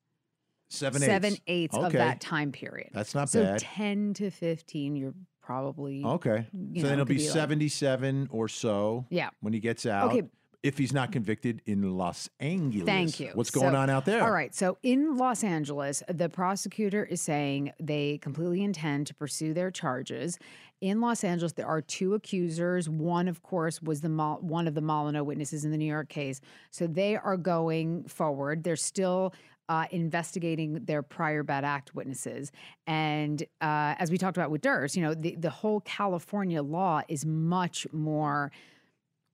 seven, 0.69 1.01
seven 1.01 1.33
eighths. 1.33 1.41
eighths 1.47 1.77
of 1.77 1.93
that 1.93 2.21
time 2.21 2.51
period. 2.51 2.89
That's 2.93 3.15
not 3.15 3.29
so 3.29 3.43
bad. 3.43 3.59
ten 3.59 4.13
to 4.15 4.29
fifteen, 4.29 4.95
you're 4.95 5.13
probably 5.41 6.03
Okay. 6.03 6.45
so 6.51 6.57
know, 6.57 6.81
then 6.83 6.93
it'll 6.93 7.05
be, 7.05 7.15
be 7.15 7.23
like- 7.23 7.31
77 7.33 8.27
or 8.31 8.49
so 8.49 9.05
Yeah. 9.09 9.29
when 9.39 9.53
he 9.53 9.59
gets 9.61 9.85
out. 9.85 10.11
Okay. 10.11 10.27
If 10.63 10.77
he's 10.77 10.91
not 10.91 11.13
convicted 11.13 11.61
in 11.65 11.95
Los 11.95 12.29
Angeles. 12.41 12.85
Thank 12.85 13.19
you. 13.21 13.29
What's 13.33 13.51
going 13.51 13.71
So- 13.71 13.77
on 13.79 13.89
out 13.89 14.03
there? 14.05 14.23
All 14.23 14.31
right. 14.31 14.53
So 14.53 14.77
in 14.83 15.15
Los 15.15 15.45
Angeles, 15.45 16.03
the 16.09 16.27
prosecutor 16.27 17.05
is 17.05 17.21
saying 17.21 17.71
they 17.79 18.17
completely 18.17 18.61
intend 18.61 19.07
to 19.07 19.13
pursue 19.15 19.53
their 19.53 19.71
charges. 19.71 20.37
In 20.79 21.01
Los 21.01 21.23
Angeles, 21.23 21.53
there 21.53 21.65
are 21.65 21.81
two 21.81 22.13
accusers. 22.13 22.87
One, 22.87 23.27
of 23.27 23.41
course, 23.41 23.81
was 23.81 24.01
the 24.01 24.09
one 24.09 24.67
of 24.67 24.75
the 24.75 24.81
Molineux 24.81 25.23
witnesses 25.23 25.65
in 25.65 25.71
the 25.71 25.77
New 25.77 25.85
York 25.85 26.09
case. 26.09 26.39
So 26.69 26.85
they 26.85 27.15
are 27.15 27.37
going 27.37 28.03
forward. 28.03 28.63
They're 28.63 28.75
still 28.75 29.33
uh, 29.69 29.85
investigating 29.91 30.85
their 30.85 31.01
prior 31.01 31.43
bad 31.43 31.65
act 31.65 31.95
witnesses. 31.95 32.51
And 32.85 33.41
uh, 33.59 33.95
as 33.97 34.11
we 34.11 34.17
talked 34.17 34.37
about 34.37 34.51
with 34.51 34.61
Durst, 34.61 34.95
you 34.95 35.01
know, 35.01 35.13
the, 35.13 35.35
the 35.35 35.49
whole 35.49 35.81
California 35.81 36.61
law 36.61 37.01
is 37.07 37.25
much 37.25 37.87
more 37.91 38.51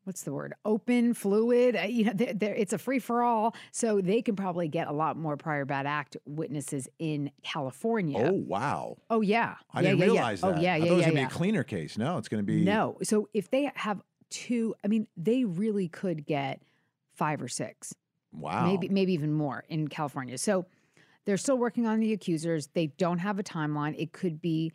what's 0.04 0.24
the 0.24 0.32
word 0.34 0.54
open 0.66 1.14
fluid 1.14 1.76
uh, 1.76 1.82
you 1.82 2.04
know 2.06 2.12
they're, 2.14 2.34
they're, 2.34 2.56
it's 2.56 2.74
a 2.74 2.78
free 2.78 3.00
for 3.00 3.24
all 3.24 3.56
so 3.72 4.02
they 4.02 4.22
can 4.22 4.36
probably 4.36 4.68
get 4.68 4.88
a 4.88 4.92
lot 4.92 5.16
more 5.18 5.38
prior 5.38 5.66
bad 5.66 5.86
act 5.86 6.18
witnesses 6.26 6.88
in 7.00 7.32
california 7.42 8.30
Oh, 8.30 8.34
wow. 8.34 8.98
oh 9.10 9.22
yeah 9.22 9.56
I 9.74 9.82
yeah, 9.82 9.90
didn't 9.90 10.00
yeah, 10.00 10.06
realize 10.06 10.42
yeah. 10.42 10.50
that. 10.50 10.58
oh 10.58 10.62
yeah 10.62 10.74
I 10.74 10.78
yeah 10.78 10.84
thought 10.86 10.92
it 10.92 10.96
was 10.96 11.06
going 11.06 11.16
to 11.18 11.22
be 11.22 11.26
a 11.28 11.30
cleaner 11.30 11.64
case. 11.64 11.98
No, 11.98 12.18
it's 12.18 12.28
going 12.30 12.44
to 12.46 12.48
be. 12.52 12.64
no 12.64 12.98
so 13.04 13.30
if 13.34 13.50
they 13.50 13.72
have 13.76 14.02
two 14.30 14.74
i 14.84 14.88
mean 14.88 15.08
they 15.16 15.44
really 15.46 15.88
could 15.88 16.26
get 16.26 16.62
five 17.16 17.42
or 17.42 17.48
six 17.48 17.94
Wow. 18.36 18.66
maybe 18.66 18.90
maybe 18.90 19.14
even 19.14 19.32
more 19.32 19.64
in 19.70 19.88
California. 19.88 20.40
So 20.40 20.66
they're 21.26 21.38
still 21.38 21.58
working 21.58 21.86
on 21.86 22.00
the 22.00 22.14
accusers. 22.14 22.68
They 22.74 22.88
don't 22.88 23.20
have 23.20 23.38
a 23.38 23.44
timeline. 23.44 23.94
It 23.96 24.12
could 24.12 24.42
be, 24.42 24.74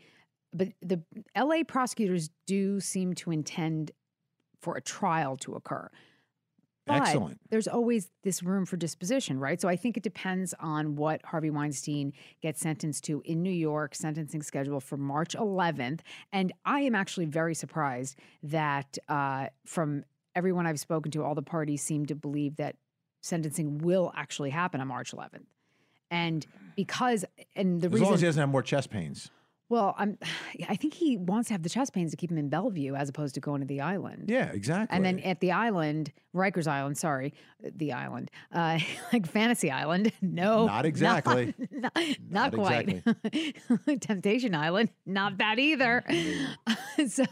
but 0.55 0.69
the 0.81 1.03
LA 1.37 1.65
prosecutors 1.67 2.31
do 2.47 2.79
seem 2.79 3.15
to 3.17 3.33
intend 3.33 3.91
for 4.61 4.77
a 4.77 4.81
trial 4.81 5.37
to 5.39 5.55
occur. 5.55 5.91
But 6.89 7.03
Excellent. 7.03 7.39
There's 7.51 7.69
always 7.69 8.11
this 8.23 8.43
room 8.43 8.65
for 8.65 8.79
disposition, 8.79 9.39
right? 9.39 9.61
So 9.61 9.69
I 9.69 9.77
think 9.77 9.99
it 9.99 10.03
depends 10.03 10.55
on 10.59 10.97
what 10.97 11.21
Harvey 11.23 11.51
Weinstein 11.51 12.15
gets 12.41 12.61
sentenced 12.61 13.05
to 13.05 13.21
in 13.27 13.43
New 13.43 13.53
York, 13.53 13.95
sentencing 13.95 14.43
schedule 14.43 14.81
for 14.81 14.97
March 14.97 15.37
11th. 15.37 16.01
And 16.33 16.51
I 16.65 16.81
am 16.81 16.95
actually 16.95 17.27
very 17.27 17.55
surprised 17.55 18.19
that 18.43 18.97
uh, 19.07 19.49
from 19.67 20.05
everyone 20.35 20.67
I've 20.67 20.81
spoken 20.81 21.13
to, 21.13 21.23
all 21.23 21.35
the 21.35 21.43
parties 21.43 21.83
seem 21.83 22.07
to 22.07 22.15
believe 22.15 22.57
that 22.57 22.77
sentencing 23.21 23.79
will 23.79 24.11
actually 24.17 24.51
happen 24.51 24.81
on 24.81 24.89
March 24.89 25.13
11th. 25.13 25.45
And 26.11 26.47
because, 26.75 27.27
and 27.55 27.83
the 27.83 27.89
As 27.89 27.93
reason, 27.93 28.05
long 28.07 28.15
as 28.15 28.21
he 28.21 28.27
doesn't 28.27 28.41
have 28.41 28.49
more 28.49 28.63
chest 28.63 28.89
pains. 28.89 29.31
Well, 29.69 29.95
I'm, 29.99 30.19
I 30.69 30.77
think 30.77 30.95
he 30.95 31.17
wants 31.17 31.49
to 31.49 31.55
have 31.55 31.63
the 31.63 31.69
chest 31.69 31.93
pains 31.93 32.11
to 32.11 32.17
keep 32.17 32.31
him 32.31 32.39
in 32.39 32.49
Bellevue 32.49 32.95
as 32.95 33.09
opposed 33.09 33.35
to 33.35 33.41
going 33.41 33.61
to 33.61 33.67
the 33.67 33.81
island. 33.81 34.27
Yeah, 34.29 34.51
exactly. 34.53 34.95
And 34.95 35.05
then 35.05 35.21
at 35.21 35.41
the 35.41 35.53
island, 35.53 36.13
Rikers 36.35 36.67
Island, 36.67 36.99
sorry, 36.99 37.35
the 37.61 37.93
island, 37.93 38.31
uh, 38.53 38.79
like 39.13 39.27
Fantasy 39.27 39.71
Island. 39.71 40.13
No, 40.23 40.67
Not 40.67 40.85
exactly. 40.85 41.55
Not, 41.71 41.97
not, 42.29 42.53
quite. 42.53 43.03
Temptation 44.01 44.55
Island, 44.55 44.91
not 45.07 45.39
that 45.39 45.59
either. 45.59 46.05
so 47.09 47.25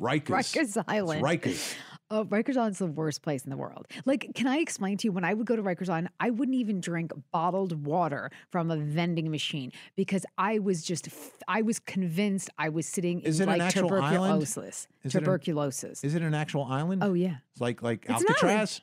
Rikers. 0.00 0.26
Rikers 0.26 0.84
Island. 0.88 1.24
It's 1.26 1.46
Rikers. 1.46 1.74
Oh, 2.12 2.26
Rikers 2.26 2.58
Island's 2.58 2.78
the 2.78 2.86
worst 2.86 3.22
place 3.22 3.42
in 3.44 3.48
the 3.48 3.56
world. 3.56 3.86
Like, 4.04 4.32
can 4.34 4.46
I 4.46 4.58
explain 4.58 4.98
to 4.98 5.08
you 5.08 5.12
when 5.12 5.24
I 5.24 5.32
would 5.32 5.46
go 5.46 5.56
to 5.56 5.62
Rikers 5.62 5.88
Island, 5.88 6.10
I 6.20 6.28
wouldn't 6.28 6.54
even 6.56 6.78
drink 6.78 7.10
bottled 7.32 7.86
water 7.86 8.30
from 8.50 8.70
a 8.70 8.76
vending 8.76 9.30
machine 9.30 9.72
because 9.96 10.26
I 10.36 10.58
was 10.58 10.82
just, 10.82 11.08
I 11.48 11.62
was 11.62 11.78
convinced 11.78 12.50
I 12.58 12.68
was 12.68 12.86
sitting 12.86 13.20
Is 13.22 13.40
in 13.40 13.48
it 13.48 13.52
an 13.54 13.58
like 13.60 13.72
tuberculosis. 13.72 14.88
Is 15.02 15.14
it 15.14 15.18
an- 15.18 15.24
tuberculosis. 15.24 16.04
Is 16.04 16.14
it 16.14 16.20
an 16.20 16.34
actual 16.34 16.64
island? 16.64 17.02
oh 17.02 17.14
yeah. 17.14 17.36
It's 17.52 17.62
like 17.62 17.82
like 17.82 18.04
It's 18.06 18.22
not. 18.22 18.30
Alcatraz? 18.30 18.82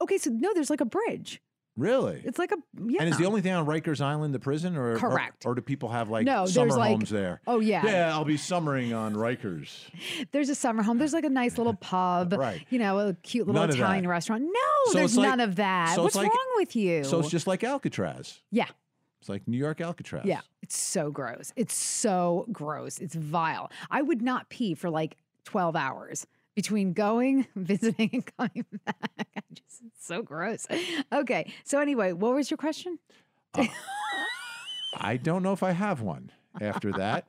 Okay, 0.00 0.18
so 0.18 0.30
no, 0.30 0.54
there's 0.54 0.70
like 0.70 0.80
a 0.80 0.86
bridge. 0.86 1.42
Really? 1.80 2.20
It's 2.24 2.38
like 2.38 2.52
a 2.52 2.56
yeah. 2.86 3.00
And 3.00 3.08
is 3.08 3.16
the 3.16 3.24
only 3.24 3.40
thing 3.40 3.52
on 3.52 3.66
Rikers 3.66 4.00
Island 4.00 4.34
the 4.34 4.38
prison, 4.38 4.76
or 4.76 4.92
or- 4.92 4.98
Correct. 4.98 5.46
Or, 5.46 5.54
do 5.54 5.62
people 5.62 5.88
have 5.88 6.10
like 6.10 6.26
No, 6.26 6.44
summer 6.46 6.74
like- 6.76 6.90
homes 6.90 7.08
there? 7.10 7.40
Oh 7.46 7.60
yeah. 7.60 7.84
Yeah, 7.86 8.12
I'll 8.14 8.24
be 8.24 8.36
summering 8.36 8.92
on 8.92 9.14
Rikers. 9.14 9.70
There's 10.30 10.50
a 10.50 10.54
summer 10.54 10.82
home. 10.82 10.98
There's 10.98 11.12
like 11.14 11.24
a 11.24 11.30
nice 11.30 11.56
little 11.58 11.74
pub. 11.74 12.34
Right. 12.34 12.64
You 12.70 12.78
know, 12.78 12.98
a 12.98 13.14
cute 13.14 13.46
little 13.46 13.62
None 13.62 13.70
Italian 13.70 14.06
restaurant. 14.06 14.42
No, 14.44 14.92
So 14.92 14.98
there's 14.98 15.16
like- 15.16 15.28
none 15.28 15.40
of 15.40 15.56
that. 15.56 15.94
so 15.94 16.02
What's 16.02 16.14
like- 16.16 16.28
wrong 16.28 16.48
with 16.56 16.76
you? 16.76 17.02
So 17.04 17.18
it's 17.20 17.30
just 17.30 17.46
like 17.46 17.64
Alcatraz. 17.64 18.40
yeah. 18.50 18.66
It's 19.20 19.28
like 19.28 19.46
New 19.46 19.58
York 19.58 19.80
Alcatraz. 19.82 20.24
Yeah, 20.24 20.40
it's 20.62 20.76
so 20.76 21.10
gross. 21.10 21.52
It's 21.54 21.74
so 21.74 22.46
gross. 22.52 22.98
It's 22.98 23.14
vile. 23.14 23.70
I 23.90 24.00
would 24.00 24.22
not 24.22 24.48
pee 24.48 24.74
for 24.74 24.88
like 24.88 25.16
12 25.44 25.76
hours 25.76 26.26
between 26.60 26.92
going, 26.92 27.46
visiting, 27.56 28.10
and 28.12 28.36
coming 28.36 28.66
back. 28.84 29.26
I 29.34 29.40
just, 29.54 29.80
it's 29.86 30.06
so 30.06 30.20
gross. 30.20 30.66
Okay. 31.10 31.50
So, 31.64 31.80
anyway, 31.80 32.12
what 32.12 32.34
was 32.34 32.50
your 32.50 32.58
question? 32.58 32.98
I 34.94 35.16
don't 35.16 35.42
know 35.42 35.54
if 35.54 35.62
I 35.62 35.70
have 35.70 36.02
one 36.02 36.30
after 36.60 36.92
that. 36.92 37.24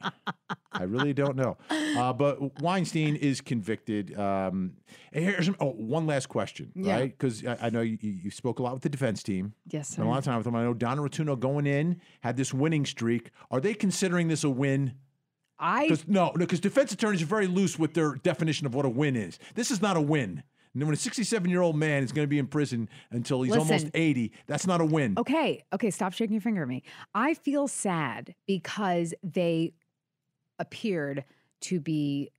I 0.74 0.84
really 0.84 1.14
don't 1.14 1.38
know. 1.38 1.56
Uh, 1.70 2.12
but 2.12 2.62
Weinstein 2.62 3.16
is 3.16 3.40
convicted. 3.40 4.20
Um, 4.20 4.74
and 5.14 5.24
here's 5.24 5.50
oh, 5.62 5.70
one 5.72 6.08
last 6.08 6.28
question, 6.28 6.74
Yeah. 6.76 6.96
right? 6.96 7.18
Because 7.18 7.46
I, 7.46 7.58
I 7.62 7.70
know 7.70 7.82
you, 7.82 7.98
you 8.02 8.32
spoke 8.32 8.60
a 8.60 8.64
lot 8.64 8.74
with 8.74 8.84
the 8.84 8.90
defense 8.90 9.24
team. 9.24 9.54
Yes, 9.70 9.90
Spent 9.90 10.06
a 10.08 10.12
lot 10.12 10.18
of 10.18 10.26
time 10.26 10.38
with 10.38 10.46
them. 10.46 10.56
I 10.58 10.64
know 10.64 10.74
Donna 10.74 11.02
Rotunno 11.04 11.40
going 11.40 11.68
in 11.68 12.02
had 12.20 12.36
this 12.36 12.54
winning 12.54 12.86
streak. 12.86 13.32
Are 13.50 13.62
they 13.62 13.74
considering 13.76 14.28
this 14.28 14.44
a 14.44 14.50
win? 14.50 14.96
I 15.62 15.84
Because 15.84 16.08
no, 16.08 16.32
because 16.36 16.60
defense 16.60 16.92
attorneys 16.92 17.22
are 17.22 17.28
very 17.28 17.48
loose 17.48 17.78
with 17.80 17.94
their 17.94 18.16
definition 18.16 18.66
of 18.66 18.74
what 18.74 18.86
a 18.86 18.90
win 18.90 19.16
is. 19.16 19.38
This 19.56 19.70
is 19.72 19.82
not 19.82 19.96
a 19.96 20.02
win. 20.02 20.44
And 20.74 20.84
when 20.84 20.94
a 20.94 20.98
67 20.98 21.50
year 21.50 21.62
old 21.62 21.76
man 21.76 22.02
is 22.02 22.12
going 22.12 22.24
to 22.26 22.30
be 22.30 22.40
in 22.40 22.48
prison 22.48 22.88
until 23.12 23.42
he's 23.42 23.56
almost 23.56 23.88
80, 23.94 24.32
that's 24.48 24.66
not 24.66 24.80
a 24.82 24.86
win. 24.86 25.16
Okay, 25.18 25.64
okay, 25.74 25.92
stop 25.92 26.14
shaking 26.14 26.34
your 26.34 26.42
finger 26.42 26.64
at 26.64 26.68
me. 26.68 26.84
I 27.14 27.34
feel 27.34 27.68
sad 27.68 28.34
because 28.48 29.14
they 29.22 29.74
appeared 30.60 31.26
to 31.62 31.80
be 31.80 32.32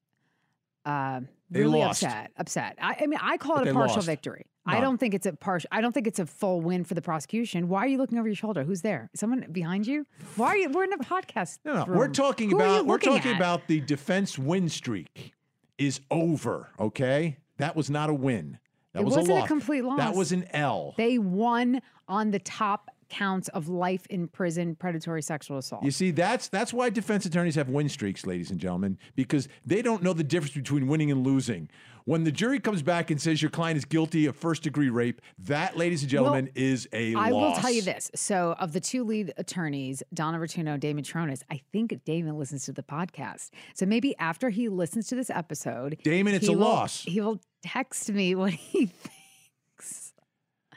uh, 0.86 1.20
They 1.50 1.60
really 1.60 1.80
lost. 1.80 2.02
upset. 2.02 2.32
Upset. 2.38 2.78
I, 2.80 2.96
I 3.02 3.06
mean, 3.06 3.20
I 3.22 3.36
call 3.36 3.56
But 3.58 3.68
it 3.68 3.70
a 3.70 3.74
partial 3.74 3.96
lost. 3.96 4.06
victory. 4.06 4.46
I 4.64 4.80
don't 4.80 4.98
think 4.98 5.14
it's 5.14 5.26
a 5.26 5.32
partial. 5.32 5.68
I 5.72 5.80
don't 5.80 5.92
think 5.92 6.06
it's 6.06 6.18
a 6.18 6.26
full 6.26 6.60
win 6.60 6.84
for 6.84 6.94
the 6.94 7.02
prosecution. 7.02 7.68
Why 7.68 7.80
are 7.80 7.86
you 7.88 7.98
looking 7.98 8.18
over 8.18 8.28
your 8.28 8.36
shoulder? 8.36 8.64
Who's 8.64 8.82
there? 8.82 9.10
someone 9.14 9.46
behind 9.50 9.86
you? 9.86 10.06
Why 10.36 10.48
are 10.48 10.56
you? 10.56 10.70
We're 10.70 10.84
in 10.84 10.92
a 10.92 10.98
podcast. 10.98 11.58
No, 11.64 11.74
no, 11.74 11.84
room. 11.86 11.98
we're 11.98 12.08
talking 12.08 12.50
Who 12.50 12.56
about 12.56 12.86
we're 12.86 12.98
talking 12.98 13.32
at? 13.32 13.36
about 13.36 13.66
the 13.66 13.80
defense 13.80 14.38
win 14.38 14.68
streak 14.68 15.34
is 15.78 16.00
over. 16.10 16.70
Okay, 16.78 17.38
that 17.58 17.74
was 17.74 17.90
not 17.90 18.10
a 18.10 18.14
win. 18.14 18.58
That 18.92 19.00
It 19.00 19.04
was 19.04 19.16
wasn't 19.16 19.38
a 19.38 19.54
a 19.54 19.80
loss. 19.82 19.98
That 19.98 20.14
was 20.14 20.32
an 20.32 20.44
L. 20.52 20.94
They 20.96 21.18
won 21.18 21.80
on 22.08 22.30
the 22.30 22.38
top 22.38 22.90
counts 23.08 23.48
of 23.48 23.68
life 23.68 24.06
in 24.06 24.26
prison, 24.26 24.74
predatory 24.74 25.22
sexual 25.22 25.58
assault. 25.58 25.84
You 25.84 25.90
see, 25.90 26.10
that's 26.10 26.48
that's 26.48 26.72
why 26.72 26.90
defense 26.90 27.26
attorneys 27.26 27.54
have 27.56 27.68
win 27.68 27.88
streaks, 27.88 28.26
ladies 28.26 28.50
and 28.50 28.58
gentlemen, 28.58 28.98
because 29.14 29.48
they 29.66 29.82
don't 29.82 30.02
know 30.02 30.12
the 30.12 30.24
difference 30.24 30.54
between 30.54 30.86
winning 30.86 31.10
and 31.10 31.24
losing. 31.24 31.68
When 32.04 32.24
the 32.24 32.32
jury 32.32 32.58
comes 32.60 32.82
back 32.82 33.10
and 33.10 33.20
says 33.20 33.40
your 33.40 33.50
client 33.50 33.76
is 33.78 33.84
guilty 33.84 34.26
of 34.26 34.36
first 34.36 34.62
degree 34.62 34.90
rape, 34.90 35.20
that, 35.38 35.76
ladies 35.76 36.02
and 36.02 36.10
gentlemen, 36.10 36.50
is 36.54 36.88
a 36.92 37.14
I 37.14 37.30
loss. 37.30 37.56
will 37.56 37.60
tell 37.62 37.70
you 37.70 37.82
this. 37.82 38.10
So, 38.14 38.56
of 38.58 38.72
the 38.72 38.80
two 38.80 39.04
lead 39.04 39.32
attorneys, 39.36 40.02
Donna 40.12 40.38
Rotunno, 40.38 40.78
Damon 40.78 41.04
Cheronis, 41.04 41.42
I 41.50 41.60
think 41.72 42.04
Damon 42.04 42.38
listens 42.38 42.64
to 42.66 42.72
the 42.72 42.82
podcast. 42.82 43.50
So 43.74 43.86
maybe 43.86 44.16
after 44.18 44.50
he 44.50 44.68
listens 44.68 45.06
to 45.08 45.14
this 45.14 45.30
episode, 45.30 45.98
Damon, 46.02 46.34
it's 46.34 46.48
a 46.48 46.52
will- 46.52 46.58
loss. 46.60 47.02
He 47.04 47.20
will 47.20 47.40
text 47.62 48.10
me 48.10 48.34
what 48.34 48.52
he 48.52 48.86
thinks. 49.78 50.12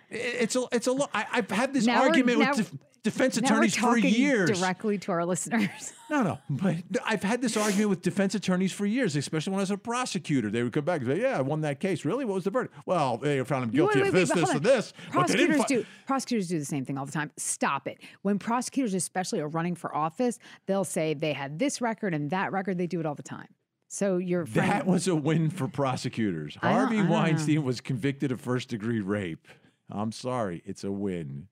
It's 0.09 0.55
a 0.55 0.65
it's 0.71 0.87
a 0.87 0.91
lo- 0.91 1.09
I, 1.13 1.25
I've 1.31 1.49
had 1.49 1.73
this 1.73 1.85
Now 1.85 2.01
argument 2.03 2.39
now- 2.39 2.49
with. 2.51 2.57
Def- 2.71 2.79
defense 3.05 3.39
Now 3.39 3.47
attorneys 3.47 3.75
for 3.77 3.97
years. 3.97 4.59
directly 4.59 4.97
to 4.99 5.11
our 5.13 5.25
listeners. 5.25 5.69
No, 6.07 6.21
no, 6.21 6.37
but 6.51 6.75
I've 7.03 7.23
had 7.23 7.41
this 7.41 7.57
argument 7.57 7.89
with 7.89 8.03
defense 8.03 8.35
attorneys 8.35 8.71
for 8.71 8.85
years, 8.85 9.15
especially 9.15 9.49
when 9.53 9.59
I 9.59 9.63
was 9.63 9.71
a 9.71 9.77
prosecutor. 9.77 10.51
They 10.51 10.61
would 10.61 10.71
come 10.71 10.85
back 10.85 11.01
and 11.01 11.09
say, 11.09 11.19
"Yeah, 11.19 11.39
I 11.39 11.41
won 11.41 11.61
that 11.61 11.79
case. 11.79 12.05
Really? 12.05 12.25
What 12.25 12.35
was 12.35 12.43
the 12.43 12.51
verdict? 12.51 12.75
Well, 12.85 13.17
they 13.17 13.43
found 13.43 13.63
him 13.63 13.71
guilty 13.71 14.01
Wait, 14.01 14.09
of 14.09 14.13
wait, 14.13 14.19
this, 14.19 14.29
wait, 14.29 14.39
this, 14.41 14.49
and 14.51 14.63
this." 14.63 14.93
but 15.11 15.27
they 15.27 15.33
didn't 15.35 15.55
Prosecutors 15.55 15.61
fi- 15.61 15.75
do 15.81 15.85
prosecutors 16.05 16.47
do 16.47 16.59
the 16.59 16.65
same 16.65 16.85
thing 16.85 16.99
all 16.99 17.07
the 17.07 17.11
time. 17.11 17.31
Stop 17.37 17.87
it. 17.87 17.97
When 18.21 18.37
prosecutors, 18.37 18.93
especially, 18.93 19.39
are 19.39 19.47
running 19.47 19.73
for 19.73 19.95
office, 19.95 20.37
they'll 20.67 20.83
say 20.83 21.15
they 21.15 21.33
had 21.33 21.57
this 21.57 21.81
record 21.81 22.13
and 22.13 22.29
that 22.29 22.51
record. 22.51 22.77
They 22.77 22.85
do 22.85 22.99
it 22.99 23.07
all 23.07 23.15
the 23.15 23.23
time. 23.23 23.47
So 23.87 24.17
you're 24.17 24.45
That 24.45 24.85
was 24.85 25.07
a 25.07 25.15
win 25.15 25.49
for 25.49 25.67
prosecutors. 25.67 26.55
Harvey 26.61 27.01
know. 27.01 27.09
Weinstein 27.09 27.63
was 27.63 27.81
convicted 27.81 28.31
of 28.31 28.39
first 28.41 28.69
degree 28.69 29.01
rape. 29.01 29.47
I'm 29.89 30.11
sorry, 30.11 30.61
it's 30.65 30.83
a 30.83 30.91
win. 30.91 31.47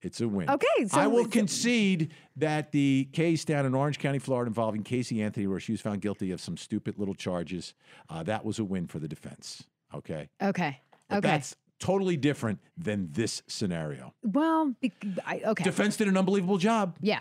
It's 0.00 0.20
a 0.20 0.28
win. 0.28 0.48
Okay, 0.48 0.86
so- 0.86 1.00
I 1.00 1.06
will 1.06 1.26
concede 1.26 2.12
that 2.36 2.72
the 2.72 3.08
case 3.12 3.44
down 3.44 3.66
in 3.66 3.74
Orange 3.74 3.98
County, 3.98 4.18
Florida, 4.18 4.48
involving 4.48 4.82
Casey 4.84 5.22
Anthony, 5.22 5.46
where 5.46 5.60
she 5.60 5.72
was 5.72 5.80
found 5.80 6.00
guilty 6.00 6.30
of 6.30 6.40
some 6.40 6.56
stupid 6.56 6.98
little 6.98 7.14
charges, 7.14 7.74
uh, 8.08 8.22
that 8.22 8.44
was 8.44 8.58
a 8.58 8.64
win 8.64 8.86
for 8.86 8.98
the 8.98 9.08
defense. 9.08 9.64
Okay, 9.94 10.28
okay. 10.42 10.80
But 11.08 11.18
Okay. 11.18 11.28
that's 11.28 11.56
totally 11.80 12.16
different 12.16 12.60
than 12.76 13.08
this 13.12 13.42
scenario. 13.46 14.14
well, 14.22 14.74
bec 14.80 14.92
I, 15.26 15.40
okay. 15.46 15.64
Defense 15.64 15.96
did 15.96 16.08
an 16.08 16.16
unbelievable 16.16 16.58
job. 16.58 16.96
yeah. 17.00 17.20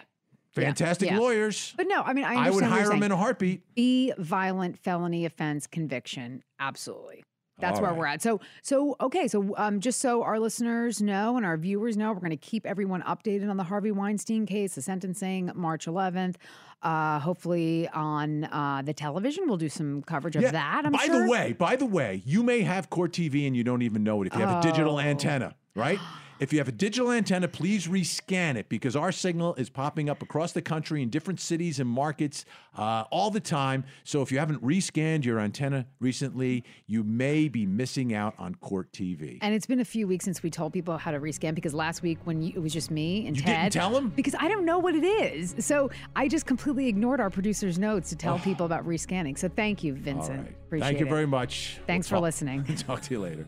Fantastic 0.54 1.12
yeah. 1.12 1.20
lawyers. 1.20 1.76
But 1.78 1.88
no, 1.88 2.02
I 2.02 2.14
mean, 2.14 2.26
I, 2.26 2.30
I 2.48 2.50
would 2.50 2.64
understand 2.64 2.72
what 2.72 2.78
you're 2.78 2.86
hire 2.86 2.90
them 2.90 3.04
in 3.04 3.12
a 3.12 3.16
heartbeat. 3.18 3.76
be 3.76 4.12
violent 4.18 4.80
felony 4.80 5.24
offense 5.26 5.68
conviction 5.68 6.42
absolutely 6.60 7.24
that's 7.60 7.78
All 7.78 7.84
where 7.84 7.91
right. 7.91 7.99
we're 7.99 8.05
at 8.05 8.22
so 8.22 8.39
so 8.62 8.95
okay 9.01 9.28
so 9.28 9.53
um, 9.58 9.80
just 9.80 9.99
so 9.99 10.24
our 10.24 10.39
listeners 10.39 11.01
know 11.01 11.38
and 11.38 11.45
our 11.45 11.58
viewers 11.58 11.97
know 11.97 12.12
we're 12.14 12.20
going 12.20 12.30
to 12.30 12.38
keep 12.38 12.66
everyone 12.66 13.01
updated 13.03 13.49
on 13.49 13.58
the 13.58 13.64
harvey 13.64 13.91
weinstein 13.91 14.45
case 14.45 14.76
the 14.76 14.82
sentencing 14.82 15.51
march 15.55 15.86
11th 15.88 16.36
uh, 16.84 17.20
hopefully 17.20 17.88
on 17.89 18.43
uh, 18.45 18.82
the 18.86 18.93
television 18.93 19.45
we'll 19.47 19.58
do 19.58 19.70
some 19.70 20.03
coverage 20.03 20.36
of 20.36 20.43
that 20.51 20.84
i'm 20.86 20.91
by 20.91 20.99
sure 21.05 21.24
the 21.24 21.30
way, 21.30 21.53
by 21.53 21.76
the 21.76 21.86
way, 21.86 22.22
you 22.26 22.43
may 22.43 22.62
have 22.62 22.89
Court 22.89 23.12
TV 23.12 23.47
and 23.47 23.55
you 23.58 23.64
don't 23.64 23.82
even 23.82 24.03
know 24.03 24.22
it 24.22 24.28
if 24.28 24.36
you 24.36 24.41
have 24.41 24.60
a 24.60 24.62
digital 24.62 24.97
Oh. 24.97 24.99
antenna, 24.99 25.55
right? 25.76 25.99
If 26.40 26.54
you 26.54 26.60
have 26.60 26.68
a 26.68 26.72
digital 26.72 27.12
antenna, 27.12 27.48
please 27.48 27.88
rescan 27.88 28.58
it 28.58 28.70
because 28.70 28.96
our 28.96 29.12
signal 29.12 29.56
is 29.56 29.72
popping 29.72 30.08
up 30.08 30.22
across 30.22 30.52
the 30.52 30.62
country 30.62 31.02
in 31.02 31.10
different 31.10 31.40
cities 31.40 31.80
and 31.80 31.90
markets 31.90 32.46
uh, 32.78 33.06
all 33.10 33.32
the 33.32 33.40
time. 33.40 33.84
So 34.04 34.22
if 34.22 34.32
you 34.32 34.38
haven't 34.38 34.64
rescanned 34.64 35.26
your 35.26 35.40
antenna 35.40 35.88
recently, 36.00 36.64
you 36.86 37.04
may 37.04 37.48
be 37.48 37.66
missing 37.66 38.14
out 38.14 38.36
on 38.38 38.54
Court 38.56 38.92
TV. 38.92 39.40
and 39.42 39.56
it's 39.56 39.66
been 39.66 39.80
a 39.80 39.86
few 39.86 40.06
weeks 40.08 40.26
since 40.26 40.44
we 40.44 40.52
told 40.52 40.74
people 40.74 40.96
how 41.00 41.10
to 41.10 41.20
rescan 41.20 41.56
because 41.56 41.74
last 41.74 42.04
week 42.04 42.20
when 42.26 42.44
you, 42.44 42.54
it 42.56 42.60
was 42.60 42.72
just 42.72 42.92
me 42.92 43.26
and 43.26 43.36
You 43.36 43.42
Ted, 43.42 43.72
didn't 43.72 43.74
tell 43.74 43.90
them 43.90 44.10
because 44.16 44.36
I 44.40 44.48
don't 44.48 44.64
know 44.66 44.78
what 44.78 44.94
it 44.94 45.04
is. 45.04 45.56
So 45.58 45.90
I 46.16 46.28
just 46.28 46.46
completely 46.46 46.88
ignored 46.88 47.20
our 47.20 47.32
producer's 47.32 47.80
notes 47.80 48.10
to 48.10 48.16
tell 48.16 48.38
people 48.38 48.68
about 48.68 48.86
rescanning. 48.86 49.38
So 49.40 49.50
thank 49.50 49.84
you, 49.84 49.94
Vincent. 49.96 50.56
right. 50.70 50.82
Thank 50.84 51.00
you 51.00 51.08
it. 51.08 51.10
very 51.10 51.26
much. 51.26 51.80
Thanks 51.88 52.12
We'll 52.12 52.20
for 52.20 52.22
talk- 52.22 52.28
listening. 52.28 52.64
Talk 52.76 53.02
to 53.02 53.14
you 53.16 53.22
later. 53.22 53.48